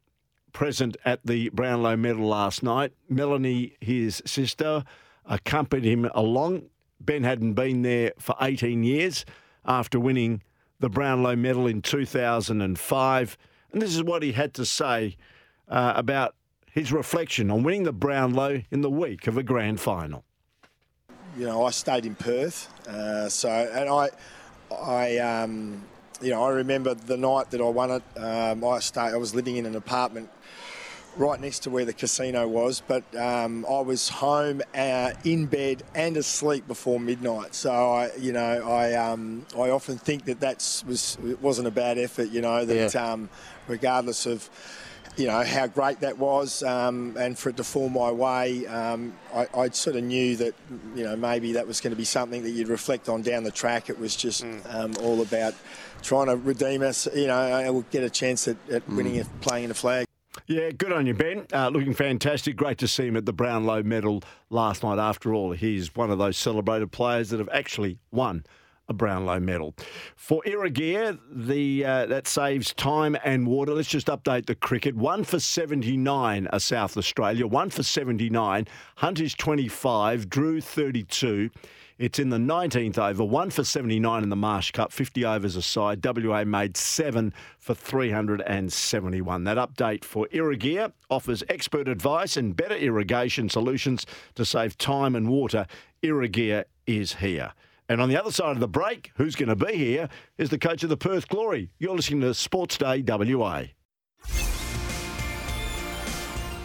present 0.54 0.98
at 1.06 1.26
the 1.26 1.50
Brownlow 1.50 1.96
medal 1.98 2.28
last 2.28 2.64
night. 2.64 2.94
Melanie, 3.08 3.76
his 3.82 4.22
sister, 4.26 4.84
accompanied 5.26 5.86
him 5.86 6.06
along. 6.14 6.64
Ben 7.00 7.24
hadn't 7.24 7.54
been 7.54 7.82
there 7.82 8.14
for 8.20 8.36
18 8.42 8.84
years 8.84 9.26
after 9.66 10.00
winning 10.00 10.42
the 10.80 10.90
Brownlow 10.90 11.36
medal 11.36 11.68
in 11.68 11.82
2005. 11.82 13.38
And 13.72 13.82
this 13.82 13.96
is 13.96 14.04
what 14.04 14.24
he 14.24 14.32
had 14.32 14.54
to 14.56 14.66
say 14.66 15.16
uh, 15.68 15.94
about 15.96 16.36
his 16.72 16.92
reflection 16.92 17.52
on 17.52 17.64
winning 17.64 17.84
the 17.84 17.94
Brownlow 17.94 18.64
in 18.72 18.82
the 18.82 18.90
week 18.90 19.28
of 19.28 19.38
a 19.38 19.44
grand 19.44 19.80
final. 19.80 20.24
You 21.38 21.46
know, 21.46 21.66
I 21.66 21.70
stayed 21.72 22.06
in 22.06 22.16
Perth, 22.16 22.88
uh, 22.88 23.30
so 23.30 23.50
and 23.50 23.88
I, 23.90 24.10
I, 24.76 25.18
um, 25.18 25.84
you 26.22 26.32
know, 26.32 26.44
I 26.44 26.50
remember 26.50 26.94
the 26.96 27.18
night 27.18 27.52
that 27.52 27.62
I 27.62 27.70
won 27.70 27.92
it. 27.92 28.04
Um, 28.18 28.64
I 28.66 28.80
stayed. 28.80 29.14
I 29.14 29.18
was 29.18 29.36
living 29.36 29.58
in 29.58 29.66
an 29.66 29.76
apartment 29.76 30.30
right 31.18 31.40
next 31.40 31.60
to 31.64 31.70
where 31.70 31.86
the 31.86 31.94
casino 31.94 32.48
was, 32.48 32.82
but 32.88 33.04
um, 33.16 33.66
I 33.70 33.80
was 33.82 34.10
home, 34.10 34.62
uh, 34.74 35.12
in 35.24 35.46
bed, 35.48 35.84
and 35.96 36.16
asleep 36.18 36.68
before 36.68 37.00
midnight. 37.00 37.54
So 37.56 37.72
I, 37.72 38.12
you 38.18 38.32
know, 38.32 38.70
I 38.70 38.94
um, 38.96 39.46
I 39.58 39.70
often 39.70 39.98
think 39.98 40.26
that 40.26 40.40
that 40.40 40.84
was 40.88 41.18
it 41.26 41.42
wasn't 41.42 41.68
a 41.68 41.72
bad 41.72 41.98
effort. 41.98 42.30
You 42.30 42.42
know 42.42 42.64
that 42.66 42.94
Yeah. 42.94 43.12
um, 43.12 43.30
regardless 43.68 44.26
of. 44.26 44.50
You 45.18 45.28
know 45.28 45.44
how 45.44 45.68
great 45.68 46.00
that 46.00 46.18
was, 46.18 46.64
um, 46.64 47.18
and 47.20 47.38
for 47.38 47.50
it 47.50 47.58
to 47.58 47.64
fall 47.64 47.90
my 47.90 48.10
way, 48.10 48.66
um, 48.68 49.12
I, 49.36 49.48
I 49.54 49.70
sort 49.72 49.98
of 49.98 50.04
knew 50.04 50.38
that 50.38 50.54
you 50.96 51.04
know 51.04 51.18
maybe 51.18 51.54
that 51.54 51.68
was 51.68 51.82
going 51.82 51.92
to 51.92 51.98
be 51.98 52.06
something 52.06 52.42
that 52.44 52.52
you'd 52.52 52.70
reflect 52.70 53.10
on 53.10 53.22
down 53.22 53.44
the 53.44 53.52
track. 53.52 53.90
It 53.90 54.00
was 54.00 54.16
just 54.16 54.46
um, 54.70 54.94
all 55.02 55.22
about 55.22 55.56
trying 56.04 56.28
to 56.28 56.38
redeem 56.38 56.84
us. 56.84 57.06
You 57.14 57.28
know, 57.28 57.42
and 57.42 57.90
get 57.90 58.04
a 58.04 58.10
chance 58.10 58.48
at, 58.48 58.56
at 58.72 58.88
winning, 58.88 59.20
a, 59.20 59.26
playing 59.42 59.66
in 59.66 59.72
a 59.72 59.74
flag. 59.74 60.06
Yeah, 60.50 60.72
good 60.72 60.92
on 60.92 61.06
you, 61.06 61.14
Ben. 61.14 61.46
Uh, 61.54 61.70
looking 61.70 61.94
fantastic. 61.94 62.56
Great 62.56 62.80
to 62.80 62.88
see 62.88 63.06
him 63.06 63.16
at 63.16 63.28
the 63.28 63.32
Brownlow 63.32 63.84
medal 63.84 64.24
last 64.50 64.82
night. 64.82 64.98
After 64.98 65.32
all, 65.32 65.52
he's 65.52 65.96
one 65.96 66.10
of 66.10 66.18
those 66.18 66.38
celebrated 66.38 66.92
players 66.92 67.30
that 67.30 67.38
have 67.38 67.50
actually 67.54 68.00
won 68.12 68.44
a 68.90 68.94
Brownlow 68.94 69.40
medal. 69.40 69.76
For 70.16 70.42
Irrigear, 70.44 71.18
the 71.32 71.86
uh, 71.86 72.06
that 72.08 72.28
saves 72.28 72.74
time 72.74 73.16
and 73.24 73.48
water. 73.48 73.74
Let's 73.74 73.88
just 73.88 74.08
update 74.08 74.48
the 74.48 74.56
cricket. 74.56 74.96
One 74.96 75.24
for 75.24 75.40
79 75.40 76.48
a 76.52 76.60
South 76.60 76.98
Australia. 76.98 77.48
One 77.48 77.70
for 77.70 77.84
79. 77.84 78.68
Hunt 78.98 79.20
is 79.20 79.34
25. 79.36 80.30
Drew 80.30 80.60
32. 80.60 81.52
It's 82.00 82.18
in 82.18 82.30
the 82.30 82.38
19th 82.38 82.98
over, 82.98 83.26
one 83.26 83.50
for 83.50 83.66
79 83.66 84.24
in 84.24 84.30
the 84.30 84.36
Marsh 84.38 84.72
Cup, 84.72 84.94
50 84.94 85.26
overs 85.26 85.58
aside. 85.58 86.00
WA 86.02 86.46
made 86.46 86.78
seven 86.78 87.34
for 87.58 87.76
371. 87.76 89.44
That 89.44 89.58
update 89.58 90.06
for 90.06 90.26
Irrigear 90.28 90.94
offers 91.10 91.44
expert 91.50 91.90
advice 91.90 92.38
and 92.38 92.56
better 92.56 92.76
irrigation 92.76 93.50
solutions 93.50 94.06
to 94.36 94.46
save 94.46 94.78
time 94.78 95.14
and 95.14 95.28
water. 95.28 95.68
Irrigear 96.02 96.64
is 96.88 97.16
here. 97.16 97.52
And 97.90 98.00
on 98.00 98.08
the 98.08 98.18
other 98.18 98.32
side 98.32 98.52
of 98.52 98.60
the 98.60 98.68
break, 98.68 99.12
who's 99.16 99.36
going 99.36 99.50
to 99.50 99.56
be 99.56 99.76
here 99.76 100.10
is 100.38 100.52
the 100.52 100.60
coach 100.60 100.84
of 100.84 100.90
the 100.90 100.98
Perth 100.98 101.28
Glory. 101.28 101.72
You're 101.80 101.96
listening 101.96 102.22
to 102.22 102.36
Sports 102.36 102.78
Day 102.78 103.02
WA. 103.02 103.64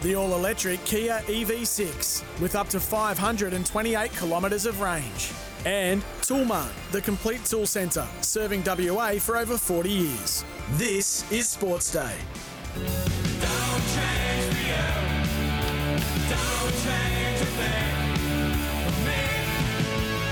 The 0.03 0.13
all 0.13 0.35
electric 0.35 0.85
Kia 0.85 1.23
EV6 1.25 2.23
with 2.39 2.55
up 2.55 2.69
to 2.69 2.79
528 2.79 4.11
kilometres 4.15 4.67
of 4.67 4.79
range. 4.81 5.31
And 5.65 6.03
Toolmart, 6.21 6.69
the 6.91 7.01
complete 7.01 7.43
tool 7.43 7.65
centre, 7.65 8.07
serving 8.21 8.61
WA 8.63 9.13
for 9.13 9.35
over 9.35 9.57
40 9.57 9.89
years. 9.89 10.45
This 10.73 11.29
is 11.31 11.49
Sports 11.49 11.91
Day. 11.91 12.13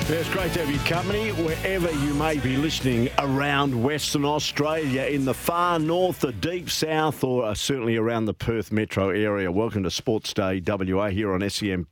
It's 0.05 0.29
great 0.29 0.51
to 0.51 0.59
have 0.59 0.69
your 0.69 0.83
company 0.83 1.29
wherever 1.29 1.89
you 1.89 2.13
may 2.13 2.37
be 2.37 2.57
listening 2.57 3.09
around 3.19 3.81
Western 3.81 4.25
Australia, 4.25 5.03
in 5.03 5.23
the 5.23 5.33
far 5.33 5.79
north, 5.79 6.19
the 6.19 6.33
deep 6.33 6.69
south, 6.69 7.23
or 7.23 7.45
uh, 7.45 7.53
certainly 7.53 7.95
around 7.95 8.25
the 8.25 8.33
Perth 8.33 8.73
metro 8.73 9.11
area. 9.11 9.49
Welcome 9.49 9.83
to 9.83 9.89
Sports 9.89 10.33
Day 10.33 10.61
WA 10.67 11.07
here 11.07 11.33
on 11.33 11.49
SEN 11.49 11.87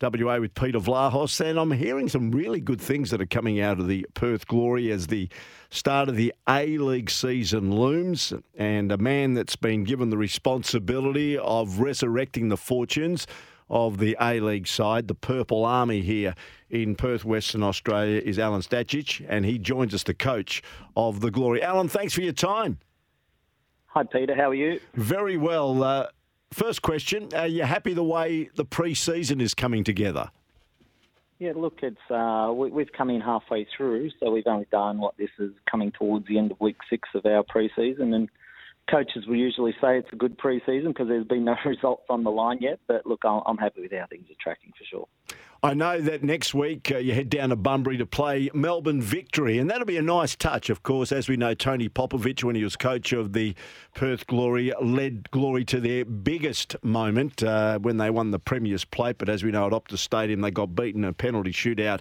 WA 0.00 0.38
with 0.38 0.54
Peter 0.56 0.80
Vlahos. 0.80 1.40
And 1.40 1.56
I'm 1.56 1.70
hearing 1.70 2.08
some 2.08 2.32
really 2.32 2.60
good 2.60 2.80
things 2.80 3.10
that 3.10 3.22
are 3.22 3.26
coming 3.26 3.60
out 3.60 3.78
of 3.78 3.86
the 3.86 4.08
Perth 4.14 4.48
Glory 4.48 4.90
as 4.90 5.06
the 5.06 5.28
start 5.70 6.08
of 6.08 6.16
the 6.16 6.34
A 6.48 6.78
League 6.78 7.10
season 7.10 7.72
looms. 7.72 8.32
And 8.58 8.90
a 8.90 8.98
man 8.98 9.34
that's 9.34 9.56
been 9.56 9.84
given 9.84 10.10
the 10.10 10.18
responsibility 10.18 11.38
of 11.38 11.78
resurrecting 11.78 12.48
the 12.48 12.56
fortunes 12.56 13.28
of 13.72 13.98
the 13.98 14.16
A 14.20 14.38
League 14.38 14.68
side, 14.68 15.08
the 15.08 15.14
Purple 15.14 15.64
Army 15.64 16.02
here 16.02 16.34
in 16.70 16.94
Perth, 16.94 17.24
Western 17.24 17.62
Australia, 17.62 18.20
is 18.22 18.36
Alen 18.36 18.62
Stajcic, 18.62 19.24
and 19.28 19.44
he 19.46 19.58
joins 19.58 19.94
us, 19.94 20.02
the 20.02 20.14
coach 20.14 20.62
of 20.94 21.20
the 21.20 21.30
Glory. 21.30 21.60
Alen, 21.60 21.90
thanks 21.90 22.12
for 22.12 22.20
your 22.20 22.34
time. 22.34 22.78
Hi, 23.86 24.04
Peter. 24.04 24.34
How 24.34 24.50
are 24.50 24.54
you? 24.54 24.78
Very 24.94 25.38
well. 25.38 25.82
Uh, 25.82 26.06
first 26.52 26.82
question: 26.82 27.30
Are 27.34 27.46
you 27.46 27.64
happy 27.64 27.94
the 27.94 28.04
way 28.04 28.50
the 28.54 28.64
pre-season 28.64 29.40
is 29.40 29.54
coming 29.54 29.84
together? 29.84 30.30
Yeah, 31.38 31.52
look, 31.56 31.80
it's 31.82 32.10
uh, 32.10 32.52
we, 32.54 32.70
we've 32.70 32.92
come 32.92 33.10
in 33.10 33.20
halfway 33.20 33.66
through, 33.76 34.10
so 34.20 34.30
we've 34.30 34.46
only 34.46 34.66
done 34.70 34.98
what 34.98 35.16
this 35.16 35.30
is 35.38 35.50
coming 35.68 35.92
towards 35.92 36.26
the 36.26 36.38
end 36.38 36.52
of 36.52 36.60
week 36.60 36.76
six 36.88 37.08
of 37.14 37.26
our 37.26 37.42
pre-season, 37.42 38.14
and 38.14 38.28
coaches 38.90 39.26
will 39.26 39.36
usually 39.36 39.72
say 39.80 39.98
it's 39.98 40.08
a 40.12 40.16
good 40.16 40.36
pre-season 40.38 40.88
because 40.88 41.08
there's 41.08 41.26
been 41.26 41.44
no 41.44 41.56
results 41.64 42.04
on 42.08 42.24
the 42.24 42.30
line 42.30 42.58
yet. 42.60 42.80
But 42.86 43.06
look, 43.06 43.22
I'm, 43.24 43.56
happy 43.56 43.82
with 43.82 43.92
how 43.92 44.06
things 44.10 44.26
are 44.30 44.34
tracking 44.40 44.72
for 44.76 44.84
sure. 44.84 45.08
I 45.64 45.74
know 45.74 46.00
that 46.00 46.24
next 46.24 46.54
week 46.54 46.90
uh, 46.90 46.98
you 46.98 47.14
head 47.14 47.30
down 47.30 47.50
to 47.50 47.56
Bunbury 47.56 47.96
to 47.98 48.06
play 48.06 48.50
Melbourne 48.52 49.00
Victory, 49.00 49.58
and 49.58 49.70
that'll 49.70 49.86
be 49.86 49.96
a 49.96 50.02
nice 50.02 50.34
touch, 50.34 50.70
of 50.70 50.82
course. 50.82 51.12
As 51.12 51.28
we 51.28 51.36
know, 51.36 51.54
Tony 51.54 51.88
Popovic, 51.88 52.42
when 52.42 52.56
he 52.56 52.64
was 52.64 52.74
coach 52.74 53.12
of 53.12 53.32
the 53.32 53.54
Perth 53.94 54.26
Glory, 54.26 54.72
led 54.82 55.30
Glory 55.30 55.64
to 55.66 55.78
their 55.78 56.04
biggest 56.04 56.74
moment 56.82 57.44
uh, 57.44 57.78
when 57.78 57.98
they 57.98 58.10
won 58.10 58.32
the 58.32 58.40
Premier's 58.40 58.84
Plate. 58.84 59.18
But 59.18 59.28
as 59.28 59.44
we 59.44 59.52
know, 59.52 59.66
at 59.66 59.72
Optus 59.72 59.98
Stadium, 59.98 60.40
they 60.40 60.50
got 60.50 60.74
beaten 60.74 61.04
in 61.04 61.10
a 61.10 61.12
penalty 61.12 61.52
shootout 61.52 62.00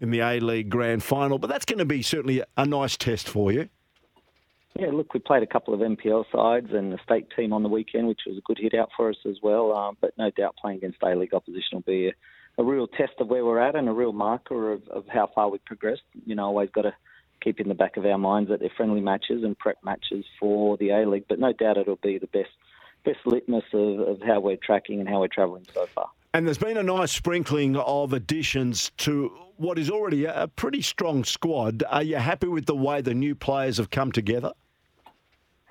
in 0.00 0.10
the 0.10 0.20
A 0.20 0.40
League 0.40 0.70
Grand 0.70 1.02
Final. 1.02 1.38
But 1.38 1.50
that's 1.50 1.66
going 1.66 1.80
to 1.80 1.84
be 1.84 2.00
certainly 2.00 2.42
a 2.56 2.64
nice 2.64 2.96
test 2.96 3.28
for 3.28 3.52
you. 3.52 3.68
Yeah, 4.78 4.88
look, 4.92 5.12
we 5.12 5.20
played 5.20 5.42
a 5.42 5.46
couple 5.46 5.74
of 5.74 5.80
NPL 5.80 6.24
sides 6.32 6.68
and 6.72 6.92
the 6.92 6.98
state 7.04 7.26
team 7.36 7.52
on 7.52 7.62
the 7.62 7.68
weekend, 7.68 8.08
which 8.08 8.20
was 8.26 8.38
a 8.38 8.42
good 8.42 8.58
hit 8.58 8.74
out 8.74 8.88
for 8.96 9.10
us 9.10 9.16
as 9.28 9.36
well. 9.42 9.72
Um, 9.72 9.98
but 10.00 10.12
no 10.16 10.30
doubt 10.30 10.56
playing 10.60 10.78
against 10.78 11.02
A 11.02 11.14
League 11.14 11.34
opposition 11.34 11.74
will 11.74 11.82
be 11.82 12.08
a, 12.08 12.12
a 12.62 12.64
real 12.64 12.86
test 12.86 13.12
of 13.20 13.28
where 13.28 13.44
we're 13.44 13.60
at 13.60 13.76
and 13.76 13.88
a 13.88 13.92
real 13.92 14.12
marker 14.12 14.72
of, 14.72 14.88
of 14.88 15.04
how 15.08 15.28
far 15.34 15.50
we've 15.50 15.64
progressed. 15.66 16.02
You 16.24 16.34
know, 16.34 16.44
always 16.44 16.70
got 16.70 16.82
to 16.82 16.94
keep 17.42 17.60
in 17.60 17.68
the 17.68 17.74
back 17.74 17.96
of 17.96 18.06
our 18.06 18.18
minds 18.18 18.48
that 18.48 18.60
they're 18.60 18.70
friendly 18.74 19.00
matches 19.00 19.44
and 19.44 19.58
prep 19.58 19.76
matches 19.84 20.24
for 20.40 20.78
the 20.78 20.90
A 20.90 21.08
League. 21.08 21.26
But 21.28 21.38
no 21.38 21.52
doubt 21.52 21.76
it'll 21.76 21.96
be 21.96 22.18
the 22.18 22.26
best 22.28 22.50
best 23.04 23.18
litmus 23.26 23.64
of, 23.72 24.00
of 24.00 24.22
how 24.22 24.40
we're 24.40 24.56
tracking 24.56 25.00
and 25.00 25.08
how 25.08 25.20
we're 25.20 25.28
travelling 25.28 25.66
so 25.74 25.86
far. 25.86 26.08
And 26.34 26.46
there's 26.46 26.56
been 26.56 26.78
a 26.78 26.82
nice 26.82 27.12
sprinkling 27.12 27.76
of 27.76 28.12
additions 28.14 28.90
to 28.98 29.28
what 29.56 29.78
is 29.78 29.90
already 29.90 30.24
a 30.24 30.48
pretty 30.48 30.80
strong 30.80 31.24
squad. 31.24 31.82
Are 31.90 32.02
you 32.02 32.16
happy 32.16 32.46
with 32.46 32.64
the 32.64 32.76
way 32.76 33.02
the 33.02 33.12
new 33.12 33.34
players 33.34 33.76
have 33.76 33.90
come 33.90 34.12
together? 34.12 34.52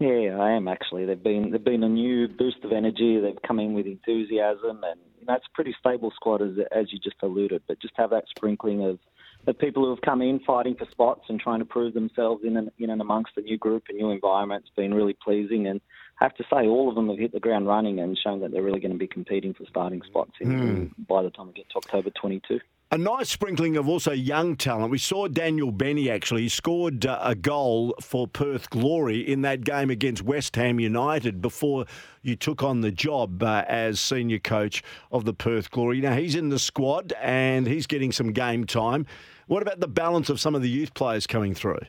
Yeah, 0.01 0.39
I 0.39 0.53
am 0.53 0.67
actually. 0.67 1.05
They've 1.05 1.21
been 1.21 1.51
they've 1.51 1.63
been 1.63 1.83
a 1.83 1.89
new 1.89 2.27
boost 2.27 2.57
of 2.63 2.71
energy. 2.71 3.19
They've 3.19 3.41
come 3.47 3.59
in 3.59 3.73
with 3.73 3.85
enthusiasm, 3.85 4.81
and 4.83 4.99
you 5.19 5.27
know, 5.27 5.35
it's 5.35 5.45
a 5.45 5.53
pretty 5.53 5.75
stable 5.79 6.11
squad 6.15 6.41
as 6.41 6.53
as 6.75 6.91
you 6.91 6.97
just 6.97 7.17
alluded. 7.21 7.61
But 7.67 7.79
just 7.79 7.93
have 7.97 8.09
that 8.09 8.23
sprinkling 8.35 8.83
of 8.83 8.97
the 9.45 9.53
people 9.53 9.83
who 9.83 9.91
have 9.91 10.01
come 10.01 10.23
in 10.23 10.39
fighting 10.39 10.75
for 10.75 10.87
spots 10.89 11.25
and 11.29 11.39
trying 11.39 11.59
to 11.59 11.65
prove 11.65 11.93
themselves 11.93 12.43
in 12.43 12.57
and 12.57 12.71
in 12.79 12.89
and 12.89 12.99
amongst 12.99 13.33
a 13.37 13.41
new 13.41 13.59
group, 13.59 13.83
a 13.89 13.93
new 13.93 14.09
environment. 14.09 14.63
It's 14.65 14.75
been 14.75 14.91
really 14.91 15.15
pleasing, 15.23 15.67
and 15.67 15.79
I 16.19 16.25
have 16.25 16.35
to 16.37 16.43
say, 16.51 16.65
all 16.65 16.89
of 16.89 16.95
them 16.95 17.09
have 17.09 17.19
hit 17.19 17.31
the 17.31 17.39
ground 17.39 17.67
running 17.67 17.99
and 17.99 18.17
shown 18.17 18.39
that 18.39 18.51
they're 18.51 18.63
really 18.63 18.79
going 18.79 18.93
to 18.93 18.97
be 18.97 19.07
competing 19.07 19.53
for 19.53 19.65
starting 19.69 20.01
spots 20.07 20.33
in, 20.39 20.91
hmm. 20.95 21.03
by 21.07 21.21
the 21.21 21.29
time 21.29 21.45
we 21.45 21.53
get 21.53 21.69
to 21.69 21.77
October 21.77 22.09
22. 22.09 22.59
A 22.93 22.97
nice 22.97 23.29
sprinkling 23.29 23.77
of 23.77 23.87
also 23.87 24.11
young 24.11 24.57
talent. 24.57 24.91
We 24.91 24.97
saw 24.97 25.29
Daniel 25.29 25.71
Bennie 25.71 26.09
actually. 26.09 26.41
He 26.41 26.49
scored 26.49 27.05
uh, 27.05 27.19
a 27.21 27.35
goal 27.35 27.95
for 28.01 28.27
Perth 28.27 28.69
Glory 28.69 29.21
in 29.21 29.43
that 29.43 29.61
game 29.61 29.89
against 29.89 30.23
West 30.23 30.57
Ham 30.57 30.77
United 30.77 31.41
before 31.41 31.85
you 32.21 32.35
took 32.35 32.63
on 32.63 32.81
the 32.81 32.91
job 32.91 33.41
uh, 33.43 33.63
as 33.69 34.01
senior 34.01 34.39
coach 34.39 34.83
of 35.09 35.23
the 35.23 35.33
Perth 35.33 35.71
Glory. 35.71 36.01
Now, 36.01 36.15
he's 36.15 36.35
in 36.35 36.49
the 36.49 36.59
squad 36.59 37.13
and 37.21 37.65
he's 37.65 37.87
getting 37.87 38.11
some 38.11 38.33
game 38.33 38.65
time. 38.65 39.05
What 39.47 39.61
about 39.61 39.79
the 39.79 39.87
balance 39.87 40.29
of 40.29 40.41
some 40.41 40.53
of 40.53 40.61
the 40.61 40.69
youth 40.69 40.93
players 40.93 41.25
coming 41.25 41.53
through? 41.55 41.79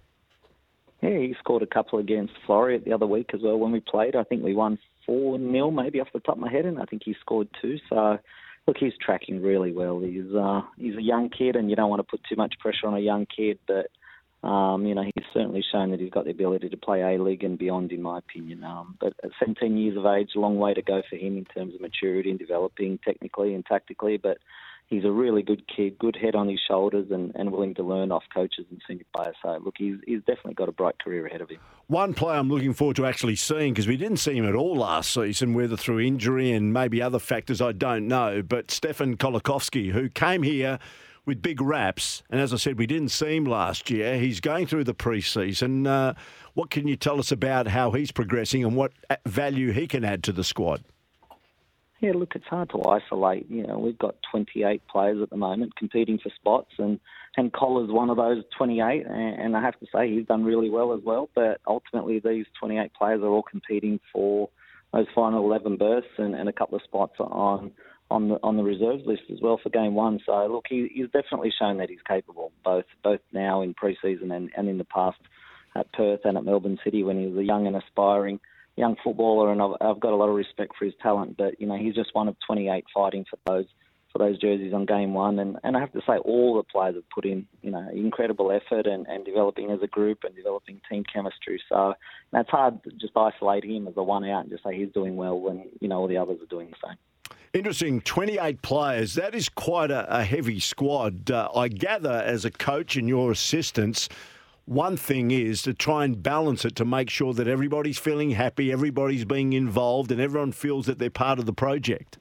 Yeah, 1.00 1.18
he 1.18 1.34
scored 1.40 1.64
a 1.64 1.66
couple 1.66 1.98
against 1.98 2.34
Floreat 2.46 2.84
the 2.84 2.92
other 2.92 3.08
week 3.08 3.30
as 3.34 3.40
well 3.42 3.58
when 3.58 3.72
we 3.72 3.80
played. 3.80 4.14
I 4.14 4.22
think 4.22 4.44
we 4.44 4.54
won 4.54 4.78
4 5.06 5.36
0 5.36 5.72
maybe 5.72 5.98
off 5.98 6.12
the 6.14 6.20
top 6.20 6.36
of 6.36 6.42
my 6.42 6.52
head, 6.52 6.64
and 6.64 6.78
I 6.80 6.84
think 6.84 7.02
he 7.04 7.16
scored 7.20 7.48
two. 7.60 7.78
So 7.88 8.20
look, 8.66 8.76
he's 8.78 8.92
tracking 9.00 9.42
really 9.42 9.72
well. 9.72 10.00
He's 10.00 10.34
uh, 10.34 10.62
he's 10.76 10.96
a 10.96 11.02
young 11.02 11.30
kid, 11.30 11.56
and 11.56 11.70
you 11.70 11.76
don't 11.76 11.90
want 11.90 12.00
to 12.00 12.10
put 12.10 12.20
too 12.28 12.36
much 12.36 12.54
pressure 12.60 12.86
on 12.86 12.94
a 12.94 13.00
young 13.00 13.26
kid, 13.26 13.58
but 13.66 13.88
um, 14.46 14.86
you 14.86 14.94
know 14.94 15.02
he's 15.02 15.24
certainly 15.32 15.64
shown 15.72 15.90
that 15.90 16.00
he's 16.00 16.10
got 16.10 16.24
the 16.24 16.30
ability 16.30 16.68
to 16.68 16.76
play 16.76 17.00
A 17.00 17.22
League 17.22 17.44
and 17.44 17.58
beyond, 17.58 17.92
in 17.92 18.02
my 18.02 18.18
opinion. 18.18 18.64
Um, 18.64 18.96
but 19.00 19.14
at 19.22 19.30
17 19.38 19.76
years 19.76 19.96
of 19.96 20.06
age, 20.06 20.30
a 20.36 20.40
long 20.40 20.58
way 20.58 20.74
to 20.74 20.82
go 20.82 21.02
for 21.08 21.16
him 21.16 21.36
in 21.38 21.44
terms 21.44 21.74
of 21.74 21.80
maturity 21.80 22.30
and 22.30 22.38
developing 22.38 22.98
technically 23.04 23.54
and 23.54 23.64
tactically. 23.64 24.16
But 24.16 24.38
he's 24.92 25.04
a 25.04 25.10
really 25.10 25.42
good 25.42 25.62
kid, 25.74 25.98
good 25.98 26.16
head 26.20 26.34
on 26.34 26.48
his 26.48 26.60
shoulders, 26.68 27.06
and, 27.10 27.32
and 27.34 27.50
willing 27.50 27.74
to 27.74 27.82
learn 27.82 28.12
off 28.12 28.22
coaches 28.32 28.66
and 28.70 28.80
senior 28.86 29.04
players. 29.14 29.34
So, 29.42 29.58
look, 29.64 29.74
he's, 29.78 29.96
he's 30.06 30.20
definitely 30.20 30.54
got 30.54 30.68
a 30.68 30.72
bright 30.72 30.98
career 31.02 31.26
ahead 31.26 31.40
of 31.40 31.48
him. 31.48 31.58
One 31.88 32.14
player 32.14 32.38
I'm 32.38 32.48
looking 32.48 32.74
forward 32.74 32.96
to 32.96 33.06
actually 33.06 33.36
seeing 33.36 33.72
because 33.72 33.88
we 33.88 33.96
didn't 33.96 34.18
see 34.18 34.36
him 34.36 34.46
at 34.46 34.54
all 34.54 34.76
last 34.76 35.12
season, 35.12 35.54
whether 35.54 35.76
through 35.76 36.00
injury 36.00 36.52
and 36.52 36.72
maybe 36.72 37.02
other 37.02 37.18
factors 37.18 37.60
I 37.60 37.72
don't 37.72 38.06
know. 38.06 38.42
But 38.42 38.70
Stefan 38.70 39.16
Colakovski, 39.16 39.90
who 39.90 40.08
came 40.08 40.42
here 40.42 40.78
with 41.24 41.42
big 41.42 41.60
raps, 41.60 42.22
and 42.30 42.40
as 42.40 42.52
I 42.52 42.56
said, 42.56 42.78
we 42.78 42.86
didn't 42.86 43.10
see 43.10 43.36
him 43.36 43.44
last 43.44 43.90
year. 43.90 44.18
He's 44.18 44.40
going 44.40 44.66
through 44.66 44.84
the 44.84 44.94
preseason. 44.94 45.86
Uh, 45.86 46.14
what 46.54 46.70
can 46.70 46.86
you 46.86 46.96
tell 46.96 47.18
us 47.18 47.32
about 47.32 47.68
how 47.68 47.92
he's 47.92 48.12
progressing 48.12 48.64
and 48.64 48.76
what 48.76 48.92
value 49.26 49.72
he 49.72 49.86
can 49.86 50.04
add 50.04 50.22
to 50.24 50.32
the 50.32 50.44
squad? 50.44 50.84
Yeah, 52.02 52.14
look, 52.16 52.32
it's 52.34 52.44
hard 52.46 52.68
to 52.70 52.82
isolate. 52.88 53.48
You 53.48 53.64
know, 53.64 53.78
we've 53.78 53.96
got 53.96 54.16
28 54.32 54.82
players 54.88 55.22
at 55.22 55.30
the 55.30 55.36
moment 55.36 55.76
competing 55.76 56.18
for 56.18 56.30
spots, 56.34 56.72
and 56.78 56.98
and 57.36 57.52
Collar's 57.52 57.92
one 57.92 58.10
of 58.10 58.16
those 58.16 58.42
28. 58.58 59.06
And, 59.06 59.56
I 59.56 59.62
have 59.62 59.78
to 59.78 59.86
say, 59.94 60.10
he's 60.10 60.26
done 60.26 60.44
really 60.44 60.68
well 60.68 60.92
as 60.92 61.00
well. 61.04 61.30
But 61.34 61.60
ultimately, 61.66 62.18
these 62.18 62.44
28 62.58 62.92
players 62.92 63.22
are 63.22 63.28
all 63.28 63.44
competing 63.44 64.00
for 64.12 64.50
those 64.92 65.06
final 65.14 65.44
11 65.44 65.76
berths 65.76 66.08
and, 66.18 66.34
and 66.34 66.48
a 66.48 66.52
couple 66.52 66.76
of 66.76 66.82
spots 66.82 67.14
on 67.20 67.70
on 68.10 68.28
the 68.28 68.38
on 68.42 68.56
the 68.56 68.64
reserves 68.64 69.04
list 69.06 69.22
as 69.32 69.38
well 69.40 69.60
for 69.62 69.70
game 69.70 69.94
one. 69.94 70.18
So 70.26 70.46
look, 70.50 70.66
he, 70.68 70.88
he's 70.92 71.08
definitely 71.12 71.52
shown 71.56 71.78
that 71.78 71.88
he's 71.88 72.02
capable, 72.06 72.50
both 72.64 72.84
both 73.04 73.20
now 73.32 73.62
in 73.62 73.74
pre-season 73.74 74.32
and, 74.32 74.50
and 74.56 74.68
in 74.68 74.76
the 74.76 74.84
past 74.84 75.20
at 75.76 75.90
Perth 75.92 76.20
and 76.24 76.36
at 76.36 76.44
Melbourne 76.44 76.78
City 76.82 77.04
when 77.04 77.20
he 77.20 77.26
was 77.26 77.38
a 77.38 77.44
young 77.44 77.68
and 77.68 77.76
aspiring 77.76 78.40
young 78.76 78.96
footballer, 79.02 79.52
and 79.52 79.60
I've, 79.60 79.74
I've 79.80 80.00
got 80.00 80.12
a 80.12 80.16
lot 80.16 80.28
of 80.28 80.34
respect 80.34 80.72
for 80.78 80.84
his 80.84 80.94
talent. 81.02 81.36
But 81.36 81.60
you 81.60 81.66
know, 81.66 81.76
he's 81.76 81.94
just 81.94 82.14
one 82.14 82.28
of 82.28 82.36
28 82.46 82.84
fighting 82.94 83.24
for 83.28 83.38
those 83.46 83.66
for 84.12 84.18
those 84.18 84.38
jerseys 84.38 84.74
on 84.74 84.84
game 84.84 85.14
one, 85.14 85.38
and, 85.38 85.56
and 85.64 85.74
I 85.74 85.80
have 85.80 85.92
to 85.92 86.02
say 86.06 86.18
all 86.18 86.56
the 86.56 86.62
players 86.64 86.96
have 86.96 87.08
put 87.08 87.24
in 87.24 87.46
you 87.62 87.70
know 87.70 87.88
incredible 87.94 88.52
effort 88.52 88.86
and, 88.86 89.06
and 89.06 89.24
developing 89.24 89.70
as 89.70 89.80
a 89.82 89.86
group 89.86 90.18
and 90.24 90.36
developing 90.36 90.80
team 90.90 91.04
chemistry. 91.10 91.60
So 91.68 91.94
that's 92.30 92.50
hard 92.50 92.82
to 92.84 92.90
just 92.92 93.16
isolate 93.16 93.64
him 93.64 93.88
as 93.88 93.94
a 93.96 94.02
one 94.02 94.24
out 94.24 94.42
and 94.42 94.50
just 94.50 94.64
say 94.64 94.76
he's 94.76 94.92
doing 94.92 95.16
well 95.16 95.40
when 95.40 95.70
you 95.80 95.88
know 95.88 95.98
all 95.98 96.08
the 96.08 96.18
others 96.18 96.38
are 96.42 96.46
doing 96.46 96.70
the 96.70 96.88
same. 96.88 96.98
Interesting, 97.54 98.00
28 98.00 98.62
players. 98.62 99.14
That 99.14 99.34
is 99.34 99.50
quite 99.50 99.90
a, 99.90 100.20
a 100.20 100.24
heavy 100.24 100.58
squad. 100.58 101.30
Uh, 101.30 101.50
I 101.54 101.68
gather, 101.68 102.22
as 102.24 102.46
a 102.46 102.50
coach 102.50 102.96
and 102.96 103.06
your 103.06 103.30
assistants, 103.30 104.08
one 104.64 104.96
thing 104.96 105.30
is 105.30 105.62
to 105.62 105.74
try 105.74 106.04
and 106.04 106.22
balance 106.22 106.64
it 106.64 106.76
to 106.76 106.84
make 106.84 107.10
sure 107.10 107.34
that 107.34 107.48
everybody's 107.48 107.98
feeling 107.98 108.30
happy, 108.30 108.70
everybody's 108.70 109.24
being 109.24 109.52
involved, 109.52 110.12
and 110.12 110.20
everyone 110.20 110.52
feels 110.52 110.86
that 110.86 110.98
they're 110.98 111.10
part 111.10 111.38
of 111.38 111.46
the 111.46 111.52
project. 111.52 112.18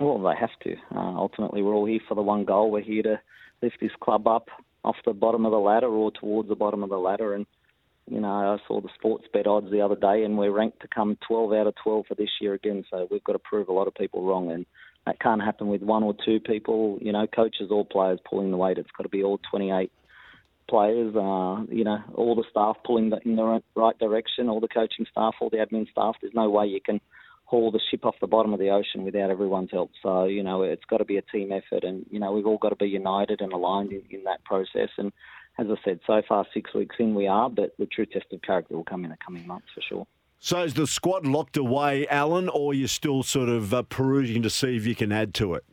Well, 0.00 0.18
they 0.18 0.34
have 0.34 0.58
to. 0.64 0.76
Uh, 0.94 1.14
ultimately, 1.16 1.62
we're 1.62 1.74
all 1.74 1.84
here 1.84 2.00
for 2.08 2.14
the 2.14 2.22
one 2.22 2.44
goal. 2.44 2.70
We're 2.70 2.80
here 2.80 3.02
to 3.02 3.20
lift 3.60 3.76
this 3.80 3.90
club 4.00 4.26
up 4.26 4.48
off 4.82 4.96
the 5.04 5.12
bottom 5.12 5.44
of 5.44 5.52
the 5.52 5.58
ladder 5.58 5.88
or 5.88 6.10
towards 6.10 6.48
the 6.48 6.54
bottom 6.54 6.82
of 6.82 6.88
the 6.88 6.96
ladder. 6.96 7.34
And, 7.34 7.44
you 8.08 8.18
know, 8.20 8.30
I 8.30 8.56
saw 8.66 8.80
the 8.80 8.88
sports 8.94 9.26
bet 9.30 9.46
odds 9.46 9.70
the 9.70 9.82
other 9.82 9.96
day, 9.96 10.24
and 10.24 10.38
we're 10.38 10.52
ranked 10.52 10.80
to 10.80 10.88
come 10.88 11.18
12 11.28 11.52
out 11.52 11.66
of 11.66 11.74
12 11.84 12.06
for 12.06 12.14
this 12.14 12.30
year 12.40 12.54
again. 12.54 12.82
So 12.90 13.06
we've 13.10 13.24
got 13.24 13.34
to 13.34 13.38
prove 13.38 13.68
a 13.68 13.72
lot 13.72 13.88
of 13.88 13.94
people 13.94 14.24
wrong. 14.24 14.50
And 14.50 14.64
that 15.04 15.20
can't 15.20 15.42
happen 15.42 15.68
with 15.68 15.82
one 15.82 16.02
or 16.02 16.14
two 16.24 16.40
people, 16.40 16.98
you 17.02 17.12
know, 17.12 17.26
coaches 17.26 17.68
or 17.70 17.84
players 17.84 18.20
pulling 18.28 18.50
the 18.50 18.56
weight. 18.56 18.78
It's 18.78 18.90
got 18.96 19.02
to 19.02 19.10
be 19.10 19.22
all 19.22 19.38
28 19.50 19.92
players, 20.70 21.14
uh, 21.16 21.64
you 21.68 21.84
know, 21.84 21.98
all 22.14 22.34
the 22.36 22.44
staff 22.50 22.76
pulling 22.86 23.10
the, 23.10 23.18
in 23.24 23.36
the 23.36 23.60
right 23.74 23.98
direction, 23.98 24.48
all 24.48 24.60
the 24.60 24.68
coaching 24.68 25.06
staff, 25.10 25.34
all 25.40 25.50
the 25.50 25.58
admin 25.58 25.90
staff. 25.90 26.14
There's 26.22 26.34
no 26.34 26.48
way 26.48 26.66
you 26.66 26.80
can 26.80 27.00
haul 27.44 27.72
the 27.72 27.80
ship 27.90 28.06
off 28.06 28.14
the 28.20 28.28
bottom 28.28 28.52
of 28.54 28.60
the 28.60 28.70
ocean 28.70 29.04
without 29.04 29.28
everyone's 29.28 29.72
help. 29.72 29.90
So, 30.02 30.24
you 30.24 30.44
know, 30.44 30.62
it's 30.62 30.84
got 30.84 30.98
to 30.98 31.04
be 31.04 31.16
a 31.16 31.22
team 31.22 31.50
effort, 31.50 31.82
and 31.82 32.06
you 32.08 32.20
know, 32.20 32.32
we've 32.32 32.46
all 32.46 32.58
got 32.58 32.68
to 32.70 32.76
be 32.76 32.86
united 32.86 33.40
and 33.40 33.52
aligned 33.52 33.90
in, 33.92 34.02
in 34.10 34.24
that 34.24 34.44
process. 34.44 34.90
And 34.96 35.12
as 35.58 35.66
I 35.68 35.74
said, 35.84 36.00
so 36.06 36.22
far 36.28 36.46
six 36.54 36.72
weeks 36.72 36.96
in, 37.00 37.14
we 37.14 37.26
are, 37.26 37.50
but 37.50 37.74
the 37.78 37.86
true 37.86 38.06
test 38.06 38.26
of 38.32 38.40
character 38.42 38.76
will 38.76 38.84
come 38.84 39.04
in 39.04 39.10
the 39.10 39.18
coming 39.24 39.46
months 39.46 39.66
for 39.74 39.82
sure. 39.82 40.06
So 40.38 40.62
is 40.62 40.74
the 40.74 40.86
squad 40.86 41.26
locked 41.26 41.56
away, 41.56 42.06
Alen, 42.10 42.48
or 42.54 42.72
you're 42.72 42.88
still 42.88 43.22
sort 43.22 43.50
of 43.50 43.74
uh, 43.74 43.82
perusing 43.82 44.42
to 44.42 44.50
see 44.50 44.76
if 44.76 44.86
you 44.86 44.94
can 44.94 45.12
add 45.12 45.34
to 45.34 45.54
it? 45.54 45.64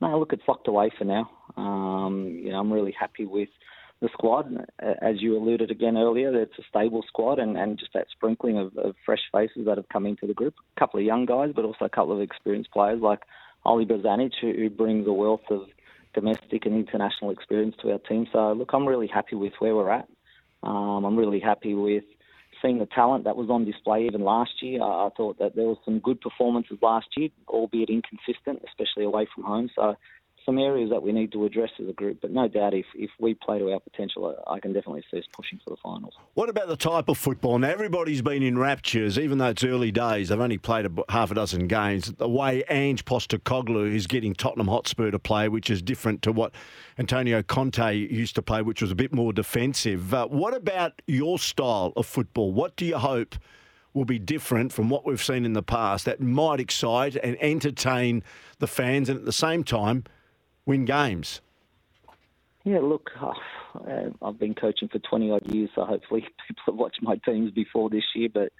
No, 0.00 0.18
look, 0.18 0.32
it's 0.32 0.42
locked 0.48 0.66
away 0.66 0.90
for 0.98 1.04
now. 1.04 1.30
Um, 1.56 2.40
you 2.42 2.50
know, 2.50 2.58
I'm 2.58 2.72
really 2.72 2.94
happy 2.98 3.26
with 3.26 3.48
the 4.04 4.10
squad. 4.12 4.46
As 4.80 5.22
you 5.22 5.36
alluded 5.36 5.70
again 5.70 5.96
earlier, 5.96 6.38
it's 6.40 6.58
a 6.58 6.62
stable 6.68 7.02
squad 7.08 7.38
and, 7.38 7.56
and 7.56 7.78
just 7.78 7.94
that 7.94 8.06
sprinkling 8.12 8.58
of, 8.58 8.76
of 8.76 8.94
fresh 9.06 9.22
faces 9.32 9.64
that 9.64 9.78
have 9.78 9.88
come 9.88 10.04
into 10.04 10.26
the 10.26 10.34
group. 10.34 10.54
A 10.76 10.80
couple 10.80 11.00
of 11.00 11.06
young 11.06 11.24
guys, 11.24 11.52
but 11.56 11.64
also 11.64 11.86
a 11.86 11.88
couple 11.88 12.12
of 12.12 12.20
experienced 12.20 12.70
players 12.70 13.00
like 13.00 13.20
Oli 13.64 13.86
Bozanic, 13.86 14.32
who, 14.40 14.52
who 14.52 14.68
brings 14.68 15.06
a 15.06 15.12
wealth 15.12 15.48
of 15.50 15.62
domestic 16.12 16.66
and 16.66 16.74
international 16.74 17.30
experience 17.30 17.74
to 17.80 17.92
our 17.92 17.98
team. 17.98 18.26
So, 18.30 18.52
look, 18.52 18.70
I'm 18.74 18.86
really 18.86 19.08
happy 19.08 19.36
with 19.36 19.54
where 19.58 19.74
we're 19.74 19.90
at. 19.90 20.06
Um, 20.62 21.04
I'm 21.04 21.16
really 21.16 21.40
happy 21.40 21.74
with 21.74 22.04
seeing 22.62 22.78
the 22.78 22.86
talent 22.86 23.24
that 23.24 23.36
was 23.36 23.48
on 23.48 23.64
display 23.64 24.04
even 24.04 24.22
last 24.22 24.62
year. 24.62 24.82
I, 24.82 25.06
I 25.06 25.08
thought 25.16 25.38
that 25.38 25.56
there 25.56 25.66
was 25.66 25.78
some 25.84 25.98
good 25.98 26.20
performances 26.20 26.76
last 26.82 27.06
year, 27.16 27.30
albeit 27.48 27.88
inconsistent, 27.88 28.62
especially 28.68 29.04
away 29.04 29.26
from 29.34 29.44
home. 29.44 29.70
So 29.74 29.96
some 30.44 30.58
areas 30.58 30.90
that 30.90 31.02
we 31.02 31.12
need 31.12 31.32
to 31.32 31.44
address 31.44 31.70
as 31.80 31.88
a 31.88 31.92
group. 31.92 32.18
But 32.20 32.30
no 32.30 32.48
doubt, 32.48 32.74
if, 32.74 32.86
if 32.94 33.10
we 33.18 33.34
play 33.34 33.58
to 33.58 33.72
our 33.72 33.80
potential, 33.80 34.34
I 34.46 34.60
can 34.60 34.72
definitely 34.72 35.04
see 35.10 35.18
us 35.18 35.24
pushing 35.32 35.58
for 35.64 35.70
the 35.70 35.76
finals. 35.82 36.14
What 36.34 36.48
about 36.48 36.68
the 36.68 36.76
type 36.76 37.08
of 37.08 37.16
football? 37.16 37.58
Now, 37.58 37.70
everybody's 37.70 38.22
been 38.22 38.42
in 38.42 38.58
raptures, 38.58 39.18
even 39.18 39.38
though 39.38 39.48
it's 39.48 39.64
early 39.64 39.90
days. 39.90 40.28
They've 40.28 40.40
only 40.40 40.58
played 40.58 40.86
a, 40.86 40.90
half 41.08 41.30
a 41.30 41.34
dozen 41.34 41.66
games. 41.66 42.12
The 42.12 42.28
way 42.28 42.62
Ange 42.68 43.04
Postecoglou 43.04 43.94
is 43.94 44.06
getting 44.06 44.34
Tottenham 44.34 44.68
Hotspur 44.68 45.10
to 45.10 45.18
play, 45.18 45.48
which 45.48 45.70
is 45.70 45.80
different 45.80 46.22
to 46.22 46.32
what 46.32 46.52
Antonio 46.98 47.42
Conte 47.42 47.94
used 47.94 48.34
to 48.34 48.42
play, 48.42 48.62
which 48.62 48.82
was 48.82 48.90
a 48.90 48.96
bit 48.96 49.12
more 49.12 49.32
defensive. 49.32 50.12
Uh, 50.12 50.26
what 50.26 50.54
about 50.54 51.00
your 51.06 51.38
style 51.38 51.92
of 51.96 52.06
football? 52.06 52.52
What 52.52 52.76
do 52.76 52.84
you 52.84 52.98
hope? 52.98 53.36
will 53.94 54.04
be 54.04 54.18
different 54.18 54.72
from 54.72 54.90
what 54.90 55.06
we've 55.06 55.22
seen 55.22 55.44
in 55.44 55.52
the 55.52 55.62
past 55.62 56.04
that 56.04 56.20
might 56.20 56.58
excite 56.58 57.14
and 57.14 57.36
entertain 57.40 58.24
the 58.58 58.66
fans 58.66 59.08
and 59.08 59.16
at 59.16 59.24
the 59.24 59.32
same 59.32 59.62
time 59.62 60.02
win 60.66 60.84
games? 60.84 61.40
Yeah, 62.64 62.78
look, 62.80 63.10
uh, 63.20 63.32
I've 64.22 64.38
been 64.38 64.54
coaching 64.54 64.88
for 64.88 64.98
20 64.98 65.30
odd 65.30 65.46
years, 65.52 65.68
so 65.74 65.84
hopefully 65.84 66.22
people 66.48 66.62
have 66.66 66.74
watched 66.76 67.02
my 67.02 67.16
teams 67.16 67.50
before 67.50 67.90
this 67.90 68.04
year. 68.14 68.28
But, 68.32 68.52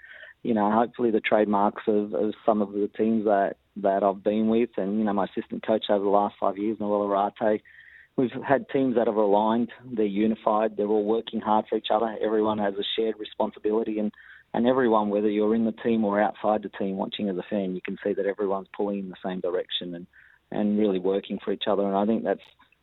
you 0.43 0.53
know, 0.53 0.71
hopefully 0.71 1.11
the 1.11 1.21
trademarks 1.21 1.85
of, 1.87 2.13
of 2.13 2.35
some 2.45 2.61
of 2.61 2.73
the 2.73 2.91
teams 2.97 3.25
that, 3.25 3.57
that 3.77 4.03
I've 4.03 4.23
been 4.23 4.49
with, 4.49 4.71
and, 4.77 4.99
you 4.99 5.05
know, 5.05 5.15
my 5.15 5.25
assistant 5.25 5.67
coach 5.67 5.87
over 5.89 6.05
the 6.05 6.11
last 6.11 6.35
five 6.39 6.59
years, 6.59 6.77
Noel 6.79 7.09
Arate, 7.09 7.63
we've 8.17 8.31
had 8.47 8.69
teams 8.69 8.95
that 8.97 9.07
have 9.07 9.17
aligned, 9.17 9.71
they're 9.91 10.05
unified, 10.05 10.77
they're 10.77 10.87
all 10.87 11.05
working 11.05 11.41
hard 11.41 11.65
for 11.69 11.77
each 11.77 11.89
other. 11.91 12.15
Everyone 12.23 12.59
has 12.59 12.75
a 12.75 12.85
shared 12.97 13.19
responsibility, 13.19 13.99
and, 13.99 14.13
and 14.53 14.67
everyone, 14.67 15.09
whether 15.09 15.31
you're 15.31 15.55
in 15.55 15.65
the 15.65 15.73
team 15.73 16.05
or 16.05 16.21
outside 16.21 16.63
the 16.63 16.69
team 16.79 16.99
watching 16.99 17.31
as 17.31 17.39
a 17.39 17.45
fan, 17.49 17.75
you 17.75 17.81
can 17.83 17.97
see 18.05 18.13
that 18.13 18.27
everyone's 18.27 18.69
pulling 18.77 18.99
in 18.99 19.09
the 19.09 19.17
same 19.25 19.41
direction. 19.41 19.95
And, 19.95 20.07
and 20.51 20.79
really 20.79 20.99
working 20.99 21.39
for 21.45 21.53
each 21.53 21.65
other. 21.67 21.83
And 21.83 21.97
I 21.97 22.07
think 22.07 22.25
that's 22.25 22.41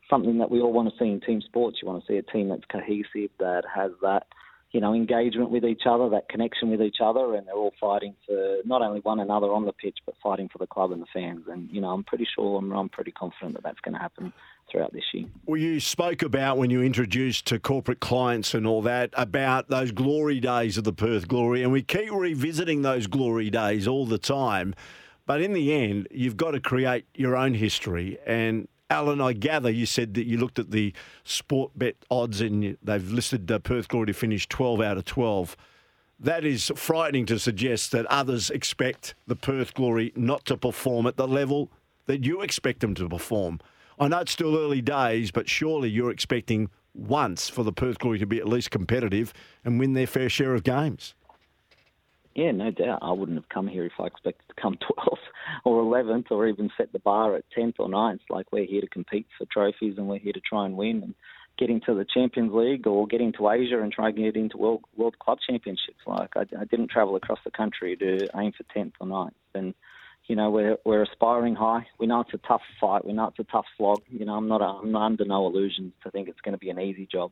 something 0.10 0.38
that 0.40 0.52
we 0.52 0.60
all 0.60 0.74
want 0.74 0.90
to 0.90 1.00
see 1.00 1.10
in 1.10 1.22
team 1.22 1.42
sports. 1.42 1.80
You 1.82 1.88
want 1.88 2.06
to 2.06 2.12
see 2.12 2.18
a 2.18 2.22
team 2.22 2.50
that's 2.50 2.66
cohesive, 2.72 3.32
that 3.40 3.64
has 3.74 3.92
that, 4.02 4.28
you 4.72 4.80
know, 4.80 4.94
engagement 4.94 5.50
with 5.50 5.66
each 5.66 5.84
other, 5.86 6.10
that 6.10 6.30
connection 6.30 6.70
with 6.70 6.82
each 6.82 6.98
other, 7.04 7.36
and 7.36 7.48
they're 7.48 7.56
all 7.56 7.74
fighting 7.80 8.16
for 8.26 8.58
not 8.66 8.82
only 8.82 9.00
one 9.02 9.20
another 9.20 9.48
on 9.48 9.66
the 9.66 9.74
pitch, 9.74 9.98
but 10.06 10.16
fighting 10.22 10.50
for 10.50 10.60
the 10.60 10.68
club 10.68 10.92
and 10.92 11.02
the 11.02 11.08
fans. 11.14 11.46
And 11.50 11.70
you 11.72 11.82
know, 11.82 11.90
I'm 11.90 12.04
pretty 12.04 12.28
sure, 12.36 12.60
I'm, 12.60 12.72
I'm 12.72 12.90
pretty 12.90 13.12
confident 13.12 13.54
that 13.56 13.64
that's 13.64 13.80
going 13.82 13.96
to 13.96 14.00
happen 14.00 14.32
throughout 14.72 14.94
this 14.94 15.04
year. 15.14 15.26
Well, 15.46 15.60
you 15.60 15.80
spoke 15.80 16.22
about 16.22 16.58
when 16.58 16.70
you 16.70 16.82
introduced 16.82 17.46
to 17.48 17.60
corporate 17.60 18.00
clients 18.00 18.54
and 18.54 18.66
all 18.66 18.82
that 18.84 19.10
about 19.14 19.70
those 19.70 19.92
glory 19.92 20.40
days 20.40 20.78
of 20.78 20.86
the 20.86 20.94
Perth 20.94 21.28
Glory, 21.28 21.64
and 21.64 21.72
we 21.72 21.82
keep 21.82 22.12
revisiting 22.12 22.82
those 22.82 23.08
glory 23.08 23.50
days 23.50 23.88
all 23.88 24.06
the 24.06 24.18
time. 24.18 24.74
But 25.32 25.40
in 25.40 25.54
the 25.54 25.74
end, 25.74 26.10
you've 26.12 26.36
got 26.36 26.52
to 26.52 26.60
create 26.60 27.06
your 27.16 27.38
own 27.38 27.54
history. 27.54 28.18
And 28.28 28.68
Alen, 28.90 29.24
I 29.24 29.32
gather 29.32 29.70
you 29.70 29.86
said 29.86 30.14
that 30.16 30.26
you 30.26 30.38
looked 30.38 30.60
at 30.60 30.72
the 30.72 30.92
sport 31.24 31.72
bet 31.74 31.96
odds 32.12 32.42
and 32.42 32.76
they've 32.84 33.10
listed 33.10 33.50
uh, 33.50 33.60
Perth 33.60 33.88
Glory 33.88 34.08
to 34.08 34.14
finish 34.14 34.46
12 34.50 34.82
out 34.82 34.98
of 34.98 35.06
12. 35.06 35.56
That 36.20 36.44
is 36.44 36.70
frightening 36.76 37.26
to 37.28 37.40
suggest 37.40 37.94
that 37.94 38.06
others 38.08 38.50
expect 38.50 39.16
the 39.26 39.38
Perth 39.38 39.74
Glory 39.74 40.12
not 40.18 40.44
to 40.48 40.58
perform 40.58 41.08
at 41.08 41.16
the 41.16 41.30
level 41.30 41.72
that 42.08 42.26
you 42.26 42.42
expect 42.42 42.82
them 42.82 42.94
to 42.96 43.08
perform. 43.08 43.62
I 43.98 44.10
know 44.10 44.20
it's 44.20 44.34
still 44.34 44.58
early 44.58 44.82
days, 44.82 45.32
but 45.32 45.48
surely 45.48 45.90
you're 45.90 46.12
expecting 46.12 46.70
once 46.94 47.48
for 47.48 47.64
the 47.64 47.72
Perth 47.72 48.00
Glory 48.00 48.20
to 48.20 48.26
be 48.26 48.40
at 48.40 48.50
least 48.50 48.70
competitive 48.70 49.32
and 49.64 49.80
win 49.80 49.94
their 49.94 50.08
fair 50.08 50.28
share 50.28 50.54
of 50.54 50.66
games. 50.66 51.16
Yeah, 52.34 52.52
no 52.52 52.72
doubt. 52.72 53.00
I 53.02 53.12
wouldn't 53.12 53.38
have 53.38 53.50
come 53.50 53.68
here 53.68 53.86
if 53.86 53.94
I 54.00 54.06
expected 54.06 54.48
to 54.48 54.62
come 54.62 54.78
12th 54.98 55.18
or 55.66 55.84
11th 55.84 56.32
or 56.32 56.48
even 56.48 56.70
set 56.78 56.92
the 56.94 57.00
bar 57.00 57.36
at 57.36 57.46
10th 57.58 57.76
or 57.80 57.90
9th. 57.90 58.22
Like, 58.30 58.52
we're 58.52 58.66
here 58.66 58.82
to 58.82 58.88
compete 58.88 59.28
for 59.38 59.46
trophies 59.52 59.96
and 59.98 60.08
we're 60.08 60.20
here 60.20 60.34
to 60.34 60.40
try 60.42 60.66
and 60.66 60.78
win 60.78 61.04
and 61.04 61.16
get 61.58 61.70
into 61.70 61.94
the 61.94 62.06
Champions 62.06 62.54
League 62.54 62.88
or 62.88 63.06
get 63.06 63.22
into 63.22 63.50
Asia 63.50 63.82
and 63.82 63.92
try 63.92 64.08
and 64.08 64.18
get 64.18 64.36
into 64.38 64.58
World, 64.58 64.82
World 64.96 65.20
Club 65.20 65.40
Championships. 65.48 66.00
Like, 66.08 66.32
I, 66.36 66.42
I 66.60 66.66
didn't 66.66 66.90
travel 66.90 67.16
across 67.18 67.40
the 67.44 67.52
country 67.52 67.98
to 67.98 68.28
aim 68.38 68.54
for 68.54 68.64
10th 68.76 68.94
or 69.02 69.08
9th. 69.08 69.32
And, 69.54 69.74
you 70.28 70.38
know, 70.38 70.50
we're, 70.50 70.78
we're 70.86 71.04
aspiring 71.04 71.56
high. 71.56 71.86
We 72.00 72.08
know 72.08 72.22
it's 72.22 72.34
a 72.34 72.48
tough 72.48 72.62
fight. 72.80 73.06
We 73.06 73.12
know 73.12 73.28
it's 73.28 73.40
a 73.40 73.52
tough 73.52 73.66
slog. 73.78 74.04
You 74.10 74.26
know, 74.26 74.36
I'm 74.36 74.48
not, 74.48 74.62
a, 74.62 74.66
I'm 74.66 74.96
under 74.96 75.26
no 75.26 75.46
illusions 75.48 75.92
to 76.04 76.12
think 76.12 76.30
it's 76.30 76.42
going 76.42 76.54
to 76.54 76.60
be 76.60 76.70
an 76.70 76.80
easy 76.80 77.08
job. 77.12 77.32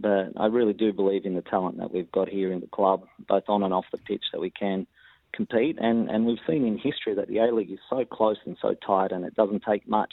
But 0.00 0.32
I 0.36 0.46
really 0.46 0.72
do 0.72 0.92
believe 0.92 1.26
in 1.26 1.34
the 1.34 1.42
talent 1.42 1.78
that 1.78 1.92
we've 1.92 2.10
got 2.10 2.28
here 2.28 2.52
in 2.52 2.60
the 2.60 2.66
club, 2.66 3.06
both 3.28 3.44
on 3.48 3.62
and 3.62 3.74
off 3.74 3.84
the 3.92 3.98
pitch, 3.98 4.24
that 4.32 4.40
we 4.40 4.50
can 4.50 4.86
compete. 5.32 5.78
And, 5.80 6.08
and 6.10 6.26
we've 6.26 6.38
seen 6.46 6.64
in 6.64 6.78
history 6.78 7.14
that 7.14 7.28
the 7.28 7.38
A 7.38 7.54
League 7.54 7.70
is 7.70 7.78
so 7.88 8.04
close 8.04 8.38
and 8.46 8.56
so 8.60 8.74
tight, 8.74 9.12
and 9.12 9.24
it 9.24 9.34
doesn't 9.34 9.62
take 9.68 9.86
much, 9.86 10.12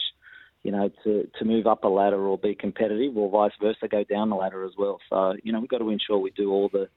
you 0.62 0.72
know, 0.72 0.90
to, 1.04 1.28
to 1.38 1.44
move 1.44 1.66
up 1.66 1.84
a 1.84 1.88
ladder 1.88 2.20
or 2.20 2.36
be 2.36 2.54
competitive, 2.54 3.16
or 3.16 3.30
vice 3.30 3.56
versa, 3.60 3.88
go 3.88 4.04
down 4.04 4.30
the 4.30 4.36
ladder 4.36 4.64
as 4.64 4.72
well. 4.76 4.98
So, 5.08 5.34
you 5.42 5.52
know, 5.52 5.60
we've 5.60 5.70
got 5.70 5.78
to 5.78 5.90
ensure 5.90 6.18
we 6.18 6.30
do 6.30 6.50
all 6.50 6.68
the 6.68 6.88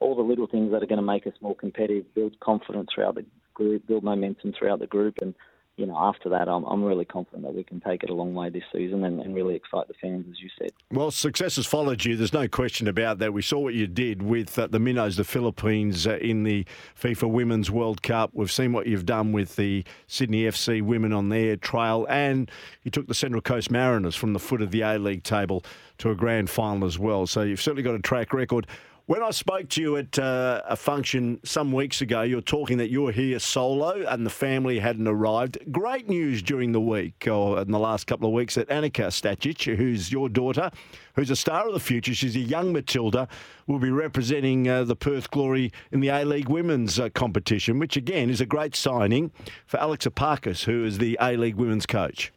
all 0.00 0.16
the 0.16 0.22
little 0.22 0.46
things 0.46 0.72
that 0.72 0.82
are 0.82 0.86
going 0.86 0.96
to 0.96 1.02
make 1.02 1.26
us 1.26 1.34
more 1.42 1.54
competitive, 1.54 2.14
build 2.14 2.40
confidence 2.40 2.88
throughout 2.94 3.14
the 3.14 3.26
group, 3.52 3.86
build 3.86 4.02
momentum 4.02 4.54
throughout 4.58 4.78
the 4.78 4.86
group, 4.86 5.18
and 5.20 5.34
you 5.80 5.86
know, 5.86 5.96
after 5.96 6.28
that, 6.28 6.46
I'm, 6.46 6.62
I'm 6.64 6.84
really 6.84 7.06
confident 7.06 7.42
that 7.44 7.54
we 7.54 7.64
can 7.64 7.80
take 7.80 8.02
it 8.02 8.10
a 8.10 8.14
long 8.14 8.34
way 8.34 8.50
this 8.50 8.62
season 8.70 9.04
and, 9.04 9.18
and, 9.18 9.34
really 9.34 9.54
excite 9.54 9.88
the 9.88 9.94
fans, 9.94 10.26
as 10.30 10.38
you 10.38 10.50
said. 10.58 10.72
Well, 10.92 11.10
success 11.10 11.56
has 11.56 11.66
followed 11.66 12.04
you. 12.04 12.16
There's 12.16 12.34
no 12.34 12.48
question 12.48 12.86
about 12.86 13.18
that. 13.20 13.32
We 13.32 13.40
saw 13.40 13.60
what 13.60 13.72
you 13.72 13.86
did 13.86 14.22
with 14.22 14.58
uh, 14.58 14.66
the 14.66 14.78
Minnows, 14.78 15.16
the 15.16 15.24
Philippines, 15.24 16.06
uh, 16.06 16.18
in 16.18 16.42
the 16.44 16.66
FIFA 17.00 17.30
Women's 17.30 17.70
World 17.70 18.02
Cup. 18.02 18.30
We've 18.34 18.52
seen 18.52 18.74
what 18.74 18.86
you've 18.86 19.06
done 19.06 19.32
with 19.32 19.56
the 19.56 19.82
Sydney 20.06 20.42
FC 20.42 20.82
women 20.82 21.14
on 21.14 21.30
their 21.30 21.56
trail, 21.56 22.06
and 22.10 22.50
you 22.82 22.90
took 22.90 23.06
the 23.06 23.14
Central 23.14 23.40
Coast 23.40 23.70
Mariners 23.70 24.14
from 24.14 24.34
the 24.34 24.38
foot 24.38 24.60
of 24.60 24.72
the 24.72 24.82
A 24.82 24.98
League 24.98 25.22
table 25.22 25.64
to 25.98 26.10
a 26.10 26.14
grand 26.14 26.50
final 26.50 26.86
as 26.86 26.98
well. 26.98 27.26
So 27.26 27.40
you've 27.40 27.62
certainly 27.62 27.82
got 27.82 27.94
a 27.94 28.00
track 28.00 28.34
record. 28.34 28.66
When 29.10 29.24
I 29.24 29.32
spoke 29.32 29.68
to 29.70 29.82
you 29.82 29.96
at 29.96 30.20
uh, 30.20 30.62
a 30.66 30.76
function 30.76 31.40
some 31.42 31.72
weeks 31.72 32.00
ago, 32.00 32.22
you 32.22 32.36
were 32.36 32.42
talking 32.42 32.78
that 32.78 32.90
you 32.90 33.02
were 33.02 33.10
here 33.10 33.40
solo 33.40 34.06
and 34.06 34.24
the 34.24 34.30
family 34.30 34.78
hadn't 34.78 35.08
arrived. 35.08 35.58
Great 35.72 36.08
news 36.08 36.42
during 36.42 36.70
the 36.70 36.80
week, 36.80 37.26
or 37.28 37.60
in 37.60 37.72
the 37.72 37.78
last 37.80 38.06
couple 38.06 38.28
of 38.28 38.32
weeks, 38.32 38.54
that 38.54 38.68
Annika 38.68 39.08
Stajcic, 39.08 39.74
who's 39.74 40.12
your 40.12 40.28
daughter, 40.28 40.70
who's 41.16 41.28
a 41.28 41.34
star 41.34 41.66
of 41.66 41.74
the 41.74 41.80
future, 41.80 42.14
she's 42.14 42.36
a 42.36 42.38
young 42.38 42.72
Matilda, 42.72 43.26
will 43.66 43.80
be 43.80 43.90
representing 43.90 44.68
uh, 44.68 44.84
the 44.84 44.94
Perth 44.94 45.28
Glory 45.32 45.72
in 45.90 45.98
the 45.98 46.08
A 46.10 46.24
League 46.24 46.48
Women's 46.48 47.00
uh, 47.00 47.08
competition, 47.08 47.80
which 47.80 47.96
again 47.96 48.30
is 48.30 48.40
a 48.40 48.46
great 48.46 48.76
signing 48.76 49.32
for 49.66 49.80
Alexa 49.80 50.12
Epakis, 50.12 50.66
who 50.66 50.84
is 50.84 50.98
the 50.98 51.18
A 51.20 51.36
League 51.36 51.56
Women's 51.56 51.84
coach. 51.84 52.30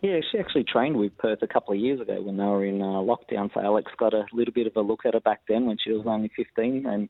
Yeah, 0.00 0.20
she 0.30 0.38
actually 0.38 0.64
trained 0.64 0.96
with 0.96 1.16
Perth 1.18 1.42
a 1.42 1.48
couple 1.48 1.74
of 1.74 1.80
years 1.80 2.00
ago 2.00 2.22
when 2.22 2.36
they 2.36 2.44
were 2.44 2.64
in 2.64 2.80
uh, 2.80 3.02
lockdown. 3.02 3.52
So 3.52 3.60
Alex 3.60 3.90
got 3.98 4.14
a 4.14 4.26
little 4.32 4.54
bit 4.54 4.68
of 4.68 4.76
a 4.76 4.80
look 4.80 5.00
at 5.04 5.14
her 5.14 5.20
back 5.20 5.40
then 5.48 5.66
when 5.66 5.76
she 5.82 5.90
was 5.90 6.06
only 6.06 6.30
15, 6.36 6.86
and 6.86 7.08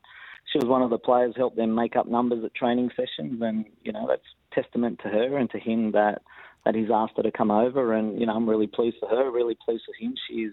she 0.50 0.58
was 0.58 0.66
one 0.66 0.80
of 0.80 0.88
the 0.88 0.98
players 0.98 1.34
helped 1.36 1.56
them 1.56 1.74
make 1.74 1.96
up 1.96 2.08
numbers 2.08 2.42
at 2.44 2.54
training 2.54 2.90
sessions. 2.96 3.42
And 3.42 3.66
you 3.82 3.92
know 3.92 4.06
that's 4.08 4.22
testament 4.54 5.00
to 5.02 5.08
her 5.10 5.36
and 5.36 5.50
to 5.50 5.58
him 5.58 5.92
that 5.92 6.22
that 6.64 6.74
he's 6.74 6.88
asked 6.92 7.14
her 7.18 7.22
to 7.22 7.30
come 7.30 7.50
over. 7.50 7.92
And 7.92 8.18
you 8.18 8.24
know 8.24 8.34
I'm 8.34 8.48
really 8.48 8.66
pleased 8.66 8.96
for 9.00 9.08
her, 9.10 9.30
really 9.30 9.56
pleased 9.62 9.84
for 9.84 10.02
him. 10.02 10.14
She's 10.26 10.52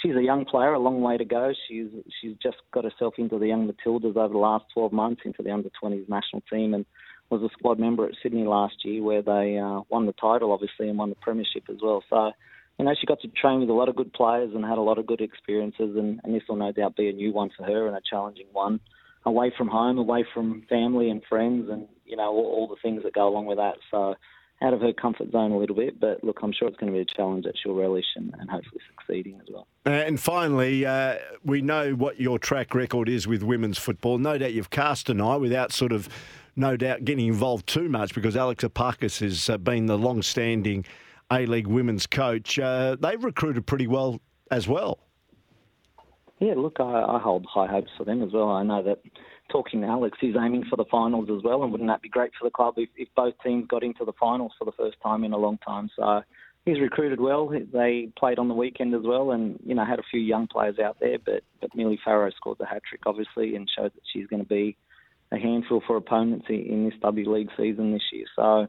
she's 0.00 0.16
a 0.16 0.22
young 0.22 0.46
player, 0.46 0.72
a 0.72 0.78
long 0.78 1.02
way 1.02 1.18
to 1.18 1.26
go. 1.26 1.52
She's 1.68 1.88
she's 2.20 2.36
just 2.42 2.56
got 2.72 2.84
herself 2.84 3.14
into 3.18 3.38
the 3.38 3.48
young 3.48 3.70
Matildas 3.70 4.16
over 4.16 4.32
the 4.32 4.38
last 4.38 4.64
12 4.72 4.92
months, 4.92 5.22
into 5.26 5.42
the 5.42 5.50
under 5.52 5.68
20s 5.82 6.08
national 6.08 6.42
team, 6.50 6.72
and 6.72 6.86
was 7.30 7.42
a 7.42 7.48
squad 7.58 7.78
member 7.78 8.06
at 8.06 8.14
Sydney 8.22 8.44
last 8.44 8.84
year, 8.84 9.02
where 9.02 9.22
they 9.22 9.58
uh, 9.58 9.80
won 9.88 10.06
the 10.06 10.12
title, 10.12 10.52
obviously, 10.52 10.88
and 10.88 10.98
won 10.98 11.10
the 11.10 11.16
premiership 11.16 11.64
as 11.68 11.76
well. 11.82 12.02
So, 12.08 12.32
you 12.78 12.84
know, 12.84 12.94
she 12.98 13.06
got 13.06 13.20
to 13.22 13.28
train 13.28 13.60
with 13.60 13.70
a 13.70 13.74
lot 13.74 13.88
of 13.88 13.96
good 13.96 14.12
players 14.12 14.52
and 14.54 14.64
had 14.64 14.78
a 14.78 14.82
lot 14.82 14.98
of 14.98 15.06
good 15.06 15.20
experiences, 15.20 15.96
and, 15.96 16.20
and 16.22 16.34
this 16.34 16.42
will 16.48 16.56
no 16.56 16.72
doubt 16.72 16.96
be 16.96 17.08
a 17.08 17.12
new 17.12 17.32
one 17.32 17.50
for 17.56 17.64
her 17.64 17.86
and 17.86 17.96
a 17.96 18.00
challenging 18.08 18.46
one, 18.52 18.80
away 19.24 19.52
from 19.56 19.68
home, 19.68 19.98
away 19.98 20.24
from 20.32 20.62
family 20.68 21.10
and 21.10 21.22
friends, 21.28 21.68
and 21.70 21.88
you 22.04 22.16
know 22.16 22.28
all, 22.28 22.46
all 22.46 22.68
the 22.68 22.76
things 22.82 23.02
that 23.02 23.14
go 23.14 23.28
along 23.28 23.46
with 23.46 23.58
that. 23.58 23.76
So, 23.90 24.14
out 24.62 24.72
of 24.72 24.80
her 24.80 24.92
comfort 24.92 25.30
zone 25.32 25.52
a 25.52 25.58
little 25.58 25.76
bit, 25.76 26.00
but 26.00 26.24
look, 26.24 26.38
I'm 26.42 26.52
sure 26.52 26.66
it's 26.68 26.78
going 26.78 26.90
to 26.90 26.96
be 26.96 27.02
a 27.02 27.16
challenge 27.16 27.44
that 27.44 27.54
she'll 27.62 27.74
relish 27.74 28.06
and, 28.16 28.34
and 28.38 28.48
hopefully 28.48 28.80
succeeding 28.96 29.38
as 29.40 29.48
well. 29.52 29.66
And 29.84 30.18
finally, 30.18 30.86
uh, 30.86 31.16
we 31.44 31.60
know 31.60 31.92
what 31.92 32.20
your 32.20 32.38
track 32.38 32.74
record 32.74 33.08
is 33.08 33.26
with 33.26 33.42
women's 33.42 33.76
football. 33.76 34.16
No 34.16 34.38
doubt 34.38 34.54
you've 34.54 34.70
cast 34.70 35.10
an 35.10 35.20
eye 35.20 35.36
without 35.36 35.72
sort 35.72 35.92
of 35.92 36.08
no 36.56 36.76
doubt 36.76 37.04
getting 37.04 37.26
involved 37.26 37.66
too 37.66 37.88
much 37.88 38.14
because 38.14 38.36
Alex 38.36 38.64
Epakis 38.64 39.20
has 39.20 39.48
uh, 39.48 39.58
been 39.58 39.86
the 39.86 39.98
long-standing 39.98 40.84
A-League 41.30 41.66
women's 41.66 42.06
coach. 42.06 42.58
Uh, 42.58 42.96
they've 42.98 43.22
recruited 43.22 43.66
pretty 43.66 43.86
well 43.86 44.20
as 44.50 44.66
well. 44.66 44.98
Yeah, 46.40 46.54
look, 46.56 46.76
I, 46.80 47.02
I, 47.02 47.18
hold 47.18 47.46
high 47.46 47.66
hopes 47.66 47.90
for 47.96 48.04
them 48.04 48.22
as 48.22 48.32
well. 48.32 48.50
I 48.50 48.62
know 48.62 48.82
that 48.82 49.00
talking 49.50 49.80
to 49.80 49.86
Alex, 49.86 50.18
he's 50.20 50.34
aiming 50.36 50.64
for 50.68 50.76
the 50.76 50.84
finals 50.90 51.28
as 51.34 51.42
well, 51.42 51.62
and 51.62 51.72
wouldn't 51.72 51.88
that 51.88 52.02
be 52.02 52.08
great 52.08 52.32
for 52.38 52.46
the 52.46 52.50
club 52.50 52.74
if, 52.76 52.90
if 52.96 53.08
both 53.16 53.34
teams 53.42 53.66
got 53.68 53.82
into 53.82 54.04
the 54.04 54.12
finals 54.18 54.52
for 54.58 54.64
the 54.64 54.72
first 54.72 54.96
time 55.02 55.24
in 55.24 55.32
a 55.32 55.38
long 55.38 55.58
time? 55.66 55.88
So 55.96 56.22
he's 56.66 56.78
recruited 56.78 57.20
well. 57.20 57.48
They 57.48 58.10
played 58.18 58.38
on 58.38 58.48
the 58.48 58.54
weekend 58.54 58.94
as 58.94 59.02
well, 59.04 59.30
and 59.30 59.58
you 59.64 59.74
know 59.74 59.84
had 59.84 59.98
a 59.98 60.04
few 60.10 60.20
young 60.20 60.46
players 60.46 60.78
out 60.78 60.98
there. 61.00 61.18
But 61.24 61.42
but 61.60 61.74
Millie 61.74 62.00
Farrow 62.04 62.30
scored 62.36 62.58
the 62.58 62.66
hat 62.66 62.82
trick, 62.86 63.02
obviously, 63.06 63.56
and 63.56 63.70
showed 63.74 63.94
that 63.94 64.02
she's 64.12 64.26
going 64.26 64.42
to 64.42 64.48
be 64.48 64.76
a 65.36 65.40
handful 65.40 65.82
for 65.86 65.96
opponents 65.96 66.46
in 66.48 66.88
this 66.88 66.98
W 67.00 67.32
League 67.32 67.50
season 67.56 67.92
this 67.92 68.02
year. 68.12 68.24
So, 68.34 68.66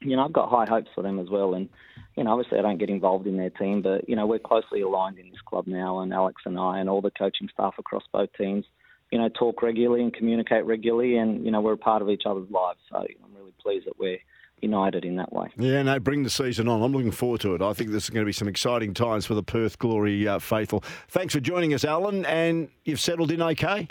you 0.00 0.16
know, 0.16 0.24
I've 0.24 0.32
got 0.32 0.50
high 0.50 0.66
hopes 0.68 0.90
for 0.94 1.02
them 1.02 1.18
as 1.18 1.30
well. 1.30 1.54
And, 1.54 1.68
you 2.16 2.24
know, 2.24 2.32
obviously 2.32 2.58
I 2.58 2.62
don't 2.62 2.78
get 2.78 2.90
involved 2.90 3.26
in 3.26 3.36
their 3.36 3.50
team, 3.50 3.80
but, 3.80 4.08
you 4.08 4.16
know, 4.16 4.26
we're 4.26 4.38
closely 4.38 4.82
aligned 4.82 5.18
in 5.18 5.30
this 5.30 5.40
club 5.46 5.66
now, 5.66 6.00
and 6.00 6.12
Alex 6.12 6.42
and 6.44 6.58
I 6.58 6.78
and 6.80 6.90
all 6.90 7.00
the 7.00 7.10
coaching 7.10 7.48
staff 7.52 7.74
across 7.78 8.02
both 8.12 8.28
teams, 8.36 8.66
you 9.10 9.18
know, 9.18 9.28
talk 9.28 9.62
regularly 9.62 10.02
and 10.02 10.12
communicate 10.12 10.64
regularly, 10.66 11.16
and, 11.16 11.44
you 11.44 11.50
know, 11.50 11.60
we're 11.60 11.72
a 11.72 11.78
part 11.78 12.02
of 12.02 12.10
each 12.10 12.22
other's 12.26 12.50
lives. 12.50 12.80
So 12.90 12.98
I'm 12.98 13.34
really 13.36 13.54
pleased 13.62 13.86
that 13.86 13.98
we're 13.98 14.18
united 14.60 15.04
in 15.04 15.16
that 15.16 15.32
way. 15.32 15.48
Yeah, 15.56 15.82
no, 15.82 15.98
bring 15.98 16.22
the 16.22 16.30
season 16.30 16.68
on. 16.68 16.82
I'm 16.82 16.92
looking 16.92 17.10
forward 17.10 17.40
to 17.42 17.54
it. 17.54 17.62
I 17.62 17.72
think 17.72 17.90
this 17.90 18.04
is 18.04 18.10
going 18.10 18.24
to 18.24 18.26
be 18.26 18.32
some 18.32 18.48
exciting 18.48 18.94
times 18.94 19.26
for 19.26 19.34
the 19.34 19.42
Perth 19.42 19.78
Glory 19.78 20.26
uh, 20.26 20.38
faithful. 20.38 20.82
Thanks 21.08 21.34
for 21.34 21.40
joining 21.40 21.74
us, 21.74 21.84
Alen, 21.84 22.24
and 22.26 22.68
you've 22.84 23.00
settled 23.00 23.30
in 23.30 23.42
okay? 23.42 23.88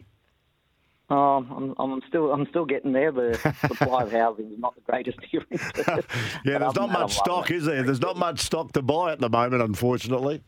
Um, 1.10 1.76
I'm, 1.78 1.92
I'm, 1.92 2.02
still 2.08 2.32
I'm 2.32 2.48
still 2.48 2.66
getting 2.66 2.94
there. 2.94 3.12
The 3.12 3.56
supply 3.68 4.04
of 4.04 4.12
housing 4.12 4.52
is 4.52 4.60
not 4.60 4.74
the 4.76 4.82
greatest 4.82 5.20
here. 5.30 5.46
yeah, 6.46 6.60
there's 6.60 6.76
not 6.76 6.92
much 6.92 7.16
stock, 7.16 7.52
is 7.52 7.66
there? 7.66 7.84
There's 7.84 8.02
not 8.02 8.18
much 8.18 8.40
stock 8.40 8.72
to 8.74 8.82
buy 8.82 9.12
at 9.12 9.20
the 9.20 9.30
moment, 9.30 9.62
unfortunately. 9.62 10.44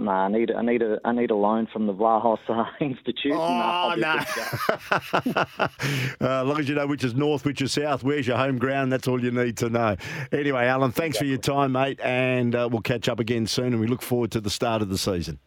No, 0.00 0.06
nah, 0.06 0.24
I 0.24 0.28
need 0.28 0.50
I 0.50 0.62
need 0.62 0.80
a 0.80 0.98
I 1.04 1.12
need 1.12 1.30
a 1.30 1.34
loan 1.34 1.68
from 1.70 1.86
the 1.86 1.92
Vlahos 1.92 2.38
uh, 2.48 2.64
Institute. 2.80 3.32
Oh 3.34 3.94
no! 3.98 4.16
uh, 6.26 6.42
as 6.42 6.46
long 6.46 6.58
as 6.58 6.68
you 6.68 6.74
know 6.74 6.86
which 6.86 7.04
is 7.04 7.14
north, 7.14 7.44
which 7.44 7.60
is 7.60 7.72
south, 7.72 8.02
where's 8.02 8.26
your 8.26 8.38
home 8.38 8.58
ground, 8.58 8.90
that's 8.90 9.06
all 9.06 9.22
you 9.22 9.30
need 9.30 9.58
to 9.58 9.68
know. 9.68 9.96
Anyway, 10.32 10.64
Alen, 10.64 10.94
thanks 10.94 11.18
exactly. 11.18 11.18
for 11.18 11.24
your 11.26 11.38
time, 11.38 11.72
mate, 11.72 12.00
and 12.02 12.54
uh, 12.54 12.66
we'll 12.72 12.80
catch 12.80 13.10
up 13.10 13.20
again 13.20 13.46
soon. 13.46 13.74
And 13.74 13.80
we 13.80 13.86
look 13.86 14.00
forward 14.00 14.30
to 14.32 14.40
the 14.40 14.50
start 14.50 14.80
of 14.80 14.88
the 14.88 14.96
season. 14.96 15.38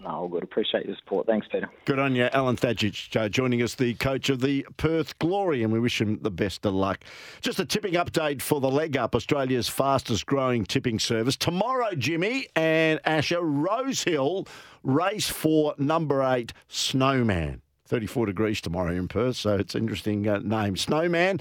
No, 0.00 0.10
all 0.10 0.28
good. 0.28 0.42
Appreciate 0.42 0.86
your 0.86 0.96
support. 0.96 1.26
Thanks, 1.26 1.46
Peter. 1.50 1.68
Good 1.84 1.98
on 1.98 2.14
you, 2.14 2.24
Alen 2.32 2.58
Stajcic, 2.58 3.16
uh, 3.16 3.28
joining 3.28 3.62
us, 3.62 3.74
the 3.74 3.94
coach 3.94 4.30
of 4.30 4.40
the 4.40 4.66
Perth 4.76 5.18
Glory, 5.18 5.62
and 5.62 5.72
we 5.72 5.80
wish 5.80 6.00
him 6.00 6.18
the 6.22 6.30
best 6.30 6.64
of 6.64 6.74
luck. 6.74 7.02
Just 7.40 7.58
a 7.58 7.64
tipping 7.64 7.94
update 7.94 8.40
for 8.40 8.60
the 8.60 8.70
leg 8.70 8.96
up, 8.96 9.14
Australia's 9.14 9.68
fastest 9.68 10.26
growing 10.26 10.64
tipping 10.64 10.98
service. 10.98 11.36
Tomorrow, 11.36 11.94
Jimmy 11.96 12.46
and 12.54 13.00
Asher, 13.04 13.40
Rosehill 13.42 14.46
race 14.82 15.28
for 15.28 15.74
number 15.78 16.22
eight, 16.22 16.52
Snowman. 16.68 17.62
34 17.86 18.26
degrees 18.26 18.60
tomorrow 18.60 18.92
in 18.92 19.08
Perth, 19.08 19.36
so 19.36 19.56
it's 19.56 19.74
interesting 19.74 20.28
uh, 20.28 20.38
name. 20.40 20.76
Snowman 20.76 21.40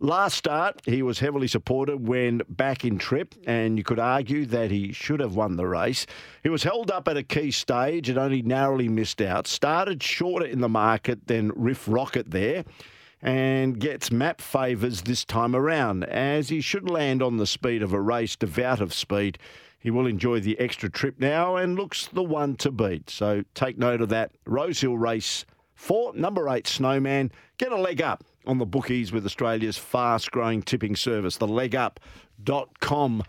Last 0.00 0.36
start, 0.36 0.82
he 0.84 1.02
was 1.02 1.20
heavily 1.20 1.46
supported 1.46 2.08
when 2.08 2.42
back 2.48 2.84
in 2.84 2.98
trip, 2.98 3.34
and 3.46 3.78
you 3.78 3.84
could 3.84 4.00
argue 4.00 4.44
that 4.46 4.70
he 4.70 4.92
should 4.92 5.20
have 5.20 5.36
won 5.36 5.56
the 5.56 5.68
race. 5.68 6.04
He 6.42 6.48
was 6.48 6.64
held 6.64 6.90
up 6.90 7.06
at 7.06 7.16
a 7.16 7.22
key 7.22 7.52
stage 7.52 8.08
and 8.08 8.18
only 8.18 8.42
narrowly 8.42 8.88
missed 8.88 9.22
out. 9.22 9.46
Started 9.46 10.02
shorter 10.02 10.46
in 10.46 10.60
the 10.60 10.68
market 10.68 11.28
than 11.28 11.52
Riff 11.54 11.86
Rocket 11.88 12.30
there. 12.30 12.64
and 13.22 13.80
gets 13.80 14.10
map 14.10 14.38
favours 14.42 15.00
this 15.02 15.24
time 15.24 15.56
around, 15.56 16.04
as 16.04 16.50
he 16.50 16.60
should 16.60 16.90
land 16.90 17.22
on 17.22 17.38
the 17.38 17.46
speed 17.46 17.82
of 17.82 17.94
a 17.94 18.00
race 18.00 18.36
devout 18.36 18.82
of 18.82 18.92
speed. 18.92 19.38
He 19.78 19.90
will 19.90 20.06
enjoy 20.06 20.40
the 20.40 20.58
extra 20.60 20.90
trip 20.90 21.18
now 21.18 21.56
and 21.56 21.74
looks 21.74 22.06
the 22.06 22.22
one 22.22 22.56
to 22.56 22.70
beat. 22.70 23.08
So 23.08 23.42
take 23.54 23.78
note 23.78 24.02
of 24.02 24.10
that. 24.10 24.32
Rosehill 24.44 24.98
Race 24.98 25.46
4, 25.74 26.12
number 26.14 26.50
8 26.50 26.66
Snowman. 26.66 27.32
Get 27.56 27.72
a 27.72 27.80
leg 27.80 28.02
up 28.02 28.24
on 28.46 28.58
the 28.58 28.66
bookies 28.66 29.12
with 29.12 29.24
Australia's 29.24 29.78
fast 29.78 30.30
growing 30.30 30.62
tipping 30.62 30.96
service, 30.96 31.38
thelegup.com.au. 31.38 33.24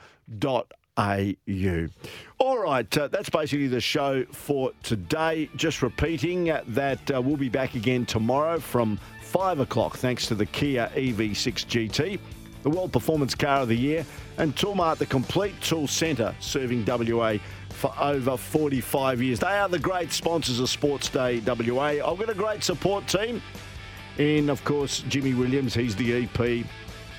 All 2.38 2.58
right, 2.58 2.98
uh, 2.98 3.08
that's 3.08 3.30
basically 3.30 3.68
the 3.68 3.82
show 3.82 4.26
for 4.32 4.72
today. 4.84 5.50
Just 5.56 5.82
repeating 5.82 6.50
uh, 6.50 6.64
that 6.68 7.12
uh, 7.12 7.22
we'll 7.22 7.38
be 7.38 7.50
back 7.50 7.76
again 7.76 8.06
tomorrow 8.06 8.60
from 8.60 9.00
5 9.22 9.60
o'clock, 9.60 9.98
thanks 9.98 10.28
to 10.28 10.36
the 10.36 10.46
Kia 10.46 10.90
EV6 10.96 11.66
GT, 11.66 12.20
the 12.64 12.70
World 12.70 12.94
Performance 12.94 13.36
Car 13.36 13.62
of 13.62 13.68
the 13.68 13.76
Year, 13.76 14.06
and 14.38 14.56
Toolmart, 14.56 14.98
the 14.98 15.06
complete 15.06 15.60
tool 15.62 15.88
centre, 15.88 16.34
serving 16.40 16.86
WA 16.86 17.38
for 17.70 17.94
over 18.00 18.38
45 18.38 19.22
years. 19.22 19.40
They 19.40 19.48
are 19.48 19.68
the 19.68 19.80
great 19.80 20.12
sponsors 20.12 20.60
of 20.60 20.70
Sports 20.70 21.10
Day 21.10 21.42
WA. 21.42 22.06
I've 22.06 22.18
got 22.18 22.30
a 22.30 22.34
great 22.34 22.64
support 22.64 23.08
team 23.08 23.42
in, 24.18 24.50
of 24.50 24.64
course, 24.64 25.04
Jimmy 25.10 25.34
Williams, 25.34 25.74
he's 25.74 25.96
the 25.96 26.24
EP, 26.24 26.66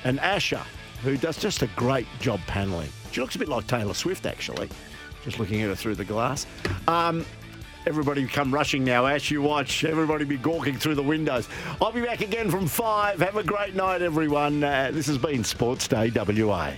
and 0.05 0.21
Asher, 0.21 0.63
who 1.03 1.17
does 1.17 1.39
just 1.39 1.63
a 1.63 1.67
great 1.69 2.07
job 2.21 2.41
panelling. 2.47 2.91
She 3.13 3.21
looks 3.21 3.37
a 3.37 3.39
bit 3.39 3.49
like 3.49 3.67
Taylor 3.67 3.95
Swift, 3.95 4.27
actually, 4.27 4.69
just 5.25 5.39
looking 5.39 5.63
at 5.63 5.69
her 5.69 5.75
through 5.75 5.97
the 5.97 6.05
glass. 6.05 6.47
Um, 6.89 7.25
Everybody 7.87 8.27
come 8.27 8.53
rushing 8.53 8.83
now. 8.83 9.07
Ash, 9.07 9.31
you 9.31 9.41
watch. 9.41 9.85
Everybody 9.85 10.25
be 10.25 10.37
gawking 10.37 10.77
through 10.77 10.97
the 10.97 11.05
windows. 11.05 11.49
I'll 11.81 11.93
be 11.93 12.01
back 12.01 12.21
again 12.21 12.51
from 12.51 12.67
five. 12.67 13.21
Have 13.21 13.37
a 13.37 13.45
great 13.45 13.77
night, 13.77 14.03
everyone. 14.03 14.65
Uh, 14.65 14.91
this 14.93 15.07
has 15.07 15.19
been 15.19 15.45
Sports 15.45 15.87
Day 15.87 16.11
WA. 16.11 16.73